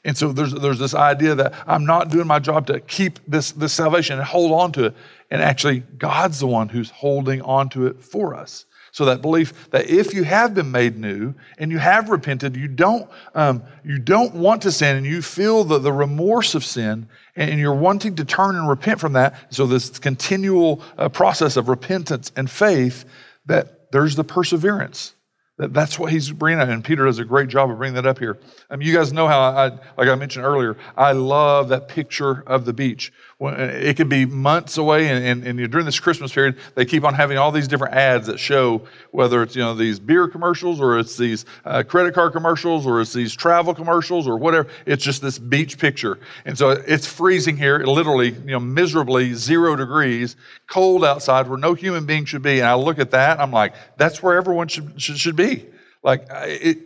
And 0.03 0.17
so 0.17 0.31
there's, 0.31 0.53
there's 0.53 0.79
this 0.79 0.95
idea 0.95 1.35
that 1.35 1.53
I'm 1.67 1.85
not 1.85 2.09
doing 2.09 2.25
my 2.25 2.39
job 2.39 2.65
to 2.67 2.79
keep 2.79 3.19
this, 3.27 3.51
this 3.51 3.73
salvation 3.73 4.17
and 4.17 4.25
hold 4.25 4.51
on 4.51 4.71
to 4.73 4.85
it. 4.85 4.95
And 5.29 5.41
actually, 5.41 5.81
God's 5.97 6.39
the 6.39 6.47
one 6.47 6.69
who's 6.69 6.89
holding 6.89 7.41
on 7.43 7.69
to 7.69 7.85
it 7.87 8.03
for 8.03 8.33
us. 8.35 8.65
So 8.95 9.03
that 9.03 9.21
belief 9.21 9.69
that 9.71 9.89
if 9.89 10.13
you 10.13 10.23
have 10.23 10.53
been 10.53 10.71
made 10.71 10.97
new 10.97 11.33
and 11.57 11.69
you 11.69 11.79
have 11.79 12.09
repented, 12.09 12.55
you 12.55 12.69
don't, 12.69 13.09
um, 13.33 13.61
you 13.83 13.99
don't 13.99 14.33
want 14.33 14.61
to 14.61 14.71
sin 14.71 14.95
and 14.95 15.05
you 15.05 15.21
feel 15.21 15.65
the, 15.65 15.79
the 15.79 15.91
remorse 15.91 16.55
of 16.55 16.63
sin 16.63 17.09
and 17.35 17.59
you're 17.59 17.75
wanting 17.75 18.15
to 18.15 18.23
turn 18.23 18.55
and 18.55 18.69
repent 18.69 19.01
from 19.01 19.11
that. 19.11 19.53
So 19.53 19.67
this 19.67 19.99
continual 19.99 20.81
uh, 20.97 21.09
process 21.09 21.57
of 21.57 21.67
repentance 21.67 22.31
and 22.37 22.49
faith, 22.49 23.03
that 23.47 23.91
there's 23.91 24.15
the 24.15 24.23
perseverance. 24.23 25.13
That, 25.57 25.73
that's 25.73 25.99
what 25.99 26.13
he's 26.13 26.31
bringing 26.31 26.61
up. 26.61 26.69
And 26.69 26.81
Peter 26.81 27.03
does 27.03 27.19
a 27.19 27.25
great 27.25 27.49
job 27.49 27.69
of 27.69 27.77
bringing 27.77 27.95
that 27.95 28.05
up 28.05 28.19
here. 28.19 28.37
I 28.69 28.77
mean, 28.77 28.87
you 28.87 28.93
guys 28.93 29.11
know 29.11 29.27
how, 29.27 29.41
I, 29.41 29.71
like 29.97 30.07
I 30.07 30.15
mentioned 30.15 30.45
earlier, 30.45 30.77
I 30.95 31.11
love 31.11 31.67
that 31.67 31.89
picture 31.89 32.45
of 32.47 32.63
the 32.63 32.71
beach 32.71 33.11
it 33.37 33.97
could 33.97 34.07
be 34.07 34.25
months 34.25 34.77
away, 34.77 35.09
and, 35.09 35.43
and, 35.43 35.59
and, 35.59 35.71
during 35.71 35.85
this 35.85 35.99
Christmas 35.99 36.31
period, 36.31 36.57
they 36.75 36.85
keep 36.85 37.03
on 37.03 37.13
having 37.13 37.37
all 37.37 37.51
these 37.51 37.67
different 37.67 37.93
ads 37.93 38.27
that 38.27 38.39
show 38.39 38.87
whether 39.11 39.43
it's 39.43 39.57
you 39.57 39.61
know 39.61 39.75
these 39.75 39.99
beer 39.99 40.29
commercials 40.29 40.79
or 40.79 40.97
it's 40.97 41.17
these 41.17 41.45
uh, 41.65 41.83
credit 41.83 42.13
card 42.13 42.31
commercials 42.31 42.87
or 42.87 43.01
it's 43.01 43.11
these 43.11 43.35
travel 43.35 43.75
commercials 43.75 44.25
or 44.25 44.37
whatever. 44.37 44.69
It's 44.85 45.03
just 45.03 45.21
this 45.21 45.37
beach 45.37 45.77
picture, 45.77 46.17
and 46.45 46.57
so 46.57 46.69
it's 46.69 47.05
freezing 47.05 47.57
here, 47.57 47.79
literally 47.79 48.29
you 48.29 48.51
know 48.51 48.59
miserably 48.59 49.33
zero 49.33 49.75
degrees, 49.75 50.37
cold 50.67 51.03
outside 51.03 51.49
where 51.49 51.59
no 51.59 51.73
human 51.73 52.05
being 52.05 52.23
should 52.23 52.41
be. 52.41 52.59
And 52.59 52.67
I 52.69 52.75
look 52.75 52.99
at 52.99 53.11
that, 53.11 53.41
I'm 53.41 53.51
like, 53.51 53.73
that's 53.97 54.23
where 54.23 54.37
everyone 54.37 54.69
should 54.69 55.01
should, 55.01 55.17
should 55.17 55.35
be. 55.35 55.65
Like 56.03 56.25
it, 56.29 56.77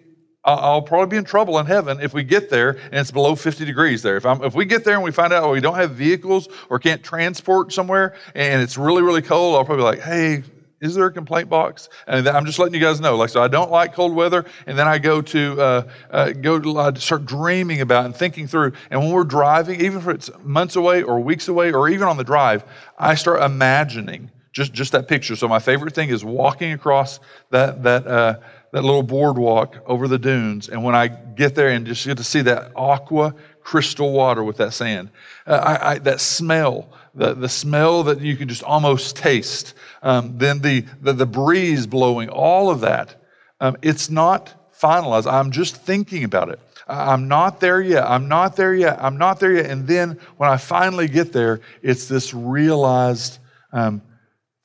I'll 0.56 0.82
probably 0.82 1.08
be 1.08 1.18
in 1.18 1.26
trouble 1.26 1.60
in 1.60 1.66
heaven 1.66 2.00
if 2.02 2.14
we 2.14 2.24
get 2.24 2.50
there 2.50 2.72
and 2.72 2.96
it's 2.96 3.12
below 3.12 3.36
50 3.36 3.66
degrees 3.66 4.02
there. 4.02 4.18
If, 4.18 4.26
I'm, 4.26 4.44
if 4.44 4.54
we 4.56 4.66
get 4.66 4.84
there 4.84 4.96
and 4.96 5.04
we 5.04 5.12
find 5.12 5.34
out 5.34 5.44
oh, 5.44 5.52
we 5.52 5.62
don't 5.62 5.76
have 5.76 5.92
vehicles 5.92 6.48
or 6.70 6.80
can't 6.80 7.04
transport 7.04 7.74
somewhere 7.74 8.16
and 8.36 8.62
it's 8.62 8.78
really, 8.78 9.02
really 9.02 9.22
cold, 9.22 9.56
I'll 9.56 9.66
probably 9.66 9.84
be 9.84 9.86
like, 9.86 10.02
hey, 10.02 10.44
is 10.82 10.96
there 10.96 11.06
a 11.06 11.12
complaint 11.12 11.50
box? 11.50 11.90
And 12.08 12.28
I'm 12.28 12.46
just 12.46 12.58
letting 12.58 12.74
you 12.74 12.80
guys 12.80 13.02
know. 13.02 13.18
Like, 13.18 13.30
so 13.30 13.44
I 13.44 13.48
don't 13.48 13.72
like 13.72 13.94
cold 13.94 14.16
weather, 14.16 14.46
and 14.66 14.78
then 14.78 14.88
I 14.88 14.98
go 14.98 15.22
to 15.22 15.62
uh, 15.62 15.92
uh, 16.10 16.32
go 16.32 16.60
to 16.60 16.78
uh, 16.78 16.96
start 16.96 17.26
dreaming 17.26 17.82
about 17.82 18.06
and 18.06 18.16
thinking 18.16 18.48
through. 18.48 18.74
And 18.90 19.02
when 19.02 19.12
we're 19.12 19.26
driving, 19.26 19.82
even 19.82 20.00
if 20.00 20.08
it's 20.08 20.30
months 20.44 20.76
away 20.76 21.04
or 21.04 21.20
weeks 21.20 21.48
away 21.48 21.72
or 21.72 21.90
even 21.90 22.08
on 22.08 22.18
the 22.18 22.24
drive, 22.24 22.64
I 22.98 23.16
start 23.16 23.42
imagining 23.42 24.32
just 24.52 24.74
just 24.74 24.94
that 24.94 25.08
picture. 25.08 25.36
So 25.36 25.48
my 25.48 25.60
favorite 25.60 25.94
thing 25.94 26.10
is 26.10 26.24
walking 26.24 26.72
across 26.72 27.20
that 27.50 27.84
that 27.84 28.08
uh, 28.08 28.40
that 28.72 28.84
little 28.84 29.04
boardwalk 29.04 29.78
over 29.86 30.08
the 30.08 30.20
dunes. 30.20 30.70
And 30.70 30.84
when 30.84 30.96
I 30.96 31.08
get 31.08 31.56
there 31.56 31.70
and 31.70 31.86
just 31.86 32.06
get 32.06 32.18
to 32.18 32.24
see 32.24 32.42
that 32.42 32.72
aqua 32.76 33.34
crystal 33.62 34.12
water 34.12 34.44
with 34.44 34.58
that 34.58 34.74
sand, 34.74 35.10
uh, 35.48 35.54
I, 35.54 35.92
I, 35.92 35.98
that 36.00 36.22
smell, 36.22 36.90
the, 37.16 37.34
the 37.34 37.50
smell 37.50 38.04
that 38.04 38.22
you 38.22 38.36
can 38.36 38.48
just 38.48 38.64
almost 38.64 39.16
taste, 39.16 39.74
um, 40.04 40.38
then 40.38 40.60
the, 40.60 40.86
the, 41.02 41.14
the, 41.14 41.26
breeze 41.26 41.88
blowing, 41.88 42.30
all 42.30 42.70
of 42.70 42.82
that, 42.82 43.22
um, 43.60 43.76
it's 43.82 44.10
not 44.10 44.72
finalized. 44.80 45.32
I'm 45.32 45.52
just 45.52 45.76
thinking 45.76 46.24
about 46.24 46.50
it. 46.50 46.60
I'm 46.88 47.28
not 47.28 47.60
there 47.60 47.82
yet. 47.82 48.10
I'm 48.10 48.28
not 48.28 48.56
there 48.56 48.74
yet. 48.74 48.98
I'm 49.02 49.18
not 49.18 49.40
there 49.40 49.52
yet. 49.52 49.68
And 49.68 49.88
then 49.88 50.18
when 50.38 50.50
I 50.50 50.58
finally 50.58 51.08
get 51.08 51.34
there, 51.34 51.62
it's 51.84 52.08
this 52.08 52.34
realized 52.34 53.38
um, 53.72 54.02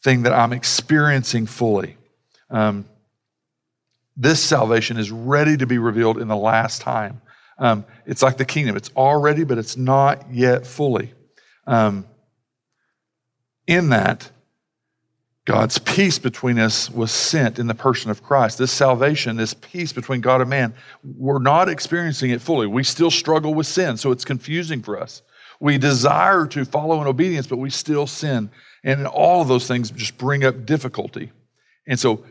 thing 0.02 0.22
that 0.22 0.32
I'm 0.32 0.52
experiencing 0.52 1.46
fully. 1.46 1.96
Um, 2.50 2.86
this 4.16 4.40
salvation 4.40 4.96
is 4.96 5.10
ready 5.10 5.56
to 5.56 5.66
be 5.66 5.78
revealed 5.78 6.18
in 6.18 6.28
the 6.28 6.36
last 6.36 6.80
time. 6.80 7.20
Um, 7.58 7.84
it's 8.06 8.22
like 8.22 8.36
the 8.36 8.44
kingdom, 8.44 8.76
it's 8.76 8.90
already, 8.96 9.44
but 9.44 9.58
it's 9.58 9.76
not 9.76 10.32
yet 10.32 10.66
fully. 10.66 11.12
Um, 11.66 12.06
in 13.66 13.90
that, 13.90 14.30
God's 15.46 15.78
peace 15.78 16.18
between 16.18 16.58
us 16.58 16.90
was 16.90 17.10
sent 17.10 17.58
in 17.58 17.66
the 17.66 17.74
person 17.74 18.10
of 18.10 18.22
Christ. 18.22 18.56
This 18.58 18.72
salvation, 18.72 19.36
this 19.36 19.52
peace 19.52 19.92
between 19.92 20.22
God 20.22 20.40
and 20.40 20.48
man, 20.48 20.74
we're 21.04 21.38
not 21.38 21.68
experiencing 21.68 22.30
it 22.30 22.40
fully. 22.40 22.66
We 22.66 22.82
still 22.82 23.10
struggle 23.10 23.52
with 23.52 23.66
sin, 23.66 23.96
so 23.98 24.10
it's 24.10 24.24
confusing 24.24 24.82
for 24.82 24.98
us. 24.98 25.22
We 25.60 25.76
desire 25.76 26.46
to 26.46 26.64
follow 26.64 27.00
in 27.02 27.06
obedience, 27.06 27.46
but 27.46 27.58
we 27.58 27.70
still 27.70 28.06
sin. 28.06 28.50
And 28.82 29.06
all 29.06 29.42
of 29.42 29.48
those 29.48 29.66
things 29.66 29.90
just 29.90 30.16
bring 30.18 30.44
up 30.44 30.64
difficulty. 30.66 31.30
And 31.86 32.00
so 32.00 32.24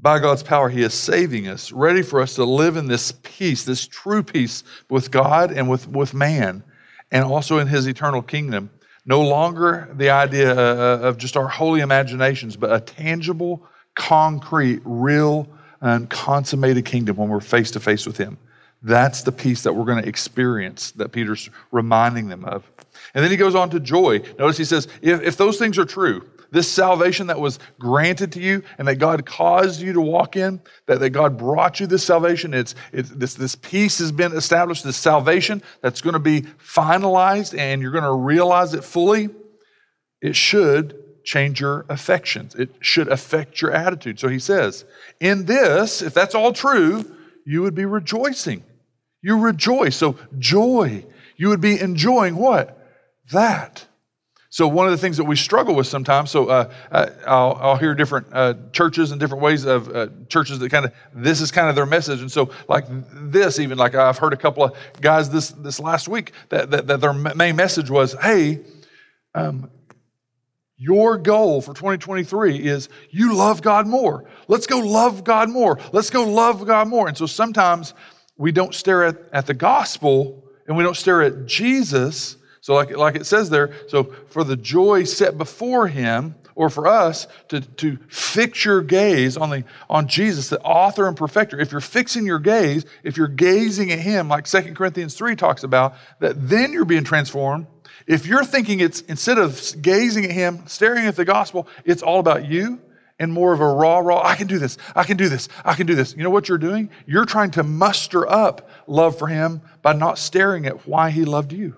by 0.00 0.18
God's 0.18 0.42
power, 0.42 0.68
He 0.68 0.82
is 0.82 0.94
saving 0.94 1.46
us, 1.46 1.72
ready 1.72 2.02
for 2.02 2.20
us 2.20 2.34
to 2.36 2.44
live 2.44 2.76
in 2.76 2.86
this 2.86 3.12
peace, 3.22 3.64
this 3.64 3.86
true 3.86 4.22
peace 4.22 4.64
with 4.88 5.10
God 5.10 5.52
and 5.52 5.68
with, 5.68 5.88
with 5.88 6.14
man, 6.14 6.62
and 7.10 7.24
also 7.24 7.58
in 7.58 7.66
His 7.66 7.86
eternal 7.86 8.22
kingdom. 8.22 8.70
No 9.04 9.22
longer 9.22 9.88
the 9.94 10.10
idea 10.10 10.52
uh, 10.52 10.56
uh, 10.56 11.08
of 11.08 11.18
just 11.18 11.36
our 11.36 11.48
holy 11.48 11.80
imaginations, 11.80 12.56
but 12.56 12.72
a 12.72 12.80
tangible, 12.80 13.66
concrete, 13.94 14.80
real, 14.84 15.48
and 15.80 16.08
consummated 16.08 16.84
kingdom 16.84 17.16
when 17.16 17.28
we're 17.28 17.40
face 17.40 17.70
to 17.72 17.80
face 17.80 18.06
with 18.06 18.16
Him. 18.16 18.38
That's 18.82 19.22
the 19.22 19.32
peace 19.32 19.62
that 19.62 19.74
we're 19.74 19.84
going 19.84 20.02
to 20.02 20.08
experience 20.08 20.92
that 20.92 21.12
Peter's 21.12 21.50
reminding 21.70 22.28
them 22.28 22.44
of. 22.44 22.70
And 23.14 23.22
then 23.22 23.30
he 23.30 23.36
goes 23.36 23.54
on 23.54 23.70
to 23.70 23.80
joy. 23.80 24.22
Notice 24.38 24.56
he 24.56 24.64
says, 24.64 24.88
if, 25.02 25.20
if 25.22 25.36
those 25.36 25.58
things 25.58 25.78
are 25.78 25.84
true, 25.84 26.26
this 26.50 26.70
salvation 26.70 27.28
that 27.28 27.40
was 27.40 27.58
granted 27.78 28.32
to 28.32 28.40
you 28.40 28.62
and 28.78 28.88
that 28.88 28.96
God 28.96 29.24
caused 29.26 29.80
you 29.80 29.92
to 29.92 30.00
walk 30.00 30.36
in, 30.36 30.60
that, 30.86 31.00
that 31.00 31.10
God 31.10 31.38
brought 31.38 31.80
you 31.80 31.86
this 31.86 32.04
salvation, 32.04 32.54
it's, 32.54 32.74
it's, 32.92 33.10
this, 33.10 33.34
this 33.34 33.54
peace 33.54 33.98
has 33.98 34.12
been 34.12 34.32
established, 34.32 34.84
this 34.84 34.96
salvation 34.96 35.62
that's 35.80 36.00
going 36.00 36.14
to 36.14 36.18
be 36.18 36.42
finalized 36.42 37.56
and 37.56 37.82
you're 37.82 37.92
going 37.92 38.04
to 38.04 38.12
realize 38.12 38.74
it 38.74 38.84
fully, 38.84 39.30
it 40.20 40.36
should 40.36 40.96
change 41.24 41.60
your 41.60 41.86
affections. 41.88 42.54
It 42.54 42.70
should 42.80 43.08
affect 43.08 43.60
your 43.60 43.72
attitude. 43.72 44.18
So 44.18 44.28
he 44.28 44.38
says, 44.38 44.84
in 45.20 45.44
this, 45.44 46.02
if 46.02 46.14
that's 46.14 46.34
all 46.34 46.52
true, 46.52 47.04
you 47.46 47.62
would 47.62 47.74
be 47.74 47.84
rejoicing. 47.84 48.64
You 49.22 49.38
rejoice. 49.38 49.96
So 49.96 50.16
joy. 50.38 51.04
You 51.36 51.48
would 51.48 51.60
be 51.60 51.80
enjoying 51.80 52.36
what? 52.36 52.76
That. 53.32 53.86
So 54.52 54.66
one 54.66 54.86
of 54.86 54.90
the 54.90 54.98
things 54.98 55.16
that 55.16 55.24
we 55.24 55.36
struggle 55.36 55.76
with 55.76 55.86
sometimes, 55.86 56.32
so 56.32 56.48
uh, 56.48 56.72
uh, 56.90 57.10
I'll, 57.24 57.58
I'll, 57.60 57.76
hear 57.76 57.94
different 57.94 58.26
uh, 58.32 58.54
churches 58.72 59.12
and 59.12 59.20
different 59.20 59.44
ways 59.44 59.64
of 59.64 59.88
uh, 59.88 60.08
churches 60.28 60.58
that 60.58 60.70
kind 60.70 60.86
of 60.86 60.92
this 61.14 61.40
is 61.40 61.52
kind 61.52 61.68
of 61.68 61.76
their 61.76 61.86
message, 61.86 62.20
and 62.20 62.30
so 62.30 62.50
like 62.68 62.84
this, 63.12 63.60
even 63.60 63.78
like 63.78 63.94
I've 63.94 64.18
heard 64.18 64.32
a 64.32 64.36
couple 64.36 64.64
of 64.64 64.76
guys 65.00 65.30
this 65.30 65.50
this 65.50 65.78
last 65.78 66.08
week 66.08 66.32
that 66.48 66.68
that, 66.72 66.88
that 66.88 67.00
their 67.00 67.12
main 67.12 67.54
message 67.54 67.90
was, 67.90 68.16
hey, 68.20 68.58
um, 69.36 69.70
your 70.76 71.16
goal 71.16 71.60
for 71.60 71.72
2023 71.72 72.56
is 72.56 72.88
you 73.10 73.36
love 73.36 73.62
God 73.62 73.86
more. 73.86 74.24
Let's 74.48 74.66
go 74.66 74.80
love 74.80 75.22
God 75.22 75.48
more. 75.48 75.78
Let's 75.92 76.10
go 76.10 76.26
love 76.26 76.66
God 76.66 76.88
more. 76.88 77.06
And 77.06 77.16
so 77.16 77.26
sometimes 77.26 77.94
we 78.36 78.50
don't 78.50 78.74
stare 78.74 79.04
at, 79.04 79.16
at 79.32 79.46
the 79.46 79.54
gospel 79.54 80.42
and 80.66 80.76
we 80.76 80.82
don't 80.82 80.96
stare 80.96 81.22
at 81.22 81.46
Jesus 81.46 82.36
so, 82.70 82.74
like, 82.74 82.96
like 82.96 83.16
it 83.16 83.26
says 83.26 83.50
there, 83.50 83.72
so 83.88 84.04
for 84.28 84.44
the 84.44 84.54
joy 84.54 85.02
set 85.02 85.36
before 85.36 85.88
him, 85.88 86.36
or 86.54 86.70
for 86.70 86.86
us 86.86 87.26
to, 87.48 87.60
to 87.60 87.96
fix 88.06 88.64
your 88.64 88.80
gaze 88.80 89.36
on, 89.36 89.50
the, 89.50 89.64
on 89.88 90.06
Jesus, 90.06 90.50
the 90.50 90.60
author 90.60 91.08
and 91.08 91.16
perfecter. 91.16 91.58
If 91.58 91.72
you're 91.72 91.80
fixing 91.80 92.24
your 92.24 92.38
gaze, 92.38 92.84
if 93.02 93.16
you're 93.16 93.26
gazing 93.26 93.90
at 93.90 93.98
him, 93.98 94.28
like 94.28 94.44
2 94.44 94.72
Corinthians 94.74 95.14
3 95.14 95.34
talks 95.34 95.64
about, 95.64 95.96
that 96.20 96.48
then 96.48 96.72
you're 96.72 96.84
being 96.84 97.02
transformed. 97.02 97.66
If 98.06 98.24
you're 98.24 98.44
thinking 98.44 98.78
it's 98.78 99.00
instead 99.00 99.38
of 99.38 99.74
gazing 99.82 100.24
at 100.26 100.30
him, 100.30 100.62
staring 100.68 101.06
at 101.06 101.16
the 101.16 101.24
gospel, 101.24 101.66
it's 101.84 102.04
all 102.04 102.20
about 102.20 102.48
you 102.48 102.80
and 103.18 103.32
more 103.32 103.52
of 103.52 103.58
a 103.58 103.66
raw, 103.66 103.98
raw, 103.98 104.22
I 104.24 104.36
can 104.36 104.46
do 104.46 104.60
this, 104.60 104.78
I 104.94 105.02
can 105.02 105.16
do 105.16 105.28
this, 105.28 105.48
I 105.64 105.74
can 105.74 105.88
do 105.88 105.96
this. 105.96 106.14
You 106.14 106.22
know 106.22 106.30
what 106.30 106.48
you're 106.48 106.56
doing? 106.56 106.88
You're 107.04 107.24
trying 107.24 107.50
to 107.52 107.64
muster 107.64 108.30
up 108.30 108.70
love 108.86 109.18
for 109.18 109.26
him 109.26 109.60
by 109.82 109.92
not 109.92 110.20
staring 110.20 110.66
at 110.66 110.86
why 110.86 111.10
he 111.10 111.24
loved 111.24 111.52
you. 111.52 111.74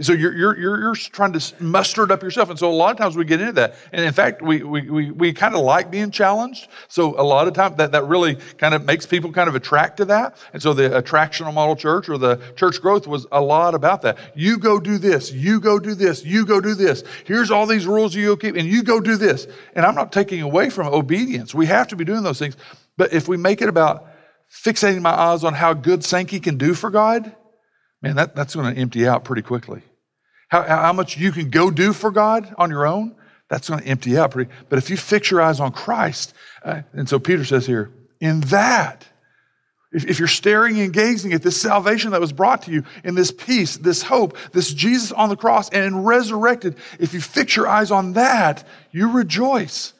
So 0.00 0.14
you're, 0.14 0.34
you're, 0.34 0.58
you're, 0.58 0.94
trying 0.94 1.34
to 1.34 1.54
muster 1.62 2.04
it 2.04 2.10
up 2.10 2.22
yourself. 2.22 2.48
And 2.48 2.58
so 2.58 2.70
a 2.70 2.72
lot 2.72 2.92
of 2.92 2.96
times 2.96 3.14
we 3.14 3.26
get 3.26 3.40
into 3.40 3.52
that. 3.52 3.74
And 3.92 4.04
in 4.04 4.12
fact, 4.12 4.40
we, 4.40 4.62
we, 4.62 4.88
we, 4.88 5.10
we 5.10 5.32
kind 5.34 5.54
of 5.54 5.60
like 5.60 5.90
being 5.90 6.10
challenged. 6.10 6.68
So 6.88 7.20
a 7.20 7.22
lot 7.22 7.46
of 7.46 7.52
times 7.52 7.76
that, 7.76 7.92
that 7.92 8.04
really 8.04 8.36
kind 8.56 8.72
of 8.72 8.86
makes 8.86 9.04
people 9.04 9.32
kind 9.32 9.48
of 9.48 9.54
attract 9.54 9.98
to 9.98 10.06
that. 10.06 10.36
And 10.54 10.62
so 10.62 10.72
the 10.72 10.88
attractional 10.88 11.52
model 11.52 11.76
church 11.76 12.08
or 12.08 12.16
the 12.16 12.40
church 12.56 12.80
growth 12.80 13.06
was 13.06 13.26
a 13.32 13.40
lot 13.40 13.74
about 13.74 14.00
that. 14.02 14.18
You 14.34 14.58
go 14.58 14.80
do 14.80 14.96
this, 14.96 15.30
you 15.30 15.60
go 15.60 15.78
do 15.78 15.94
this, 15.94 16.24
you 16.24 16.46
go 16.46 16.58
do 16.58 16.74
this. 16.74 17.04
Here's 17.24 17.50
all 17.50 17.66
these 17.66 17.86
rules 17.86 18.14
you 18.14 18.28
go 18.28 18.36
keep, 18.36 18.56
and 18.56 18.66
you 18.66 18.82
go 18.82 18.98
do 18.98 19.16
this. 19.16 19.46
And 19.74 19.84
I'm 19.84 19.94
not 19.94 20.10
taking 20.10 20.40
away 20.40 20.70
from 20.70 20.86
obedience. 20.86 21.54
We 21.54 21.66
have 21.66 21.88
to 21.88 21.96
be 21.96 22.04
doing 22.04 22.22
those 22.22 22.38
things. 22.38 22.56
But 22.96 23.12
if 23.12 23.28
we 23.28 23.36
make 23.36 23.60
it 23.60 23.68
about 23.68 24.08
fixating 24.50 25.02
my 25.02 25.12
eyes 25.12 25.44
on 25.44 25.52
how 25.52 25.74
good 25.74 26.02
Sankey 26.02 26.40
can 26.40 26.56
do 26.56 26.72
for 26.72 26.90
God, 26.90 27.34
man, 28.02 28.16
that, 28.16 28.34
that's 28.34 28.54
going 28.54 28.74
to 28.74 28.80
empty 28.80 29.06
out 29.06 29.24
pretty 29.24 29.42
quickly. 29.42 29.82
How, 30.48 30.62
how 30.62 30.92
much 30.92 31.16
you 31.16 31.32
can 31.32 31.50
go 31.50 31.70
do 31.70 31.92
for 31.92 32.10
God 32.10 32.54
on 32.58 32.70
your 32.70 32.86
own, 32.86 33.16
that's 33.48 33.68
going 33.68 33.80
to 33.80 33.86
empty 33.86 34.18
out 34.18 34.32
pretty. 34.32 34.50
But 34.68 34.78
if 34.78 34.90
you 34.90 34.96
fix 34.96 35.30
your 35.30 35.40
eyes 35.40 35.60
on 35.60 35.72
Christ, 35.72 36.34
uh, 36.64 36.82
and 36.92 37.08
so 37.08 37.18
Peter 37.18 37.44
says 37.44 37.66
here, 37.66 37.90
in 38.20 38.40
that, 38.40 39.06
if, 39.92 40.06
if 40.06 40.18
you're 40.18 40.28
staring 40.28 40.80
and 40.80 40.92
gazing 40.92 41.32
at 41.32 41.42
this 41.42 41.60
salvation 41.60 42.12
that 42.12 42.20
was 42.20 42.32
brought 42.32 42.62
to 42.62 42.70
you, 42.70 42.84
in 43.04 43.14
this 43.14 43.30
peace, 43.30 43.76
this 43.76 44.02
hope, 44.02 44.36
this 44.52 44.72
Jesus 44.72 45.12
on 45.12 45.28
the 45.28 45.36
cross 45.36 45.68
and 45.70 46.06
resurrected, 46.06 46.76
if 46.98 47.14
you 47.14 47.20
fix 47.20 47.56
your 47.56 47.68
eyes 47.68 47.90
on 47.90 48.14
that, 48.14 48.66
you 48.90 49.12
rejoice. 49.12 49.92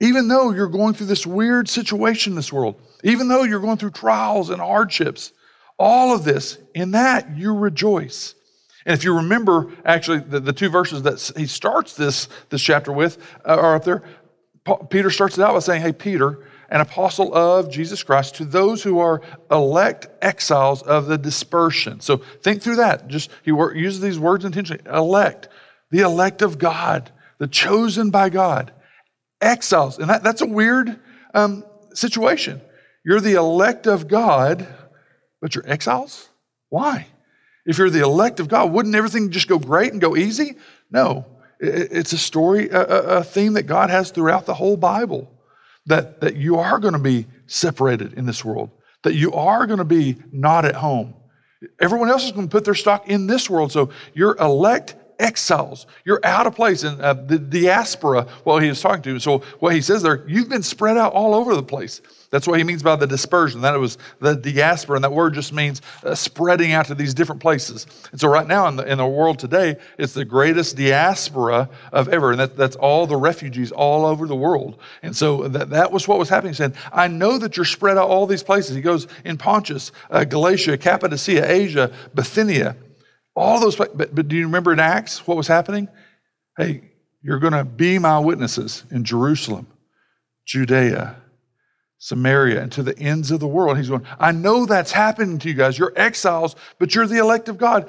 Even 0.00 0.28
though 0.28 0.50
you're 0.50 0.68
going 0.68 0.94
through 0.94 1.06
this 1.06 1.26
weird 1.26 1.68
situation 1.68 2.32
in 2.32 2.36
this 2.36 2.52
world, 2.52 2.80
even 3.02 3.28
though 3.28 3.42
you're 3.42 3.60
going 3.60 3.76
through 3.76 3.90
trials 3.90 4.50
and 4.50 4.60
hardships, 4.60 5.32
all 5.78 6.14
of 6.14 6.24
this, 6.24 6.58
in 6.74 6.92
that 6.92 7.36
you 7.36 7.54
rejoice. 7.54 8.34
And 8.86 8.94
if 8.96 9.04
you 9.04 9.16
remember, 9.16 9.72
actually, 9.84 10.18
the, 10.18 10.40
the 10.40 10.52
two 10.52 10.68
verses 10.68 11.02
that 11.02 11.32
he 11.36 11.46
starts 11.46 11.94
this, 11.94 12.28
this 12.50 12.62
chapter 12.62 12.92
with 12.92 13.18
uh, 13.44 13.56
are 13.56 13.76
up 13.76 13.84
there. 13.84 14.02
Paul, 14.64 14.78
Peter 14.86 15.10
starts 15.10 15.38
it 15.38 15.42
out 15.42 15.54
by 15.54 15.60
saying, 15.60 15.82
Hey, 15.82 15.92
Peter, 15.92 16.46
an 16.68 16.80
apostle 16.80 17.34
of 17.34 17.70
Jesus 17.70 18.02
Christ, 18.02 18.36
to 18.36 18.44
those 18.44 18.82
who 18.82 18.98
are 18.98 19.22
elect 19.50 20.08
exiles 20.22 20.82
of 20.82 21.06
the 21.06 21.18
dispersion. 21.18 22.00
So 22.00 22.18
think 22.42 22.62
through 22.62 22.76
that. 22.76 23.08
Just 23.08 23.30
he 23.42 23.50
uses 23.50 24.00
these 24.00 24.18
words 24.18 24.44
intentionally 24.44 24.82
elect, 24.90 25.48
the 25.90 26.00
elect 26.00 26.42
of 26.42 26.58
God, 26.58 27.10
the 27.38 27.46
chosen 27.46 28.10
by 28.10 28.28
God, 28.28 28.72
exiles. 29.40 29.98
And 29.98 30.08
that, 30.10 30.22
that's 30.22 30.40
a 30.40 30.46
weird 30.46 30.98
um, 31.34 31.64
situation. 31.92 32.60
You're 33.04 33.20
the 33.20 33.34
elect 33.34 33.86
of 33.86 34.08
God 34.08 34.66
but 35.44 35.54
you're 35.54 35.70
exiles? 35.70 36.30
Why? 36.70 37.06
If 37.66 37.76
you're 37.76 37.90
the 37.90 38.02
elect 38.02 38.40
of 38.40 38.48
God, 38.48 38.72
wouldn't 38.72 38.94
everything 38.94 39.30
just 39.30 39.46
go 39.46 39.58
great 39.58 39.92
and 39.92 40.00
go 40.00 40.16
easy? 40.16 40.56
No. 40.90 41.26
It's 41.60 42.14
a 42.14 42.18
story, 42.18 42.70
a, 42.72 43.22
theme 43.22 43.52
that 43.52 43.64
God 43.64 43.90
has 43.90 44.10
throughout 44.10 44.46
the 44.46 44.54
whole 44.54 44.78
Bible 44.78 45.30
that, 45.84 46.22
that 46.22 46.36
you 46.36 46.56
are 46.56 46.78
going 46.78 46.94
to 46.94 46.98
be 46.98 47.26
separated 47.46 48.14
in 48.14 48.24
this 48.24 48.42
world, 48.42 48.70
that 49.02 49.16
you 49.16 49.34
are 49.34 49.66
going 49.66 49.80
to 49.80 49.84
be 49.84 50.16
not 50.32 50.64
at 50.64 50.76
home. 50.76 51.12
Everyone 51.78 52.08
else 52.08 52.24
is 52.24 52.32
going 52.32 52.48
to 52.48 52.50
put 52.50 52.64
their 52.64 52.74
stock 52.74 53.06
in 53.06 53.26
this 53.26 53.50
world. 53.50 53.70
So 53.70 53.90
you're 54.14 54.36
elect 54.36 54.94
exiles. 55.18 55.86
You're 56.06 56.20
out 56.24 56.46
of 56.46 56.54
place. 56.54 56.84
And 56.84 56.98
uh, 57.02 57.12
the 57.12 57.38
diaspora, 57.38 58.28
well, 58.46 58.60
he 58.60 58.70
was 58.70 58.80
talking 58.80 59.02
to. 59.02 59.18
So 59.20 59.40
what 59.58 59.74
he 59.74 59.82
says 59.82 60.02
there, 60.02 60.26
you've 60.26 60.48
been 60.48 60.62
spread 60.62 60.96
out 60.96 61.12
all 61.12 61.34
over 61.34 61.54
the 61.54 61.62
place. 61.62 62.00
That's 62.34 62.48
what 62.48 62.58
he 62.58 62.64
means 62.64 62.82
by 62.82 62.96
the 62.96 63.06
dispersion. 63.06 63.60
That 63.60 63.76
it 63.76 63.78
was 63.78 63.96
the 64.18 64.34
diaspora, 64.34 64.96
and 64.96 65.04
that 65.04 65.12
word 65.12 65.34
just 65.34 65.52
means 65.52 65.80
uh, 66.02 66.16
spreading 66.16 66.72
out 66.72 66.86
to 66.86 66.94
these 66.96 67.14
different 67.14 67.40
places. 67.40 67.86
And 68.10 68.20
so, 68.20 68.26
right 68.26 68.48
now 68.48 68.66
in 68.66 68.74
the, 68.74 68.82
in 68.90 68.98
the 68.98 69.06
world 69.06 69.38
today, 69.38 69.76
it's 69.98 70.14
the 70.14 70.24
greatest 70.24 70.76
diaspora 70.76 71.70
of 71.92 72.08
ever, 72.08 72.32
and 72.32 72.40
that, 72.40 72.56
that's 72.56 72.74
all 72.74 73.06
the 73.06 73.16
refugees 73.16 73.70
all 73.70 74.04
over 74.04 74.26
the 74.26 74.34
world. 74.34 74.80
And 75.04 75.14
so, 75.14 75.46
that, 75.46 75.70
that 75.70 75.92
was 75.92 76.08
what 76.08 76.18
was 76.18 76.28
happening. 76.28 76.54
He 76.54 76.56
said, 76.56 76.74
I 76.92 77.06
know 77.06 77.38
that 77.38 77.56
you're 77.56 77.64
spread 77.64 77.98
out 77.98 78.08
all 78.08 78.26
these 78.26 78.42
places. 78.42 78.74
He 78.74 78.82
goes 78.82 79.06
in 79.24 79.38
Pontus, 79.38 79.92
uh, 80.10 80.24
Galatia, 80.24 80.76
Cappadocia, 80.76 81.48
Asia, 81.48 81.92
Bithynia, 82.16 82.74
all 83.36 83.60
those 83.60 83.76
places. 83.76 83.94
But, 83.96 84.12
but 84.12 84.26
do 84.26 84.34
you 84.34 84.46
remember 84.46 84.72
in 84.72 84.80
Acts 84.80 85.24
what 85.24 85.36
was 85.36 85.46
happening? 85.46 85.86
Hey, 86.58 86.90
you're 87.22 87.38
going 87.38 87.52
to 87.52 87.64
be 87.64 88.00
my 88.00 88.18
witnesses 88.18 88.82
in 88.90 89.04
Jerusalem, 89.04 89.68
Judea, 90.46 91.14
Samaria 92.04 92.60
and 92.60 92.70
to 92.72 92.82
the 92.82 92.98
ends 92.98 93.30
of 93.30 93.40
the 93.40 93.48
world. 93.48 93.78
He's 93.78 93.88
going, 93.88 94.04
I 94.20 94.30
know 94.30 94.66
that's 94.66 94.92
happening 94.92 95.38
to 95.38 95.48
you 95.48 95.54
guys. 95.54 95.78
You're 95.78 95.94
exiles, 95.96 96.54
but 96.78 96.94
you're 96.94 97.06
the 97.06 97.16
elect 97.16 97.48
of 97.48 97.56
God. 97.56 97.88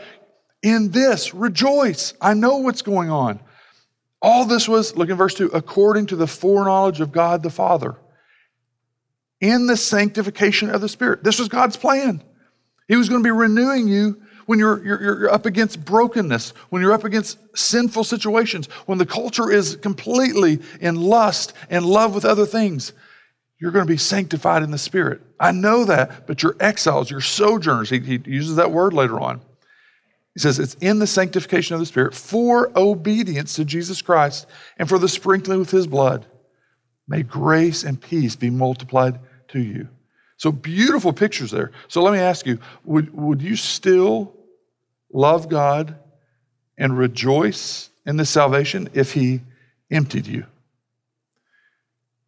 In 0.63 0.91
this, 0.91 1.33
rejoice. 1.33 2.13
I 2.21 2.33
know 2.33 2.59
what's 2.59 2.81
going 2.81 3.09
on. 3.09 3.41
All 4.21 4.45
this 4.45 4.69
was, 4.69 4.95
look 4.95 5.09
in 5.09 5.17
verse 5.17 5.33
2, 5.33 5.47
according 5.47 6.05
to 6.07 6.15
the 6.15 6.27
foreknowledge 6.27 7.01
of 7.01 7.11
God 7.11 7.43
the 7.43 7.49
Father, 7.49 7.97
in 9.41 9.67
the 9.67 9.75
sanctification 9.75 10.69
of 10.69 10.79
the 10.79 10.87
Spirit. 10.87 11.21
This 11.21 11.37
was 11.37 11.49
God's 11.49 11.75
plan. 11.75 12.23
He 12.87 12.95
was 12.95 13.09
going 13.09 13.21
to 13.21 13.27
be 13.27 13.31
renewing 13.31 13.89
you 13.89 14.21
when 14.45 14.59
you're, 14.59 14.81
you're, 14.85 15.03
you're, 15.03 15.29
up 15.29 15.45
against 15.45 15.83
brokenness, 15.83 16.51
when 16.69 16.81
you're 16.81 16.93
up 16.93 17.03
against 17.03 17.37
sinful 17.57 18.05
situations, 18.05 18.67
when 18.85 18.97
the 18.97 19.05
culture 19.05 19.51
is 19.51 19.75
completely 19.75 20.59
in 20.79 20.95
lust 20.95 21.51
and 21.69 21.85
love 21.85 22.15
with 22.15 22.23
other 22.23 22.45
things. 22.45 22.93
You're 23.59 23.71
going 23.71 23.85
to 23.85 23.91
be 23.91 23.97
sanctified 23.97 24.63
in 24.63 24.71
the 24.71 24.77
Spirit. 24.77 25.21
I 25.39 25.51
know 25.51 25.85
that, 25.85 26.27
but 26.27 26.43
you're 26.43 26.57
exiles, 26.59 27.09
you're 27.09 27.21
sojourners. 27.21 27.89
He, 27.89 27.99
he 27.99 28.21
uses 28.25 28.57
that 28.57 28.71
word 28.71 28.93
later 28.93 29.19
on. 29.19 29.41
He 30.33 30.41
says 30.41 30.59
it's 30.59 30.75
in 30.75 30.99
the 30.99 31.07
sanctification 31.07 31.73
of 31.73 31.79
the 31.79 31.85
Spirit 31.85 32.13
for 32.13 32.71
obedience 32.75 33.55
to 33.55 33.63
Jesus 33.63 34.01
Christ 34.01 34.47
and 34.77 34.89
for 34.89 34.99
the 34.99 35.07
sprinkling 35.07 35.59
with 35.59 35.71
His 35.71 35.87
blood. 35.87 36.25
May 37.07 37.23
grace 37.23 37.83
and 37.83 38.01
peace 38.01 38.35
be 38.35 38.49
multiplied 38.49 39.19
to 39.49 39.59
you. 39.59 39.87
So 40.37 40.51
beautiful 40.51 41.13
pictures 41.13 41.51
there. 41.51 41.71
So 41.87 42.01
let 42.03 42.11
me 42.11 42.19
ask 42.19 42.45
you 42.45 42.59
would, 42.83 43.13
would 43.13 43.41
you 43.41 43.55
still 43.55 44.33
love 45.13 45.47
God 45.47 45.97
and 46.77 46.97
rejoice 46.97 47.89
in 48.05 48.17
this 48.17 48.29
salvation 48.29 48.89
if 48.93 49.13
He 49.13 49.39
emptied 49.89 50.27
you? 50.27 50.45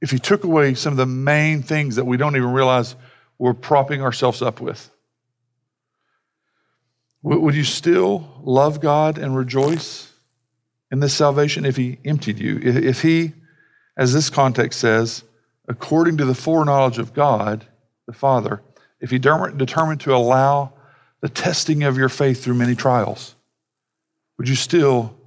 If 0.01 0.11
he 0.11 0.19
took 0.19 0.43
away 0.43 0.73
some 0.73 0.93
of 0.93 0.97
the 0.97 1.05
main 1.05 1.63
things 1.63 1.95
that 1.95 2.05
we 2.05 2.17
don't 2.17 2.35
even 2.35 2.51
realize 2.51 2.95
we're 3.37 3.53
propping 3.53 4.01
ourselves 4.01 4.41
up 4.41 4.61
with? 4.61 4.91
Would 7.23 7.55
you 7.55 7.63
still 7.63 8.41
love 8.43 8.79
God 8.79 9.17
and 9.17 9.35
rejoice 9.35 10.11
in 10.91 10.99
this 10.99 11.13
salvation 11.13 11.65
if 11.65 11.75
he 11.75 11.97
emptied 12.05 12.39
you? 12.39 12.59
If 12.61 13.01
he, 13.01 13.33
as 13.97 14.13
this 14.13 14.29
context 14.29 14.79
says, 14.79 15.23
according 15.67 16.17
to 16.17 16.25
the 16.25 16.35
foreknowledge 16.35 16.99
of 16.99 17.13
God, 17.13 17.65
the 18.05 18.13
Father, 18.13 18.61
if 19.01 19.09
he 19.09 19.19
determined 19.19 19.99
to 20.01 20.15
allow 20.15 20.73
the 21.19 21.29
testing 21.29 21.83
of 21.83 21.97
your 21.97 22.09
faith 22.09 22.43
through 22.43 22.53
many 22.53 22.75
trials, 22.75 23.35
would 24.37 24.47
you 24.47 24.55
still 24.55 25.17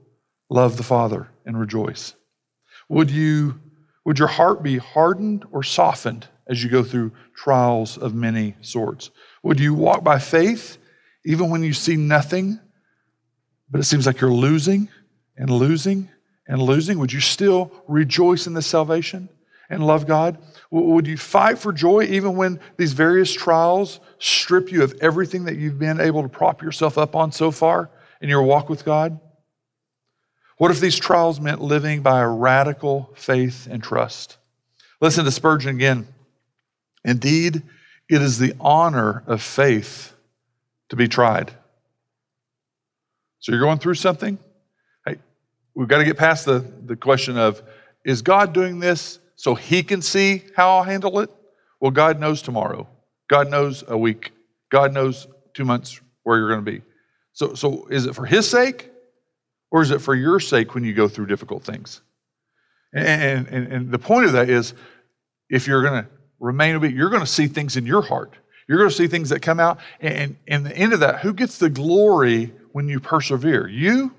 love 0.49 0.77
the 0.77 0.83
Father 0.83 1.29
and 1.45 1.59
rejoice? 1.59 2.15
Would 2.89 3.11
you 3.11 3.61
would 4.11 4.19
your 4.19 4.27
heart 4.27 4.61
be 4.61 4.77
hardened 4.77 5.45
or 5.53 5.63
softened 5.63 6.27
as 6.49 6.65
you 6.65 6.69
go 6.69 6.83
through 6.83 7.13
trials 7.33 7.97
of 7.97 8.13
many 8.13 8.57
sorts? 8.61 9.13
Would 9.45 9.61
you 9.61 9.73
walk 9.73 10.03
by 10.03 10.19
faith 10.19 10.79
even 11.25 11.49
when 11.49 11.63
you 11.63 11.73
see 11.73 11.95
nothing, 11.95 12.59
but 13.71 13.81
it 13.81 13.85
seems 13.85 14.07
like 14.07 14.21
you're 14.21 14.33
losing 14.33 14.89
and 15.37 15.49
losing 15.49 16.09
and 16.49 16.61
losing? 16.61 16.99
Would 16.99 17.13
you 17.13 17.21
still 17.21 17.71
rejoice 17.87 18.49
in 18.49 18.55
the 18.55 18.63
salvation 18.63 19.29
and 19.69 19.87
love 19.87 20.09
God? 20.09 20.39
Would 20.73 21.07
you 21.07 21.17
fight 21.17 21.61
for 21.61 21.73
joy 21.73 22.03
even 22.03 22.35
when 22.35 22.59
these 22.79 22.95
various 22.95 23.33
trials 23.33 24.01
strip 24.19 24.73
you 24.73 24.83
of 24.83 24.93
everything 25.01 25.45
that 25.45 25.55
you've 25.55 25.79
been 25.79 26.01
able 26.01 26.25
to 26.25 26.29
prop 26.29 26.63
yourself 26.63 26.99
up 26.99 27.15
on 27.15 27.31
so 27.31 27.53
far 27.53 27.91
in 28.21 28.29
your 28.29 28.43
walk 28.43 28.69
with 28.69 28.85
God? 28.85 29.21
What 30.61 30.71
if 30.71 30.79
these 30.79 30.99
trials 30.99 31.41
meant 31.41 31.63
living 31.63 32.03
by 32.03 32.21
a 32.21 32.29
radical 32.29 33.09
faith 33.15 33.67
and 33.71 33.83
trust? 33.83 34.37
Listen 35.01 35.25
to 35.25 35.31
Spurgeon 35.31 35.75
again. 35.75 36.07
Indeed, 37.03 37.63
it 38.11 38.21
is 38.21 38.39
the 38.39 38.53
honor 38.61 39.23
of 39.27 39.41
faith 39.41 40.13
to 40.91 40.97
be 40.97 41.09
tried. 41.09 41.51
So 43.39 43.53
you're 43.53 43.61
going 43.63 43.79
through 43.79 43.95
something? 43.95 44.39
Hey, 45.07 45.17
we've 45.75 45.89
got 45.89 45.97
to 45.97 46.05
get 46.05 46.19
past 46.19 46.45
the, 46.45 46.63
the 46.85 46.95
question 46.95 47.39
of 47.39 47.63
is 48.05 48.21
God 48.21 48.53
doing 48.53 48.81
this 48.81 49.19
so 49.37 49.55
he 49.55 49.83
can 49.83 50.03
see 50.03 50.43
how 50.57 50.77
I'll 50.77 50.83
handle 50.83 51.21
it? 51.21 51.31
Well, 51.81 51.91
God 51.91 52.21
knows 52.21 52.43
tomorrow. 52.43 52.87
God 53.31 53.49
knows 53.49 53.83
a 53.89 53.97
week. 53.97 54.33
God 54.71 54.93
knows 54.93 55.27
two 55.55 55.65
months 55.65 56.03
where 56.23 56.37
you're 56.37 56.51
going 56.51 56.63
to 56.63 56.71
be. 56.71 56.83
So, 57.33 57.55
so 57.55 57.87
is 57.87 58.05
it 58.05 58.15
for 58.15 58.27
his 58.27 58.47
sake 58.47 58.90
or 59.71 59.83
is 59.83 59.91
it 59.91 60.01
for 60.01 60.15
your 60.15 60.41
sake 60.41 60.75
when 60.75 60.85
you 60.85 60.95
go 60.95 61.09
through 61.09 61.27
difficult 61.27 61.63
things? 61.63 62.01
And, 62.93 63.47
and, 63.49 63.73
and 63.73 63.91
the 63.91 63.99
point 63.99 64.27
of 64.27 64.33
that 64.33 64.51
is 64.51 64.75
if 65.49 65.67
you're 65.67 65.83
going 65.83 66.05
to 66.05 66.11
remain 66.41 66.75
obedient, 66.75 66.97
you're 66.97 67.11
going 67.11 67.21
to 67.21 67.27
see 67.27 67.47
things 67.47 67.77
in 67.77 67.87
your 67.87 68.03
heart. 68.03 68.35
You're 68.69 68.79
going 68.79 68.91
to 68.91 68.95
see 68.95 69.07
things 69.07 69.31
that 69.31 69.41
come 69.41 69.61
out. 69.61 69.79
And 70.01 70.37
in 70.47 70.65
the 70.65 70.77
end 70.77 70.93
of 70.93 71.01
that, 71.01 71.21
who 71.21 71.33
gets 71.33 71.59
the 71.59 71.71
glory 71.71 72.53
when 72.73 72.89
you 72.89 73.01
persevere? 73.01 73.69
You 73.69 74.15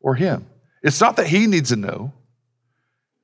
or 0.00 0.14
him? 0.14 0.46
It's 0.82 1.00
not 1.00 1.16
that 1.16 1.26
he 1.26 1.46
needs 1.46 1.70
to 1.70 1.76
know. 1.76 2.12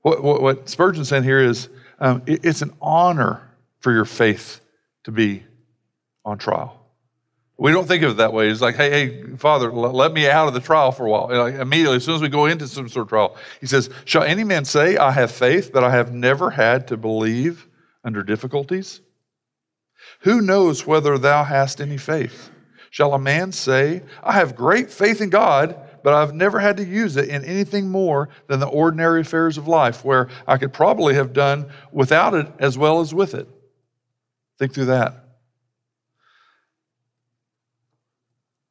What, 0.03 0.23
what, 0.23 0.43
what 0.43 0.69
Spurgeon's 0.69 1.09
saying 1.09 1.25
here 1.25 1.41
is 1.41 1.69
um, 1.99 2.23
it, 2.27 2.45
it's 2.45 2.63
an 2.63 2.73
honor 2.81 3.43
for 3.81 3.93
your 3.93 4.05
faith 4.05 4.61
to 5.05 5.13
be 5.13 5.45
on 6.25 6.39
trial. 6.39 6.78
We 7.61 7.73
don't 7.73 7.89
think 7.89 8.05
of 8.05 8.13
it 8.13 8.17
that 8.19 8.33
way. 8.33 8.49
It's 8.49 8.61
like, 8.61 8.77
hey, 8.77 8.91
hey, 8.91 9.37
Father, 9.37 9.73
let 9.73 10.13
me 10.13 10.29
out 10.29 10.47
of 10.47 10.55
the 10.55 10.61
trial 10.61 10.93
for 10.93 11.07
a 11.07 11.11
while. 11.11 11.29
Like 11.29 11.55
immediately, 11.57 11.97
as 11.97 12.05
soon 12.05 12.15
as 12.15 12.23
we 12.23 12.29
go 12.29 12.47
into 12.47 12.69
some 12.69 12.89
sort 12.89 13.07
of 13.07 13.09
trial, 13.09 13.37
he 13.61 13.67
says, 13.67 13.91
Shall 14.05 14.23
any 14.23 14.45
man 14.45 14.65
say, 14.65 14.97
I 14.97 15.11
have 15.11 15.33
faith, 15.33 15.73
but 15.73 15.83
I 15.83 15.91
have 15.91 16.15
never 16.15 16.51
had 16.51 16.87
to 16.89 16.97
believe 16.97 17.67
under 18.05 18.23
difficulties? 18.23 19.01
Who 20.21 20.41
knows 20.41 20.87
whether 20.87 21.19
thou 21.19 21.43
hast 21.43 21.81
any 21.81 21.99
faith? 21.99 22.51
Shall 22.91 23.13
a 23.13 23.19
man 23.19 23.51
say, 23.51 24.03
I 24.23 24.33
have 24.33 24.55
great 24.55 24.91
faith 24.91 25.21
in 25.21 25.29
God, 25.29 25.77
but 26.05 26.15
I've 26.15 26.35
never 26.35 26.61
had 26.61 26.77
to 26.77 26.85
use 26.85 27.17
it 27.17 27.29
in 27.29 27.45
anything 27.45 27.91
more 27.91 28.29
than 28.47 28.61
the 28.61 28.69
ordinary 28.69 29.23
affairs 29.23 29.59
of 29.59 29.67
life, 29.67 30.05
where 30.05 30.29
I 30.47 30.59
could 30.59 30.73
probably 30.73 31.15
have 31.15 31.33
done 31.33 31.71
without 31.91 32.35
it 32.35 32.47
as 32.61 32.79
well 32.79 33.01
as 33.01 33.13
with 33.13 33.35
it? 33.35 33.49
Think 34.61 34.75
through 34.75 34.87
that. 34.87 35.28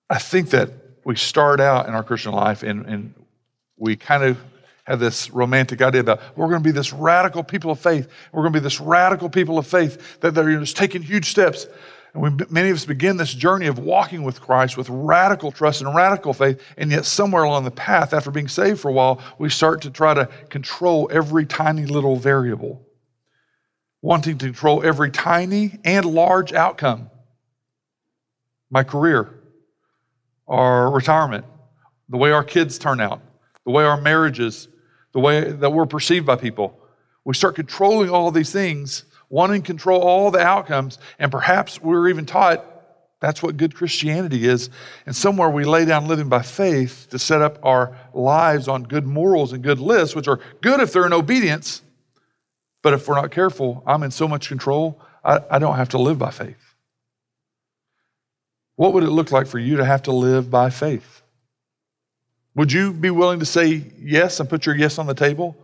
I 0.09 0.19
think 0.19 0.51
that 0.51 0.71
we 1.03 1.15
start 1.15 1.59
out 1.59 1.87
in 1.87 1.93
our 1.93 2.03
Christian 2.03 2.31
life 2.31 2.63
and, 2.63 2.85
and 2.85 3.13
we 3.77 3.95
kind 3.95 4.23
of 4.23 4.37
have 4.85 4.99
this 4.99 5.29
romantic 5.31 5.81
idea 5.81 6.01
about 6.01 6.21
we're 6.37 6.47
going 6.47 6.63
to 6.63 6.67
be 6.67 6.71
this 6.71 6.93
radical 6.93 7.43
people 7.43 7.71
of 7.71 7.79
faith. 7.79 8.07
We're 8.31 8.43
going 8.43 8.53
to 8.53 8.59
be 8.59 8.63
this 8.63 8.79
radical 8.79 9.29
people 9.29 9.57
of 9.57 9.67
faith 9.67 10.19
that 10.21 10.33
they're 10.33 10.59
just 10.59 10.77
taking 10.77 11.01
huge 11.01 11.29
steps. 11.29 11.67
And 12.13 12.23
we, 12.23 12.45
many 12.49 12.69
of 12.69 12.77
us 12.77 12.85
begin 12.85 13.17
this 13.17 13.33
journey 13.33 13.67
of 13.67 13.79
walking 13.79 14.23
with 14.23 14.39
Christ 14.39 14.77
with 14.77 14.89
radical 14.89 15.51
trust 15.51 15.81
and 15.81 15.93
radical 15.93 16.33
faith. 16.33 16.61
And 16.77 16.89
yet, 16.89 17.05
somewhere 17.05 17.43
along 17.43 17.65
the 17.65 17.71
path, 17.71 18.13
after 18.13 18.31
being 18.31 18.47
saved 18.47 18.79
for 18.79 18.89
a 18.89 18.93
while, 18.93 19.21
we 19.37 19.49
start 19.49 19.81
to 19.81 19.91
try 19.91 20.13
to 20.13 20.27
control 20.49 21.09
every 21.11 21.45
tiny 21.45 21.85
little 21.85 22.15
variable, 22.15 22.81
wanting 24.01 24.37
to 24.37 24.45
control 24.45 24.83
every 24.83 25.11
tiny 25.11 25.79
and 25.83 26.05
large 26.05 26.53
outcome. 26.53 27.09
My 28.69 28.83
career, 28.83 29.36
our 30.47 30.89
retirement, 30.91 31.45
the 32.09 32.17
way 32.17 32.31
our 32.31 32.43
kids 32.43 32.77
turn 32.77 32.99
out, 33.01 33.21
the 33.65 33.71
way 33.71 33.83
our 33.83 33.99
marriages, 33.99 34.67
the 35.13 35.19
way 35.19 35.51
that 35.51 35.71
we're 35.71 35.85
perceived 35.85 36.25
by 36.25 36.35
people. 36.35 36.79
We 37.25 37.33
start 37.33 37.55
controlling 37.55 38.09
all 38.09 38.31
these 38.31 38.51
things, 38.51 39.03
wanting 39.29 39.61
to 39.61 39.65
control 39.65 40.01
all 40.01 40.31
the 40.31 40.39
outcomes, 40.39 40.99
and 41.19 41.31
perhaps 41.31 41.81
we're 41.81 42.07
even 42.09 42.25
taught 42.25 42.63
that's 43.19 43.41
what 43.41 43.57
good 43.57 43.73
Christianity 43.73 44.45
is. 44.47 44.69
And 45.05 45.15
somewhere 45.15 45.49
we 45.49 45.65
lay 45.65 45.85
down 45.85 46.07
living 46.07 46.29
by 46.29 46.43
faith 46.43 47.07
to 47.09 47.17
set 47.17 47.41
up 47.41 47.57
our 47.63 47.97
lives 48.13 48.67
on 48.67 48.83
good 48.83 49.05
morals 49.05 49.53
and 49.53 49.63
good 49.63 49.79
lists, 49.79 50.15
which 50.15 50.27
are 50.27 50.39
good 50.61 50.79
if 50.79 50.93
they're 50.93 51.05
in 51.05 51.13
obedience. 51.13 51.81
But 52.83 52.93
if 52.93 53.07
we're 53.07 53.15
not 53.15 53.31
careful, 53.31 53.83
I'm 53.87 54.03
in 54.03 54.11
so 54.11 54.27
much 54.27 54.47
control, 54.47 55.01
I, 55.23 55.39
I 55.49 55.59
don't 55.59 55.77
have 55.77 55.89
to 55.89 55.97
live 55.97 56.19
by 56.19 56.29
faith. 56.29 56.75
What 58.77 58.93
would 58.93 59.03
it 59.03 59.09
look 59.09 59.31
like 59.31 59.47
for 59.47 59.59
you 59.59 59.77
to 59.77 59.85
have 59.85 60.03
to 60.03 60.11
live 60.11 60.49
by 60.49 60.69
faith? 60.69 61.23
Would 62.55 62.71
you 62.71 62.93
be 62.93 63.09
willing 63.09 63.39
to 63.39 63.45
say 63.45 63.83
yes 63.99 64.39
and 64.39 64.47
put 64.47 64.65
your 64.65 64.75
yes 64.75 64.97
on 64.99 65.07
the 65.07 65.13
table 65.13 65.57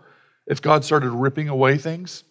if 0.48 0.62
God 0.62 0.84
started 0.84 1.12
ripping 1.12 1.48
away 1.48 1.78
things? 1.78 2.24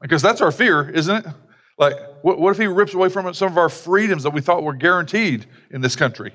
Because 0.00 0.20
that's 0.20 0.42
our 0.42 0.52
fear, 0.52 0.90
isn't 0.90 1.26
it? 1.26 1.32
Like, 1.78 1.94
what, 2.22 2.38
what 2.38 2.50
if 2.50 2.58
He 2.58 2.66
rips 2.66 2.92
away 2.92 3.08
from 3.08 3.26
us 3.26 3.38
some 3.38 3.50
of 3.50 3.56
our 3.56 3.70
freedoms 3.70 4.22
that 4.24 4.30
we 4.30 4.42
thought 4.42 4.62
were 4.62 4.74
guaranteed 4.74 5.46
in 5.70 5.80
this 5.80 5.96
country? 5.96 6.34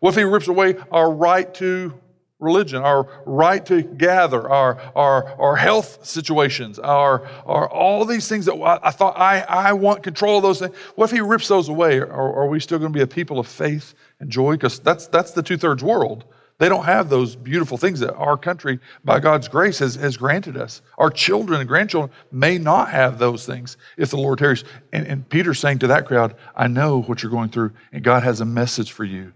What 0.00 0.10
if 0.10 0.16
He 0.16 0.24
rips 0.24 0.48
away 0.48 0.76
our 0.90 1.10
right 1.10 1.52
to 1.54 1.98
religion, 2.40 2.82
our 2.82 3.08
right 3.24 3.64
to 3.66 3.82
gather, 3.82 4.48
our, 4.48 4.80
our, 4.94 5.24
our 5.40 5.56
health 5.56 6.04
situations, 6.04 6.78
our, 6.78 7.26
our 7.46 7.68
all 7.70 8.04
these 8.04 8.28
things 8.28 8.46
that 8.46 8.54
I, 8.54 8.88
I 8.88 8.90
thought 8.90 9.18
I, 9.18 9.40
I 9.40 9.72
want 9.72 10.02
control 10.02 10.38
of 10.38 10.42
those 10.42 10.58
things. 10.58 10.74
What 10.96 11.06
if 11.06 11.10
he 11.12 11.20
rips 11.20 11.48
those 11.48 11.68
away? 11.68 11.98
Or, 11.98 12.08
are 12.10 12.48
we 12.48 12.60
still 12.60 12.78
going 12.78 12.92
to 12.92 12.96
be 12.96 13.02
a 13.02 13.06
people 13.06 13.38
of 13.38 13.46
faith 13.46 13.94
and 14.20 14.30
joy? 14.30 14.52
Because 14.52 14.78
that's, 14.80 15.06
that's 15.06 15.30
the 15.30 15.42
two 15.42 15.56
thirds 15.56 15.82
world. 15.82 16.24
They 16.58 16.68
don't 16.68 16.84
have 16.84 17.08
those 17.08 17.34
beautiful 17.34 17.76
things 17.76 17.98
that 18.00 18.14
our 18.14 18.36
country, 18.36 18.78
by 19.04 19.18
God's 19.18 19.48
grace, 19.48 19.80
has, 19.80 19.96
has 19.96 20.16
granted 20.16 20.56
us. 20.56 20.82
Our 20.98 21.10
children 21.10 21.60
and 21.60 21.68
grandchildren 21.68 22.12
may 22.30 22.58
not 22.58 22.90
have 22.90 23.18
those 23.18 23.44
things 23.44 23.76
if 23.96 24.10
the 24.10 24.18
Lord 24.18 24.38
tarries. 24.38 24.62
And, 24.92 25.06
and 25.06 25.28
Peter's 25.28 25.58
saying 25.58 25.80
to 25.80 25.88
that 25.88 26.06
crowd, 26.06 26.36
I 26.54 26.68
know 26.68 27.02
what 27.02 27.22
you're 27.22 27.32
going 27.32 27.48
through, 27.48 27.72
and 27.92 28.04
God 28.04 28.22
has 28.22 28.40
a 28.40 28.44
message 28.44 28.92
for 28.92 29.04
you. 29.04 29.32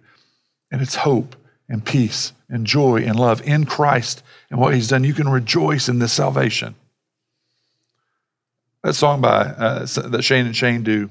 And 0.71 0.81
it's 0.81 0.95
hope 0.95 1.35
and 1.69 1.85
peace 1.85 2.33
and 2.49 2.67
joy 2.67 3.03
and 3.03 3.19
love 3.19 3.43
in 3.43 3.65
Christ 3.65 4.23
and 4.51 4.61
what 4.61 4.75
He's 4.75 4.89
done. 4.89 5.05
You 5.05 5.15
can 5.15 5.29
rejoice 5.29 5.89
in 5.89 5.99
this 5.99 6.13
salvation. 6.13 6.75
That 8.83 8.95
song 8.95 9.21
by 9.21 9.41
uh, 9.41 9.81
that 9.81 10.23
Shane 10.23 10.47
and 10.47 10.57
Shane 10.57 10.83
do, 10.83 11.11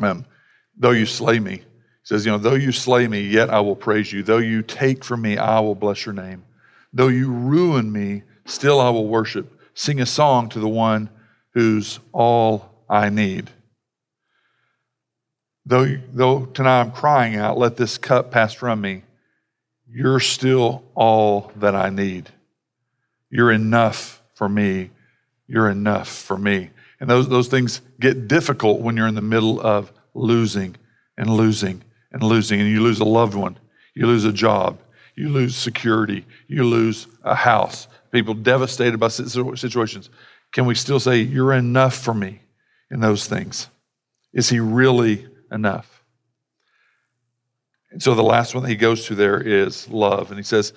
um, 0.00 0.24
though 0.76 0.90
you 0.90 1.06
slay 1.06 1.40
me, 1.40 1.62
says, 2.02 2.26
you 2.26 2.32
know, 2.32 2.38
though 2.38 2.54
you 2.54 2.72
slay 2.72 3.08
me, 3.08 3.22
yet 3.22 3.50
I 3.50 3.60
will 3.60 3.76
praise 3.76 4.12
you. 4.12 4.22
Though 4.22 4.38
you 4.38 4.62
take 4.62 5.04
from 5.04 5.22
me, 5.22 5.38
I 5.38 5.60
will 5.60 5.74
bless 5.74 6.04
your 6.04 6.12
name. 6.12 6.44
Though 6.92 7.08
you 7.08 7.30
ruin 7.30 7.90
me, 7.90 8.24
still 8.44 8.80
I 8.80 8.90
will 8.90 9.06
worship. 9.06 9.58
Sing 9.74 10.00
a 10.00 10.06
song 10.06 10.48
to 10.50 10.58
the 10.58 10.68
one 10.68 11.08
who's 11.54 12.00
all 12.12 12.84
I 12.88 13.08
need. 13.08 13.50
Though, 15.64 15.96
though 16.12 16.46
tonight 16.46 16.80
I'm 16.80 16.92
crying 16.92 17.36
out, 17.36 17.58
let 17.58 17.76
this 17.76 17.96
cup 17.96 18.30
pass 18.30 18.52
from 18.52 18.80
me. 18.80 19.04
You're 19.92 20.20
still 20.20 20.84
all 20.94 21.52
that 21.56 21.74
I 21.74 21.90
need. 21.90 22.30
You're 23.30 23.52
enough 23.52 24.22
for 24.34 24.48
me. 24.48 24.90
You're 25.46 25.70
enough 25.70 26.08
for 26.08 26.38
me. 26.38 26.70
And 27.00 27.08
those, 27.08 27.28
those 27.28 27.48
things 27.48 27.80
get 27.98 28.28
difficult 28.28 28.80
when 28.80 28.96
you're 28.96 29.06
in 29.06 29.14
the 29.14 29.22
middle 29.22 29.60
of 29.60 29.92
losing 30.14 30.76
and 31.16 31.30
losing 31.30 31.82
and 32.12 32.22
losing. 32.22 32.60
And 32.60 32.68
you 32.68 32.82
lose 32.82 33.00
a 33.00 33.04
loved 33.04 33.34
one, 33.34 33.58
you 33.94 34.06
lose 34.06 34.24
a 34.24 34.32
job, 34.32 34.78
you 35.16 35.28
lose 35.28 35.56
security, 35.56 36.24
you 36.46 36.64
lose 36.64 37.06
a 37.22 37.34
house. 37.34 37.88
People 38.12 38.34
devastated 38.34 38.98
by 38.98 39.08
situations. 39.08 40.10
Can 40.52 40.66
we 40.66 40.74
still 40.74 41.00
say, 41.00 41.20
You're 41.20 41.52
enough 41.54 41.94
for 41.94 42.14
me 42.14 42.42
in 42.90 43.00
those 43.00 43.26
things? 43.26 43.68
Is 44.32 44.48
He 44.48 44.60
really 44.60 45.26
enough? 45.50 45.99
And 47.90 48.02
so 48.02 48.14
the 48.14 48.22
last 48.22 48.54
one 48.54 48.62
that 48.62 48.70
he 48.70 48.76
goes 48.76 49.06
to 49.06 49.14
there 49.14 49.40
is 49.40 49.88
love. 49.88 50.30
And 50.30 50.38
he 50.38 50.44
says, 50.44 50.72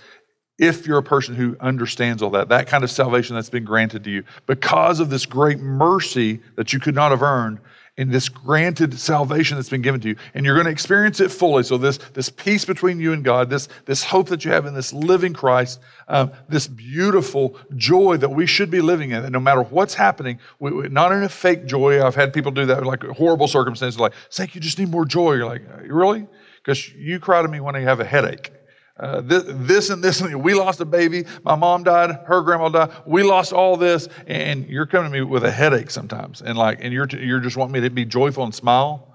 if 0.59 0.86
you're 0.86 0.99
a 0.99 1.03
person 1.03 1.36
who 1.36 1.57
understands 1.59 2.22
all 2.22 2.30
that, 2.32 2.49
that 2.49 2.68
kind 2.68 2.84
of 2.84 2.91
salvation 2.91 3.36
that's 3.36 3.49
been 3.49 3.66
granted 3.66 4.03
to 4.03 4.09
you, 4.09 4.24
because 4.45 4.99
of 4.99 5.09
this 5.09 5.26
great 5.26 5.59
mercy 5.59 6.41
that 6.55 6.74
you 6.74 6.80
could 6.80 6.95
not 6.95 7.11
have 7.11 7.24
earned, 7.24 7.59
and 7.95 8.11
this 8.11 8.28
granted 8.28 8.97
salvation 8.99 9.55
that's 9.55 9.70
been 9.70 9.84
given 9.84 10.01
to 10.01 10.09
you, 10.09 10.16
and 10.34 10.45
you're 10.45 10.55
going 10.55 10.66
to 10.66 10.72
experience 10.72 11.20
it 11.20 11.30
fully. 11.32 11.61
So 11.61 11.78
this, 11.78 11.97
this 12.14 12.28
peace 12.30 12.66
between 12.66 12.99
you 12.99 13.14
and 13.14 13.24
God, 13.24 13.51
this, 13.51 13.70
this 13.86 14.03
hope 14.03 14.30
that 14.30 14.43
you 14.43 14.51
have 14.51 14.66
in 14.66 14.74
this 14.74 14.91
living 14.93 15.34
Christ, 15.34 15.80
um, 16.07 16.32
this 16.49 16.68
beautiful 16.68 17.55
joy 17.76 18.18
that 18.18 18.30
we 18.30 18.47
should 18.47 18.72
be 18.72 18.82
living 18.82 19.11
in, 19.11 19.24
and 19.24 19.32
no 19.32 19.39
matter 19.39 19.61
what's 19.61 19.93
happening, 19.93 20.39
we, 20.59 20.72
we, 20.72 20.89
not 20.89 21.11
in 21.11 21.22
a 21.22 21.30
fake 21.30 21.68
joy. 21.68 22.03
I've 22.03 22.16
had 22.16 22.34
people 22.34 22.51
do 22.51 22.66
that, 22.66 22.84
like 22.84 23.03
horrible 23.03 23.47
circumstances, 23.47 23.99
like, 23.99 24.14
Zach, 24.32 24.55
you 24.55 24.61
just 24.61 24.80
need 24.80 24.89
more 24.89 25.05
joy. 25.05 25.34
You're 25.34 25.45
like, 25.45 25.61
really? 25.88 26.26
Because 26.64 26.93
you 26.93 27.20
cry 27.20 27.41
to 27.41 27.47
me 27.47 27.59
when 27.59 27.76
you 27.76 27.82
have 27.82 27.99
a 27.99 28.05
headache. 28.05 28.51
Uh, 28.99 29.22
this, 29.22 29.43
this, 29.47 29.89
and 29.89 30.03
this, 30.03 30.22
and 30.22 30.43
we 30.43 30.53
lost 30.53 30.80
a 30.80 30.86
baby. 30.86 31.26
My 31.43 31.55
mom 31.55 31.84
died. 31.84 32.11
Her 32.26 32.41
grandma 32.41 32.70
died. 32.70 32.91
We 33.05 33.24
lost 33.24 33.51
all 33.51 33.76
this, 33.76 34.07
and 34.28 34.68
you're 34.68 34.86
coming 34.86 35.11
to 35.11 35.18
me 35.20 35.24
with 35.24 35.43
a 35.43 35.51
headache 35.51 35.89
sometimes, 35.89 36.41
and 36.41 36.57
like, 36.57 36.80
and 36.82 36.93
you're 36.93 37.07
you're 37.07 37.39
just 37.39 37.57
wanting 37.57 37.74
me 37.74 37.82
to 37.82 37.89
be 37.89 38.05
joyful 38.05 38.43
and 38.43 38.53
smile. 38.53 39.14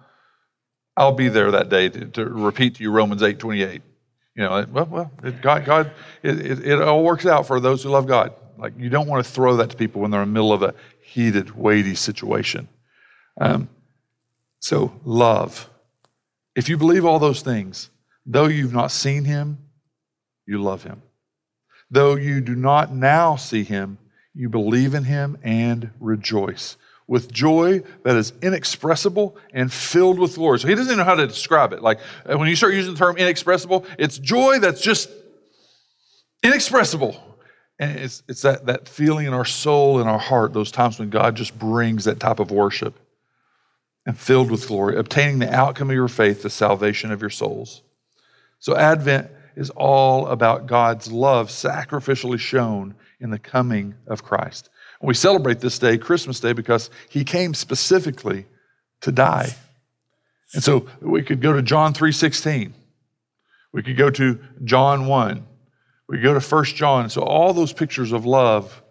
I'll 0.97 1.13
be 1.13 1.29
there 1.29 1.53
that 1.53 1.69
day 1.69 1.89
to, 1.89 2.07
to 2.07 2.25
repeat 2.25 2.75
to 2.77 2.83
you 2.83 2.91
Romans 2.91 3.23
eight 3.23 3.39
twenty 3.39 3.63
eight. 3.63 3.83
You 4.35 4.45
know, 4.45 4.67
well, 4.71 4.87
well, 4.87 5.13
it, 5.23 5.41
God, 5.41 5.65
God, 5.65 5.93
it, 6.23 6.41
it, 6.41 6.67
it 6.67 6.83
all 6.83 7.03
works 7.03 7.27
out 7.27 7.47
for 7.47 7.59
those 7.61 7.83
who 7.83 7.89
love 7.89 8.07
God. 8.07 8.35
Like 8.57 8.75
you 8.77 8.89
don't 8.89 9.07
want 9.07 9.25
to 9.25 9.31
throw 9.31 9.57
that 9.57 9.71
to 9.71 9.77
people 9.77 10.01
when 10.01 10.11
they're 10.11 10.23
in 10.23 10.29
the 10.29 10.33
middle 10.33 10.53
of 10.53 10.63
a 10.63 10.75
heated, 11.01 11.57
weighty 11.57 11.95
situation. 11.95 12.69
Um, 13.41 13.69
so 14.61 15.01
love 15.05 15.71
if 16.59 16.69
you 16.69 16.77
believe 16.77 17.05
all 17.05 17.21
those 17.21 17.41
things, 17.41 17.89
though 18.27 18.49
you've 18.49 18.73
not 18.73 18.91
seen 18.91 19.25
him, 19.25 19.59
you 20.45 20.61
love 20.61 20.83
him. 20.83 21.03
Though 21.89 22.17
you 22.17 22.41
do 22.41 22.57
not 22.57 22.93
now 22.93 23.37
see 23.37 23.63
him, 23.63 23.97
you 24.35 24.49
believe 24.49 24.93
in 24.93 25.05
him 25.05 25.39
and 25.45 25.93
rejoice 26.01 26.77
with 27.07 27.31
joy 27.31 27.83
that 28.03 28.17
is 28.17 28.33
inexpressible 28.43 29.37
and 29.55 29.73
filled 29.73 30.19
with 30.19 30.35
glory. 30.35 30.59
So 30.59 30.67
he 30.67 30.75
doesn't 30.75 30.91
even 30.93 30.99
know 30.99 31.05
how 31.05 31.15
to 31.15 31.29
describe 31.29 31.73
it. 31.73 31.81
Like 31.81 32.01
uh, 32.27 32.37
when 32.37 32.49
you 32.49 32.57
start 32.57 32.75
using 32.75 32.95
the 32.95 32.99
term 32.99 33.17
inexpressible, 33.17 33.87
it's 33.97 34.19
joy 34.19 34.59
that's 34.59 34.81
just 34.81 35.09
inexpressible. 36.43 37.23
And 37.79 38.01
it's, 38.01 38.25
it's 38.27 38.43
that, 38.43 38.67
that 38.67 38.89
feeling 38.89 39.29
in 39.29 39.33
our 39.33 39.45
soul 39.45 40.01
and 40.01 40.11
our 40.11 40.19
heart, 40.19 40.55
those 40.55 40.73
times 40.73 40.99
when 40.99 41.09
God 41.09 41.37
just 41.37 41.57
brings 41.57 42.07
that 42.07 42.19
type 42.19 42.41
of 42.41 42.51
worship 42.51 42.99
and 44.09 44.19
filled 44.19 44.51
with 44.51 44.67
glory, 44.67 44.97
obtaining 44.97 45.39
the 45.39 45.55
outcome 45.55 45.91
of 45.91 45.95
your 45.95 46.09
faith, 46.09 46.43
the 46.43 46.49
salvation 46.49 47.13
of 47.13 47.21
your 47.21 47.29
souls. 47.29 47.83
So, 48.59 48.75
Advent 48.75 49.31
is 49.55 49.69
all 49.69 50.29
about 50.29 50.67
God's 50.67 51.13
love 51.13 51.51
sacrificially 51.51 52.39
shown 52.39 52.95
in 53.21 53.29
the 53.29 53.39
coming 53.39 53.95
of 54.07 54.25
Christ. 54.25 54.71
And 55.03 55.09
we 55.09 55.13
celebrate 55.13 55.61
this 55.61 55.79
day, 55.79 55.99
Christmas 55.99 56.41
Day, 56.41 56.55
because 56.55 56.89
he 57.11 57.23
came 57.23 57.53
specifically 57.53 58.47
to 59.03 59.13
die. 59.13 59.55
And 60.55 60.65
so 60.65 60.89
we 61.03 61.23
could 61.23 61.43
go 61.43 61.53
to 61.53 61.61
John 61.61 61.93
3:16. 61.93 62.73
We 63.73 63.83
could 63.83 63.99
go 63.99 64.09
to 64.09 64.41
John 64.65 65.07
1. 65.07 65.47
We 66.09 66.17
could 66.17 66.25
go 66.25 66.33
to 66.33 66.41
1 66.41 66.75
John. 66.77 67.11
So 67.11 67.21
all 67.21 67.53
those 67.53 67.75
pictures 67.75 68.13
of 68.13 68.25
love 68.25 68.83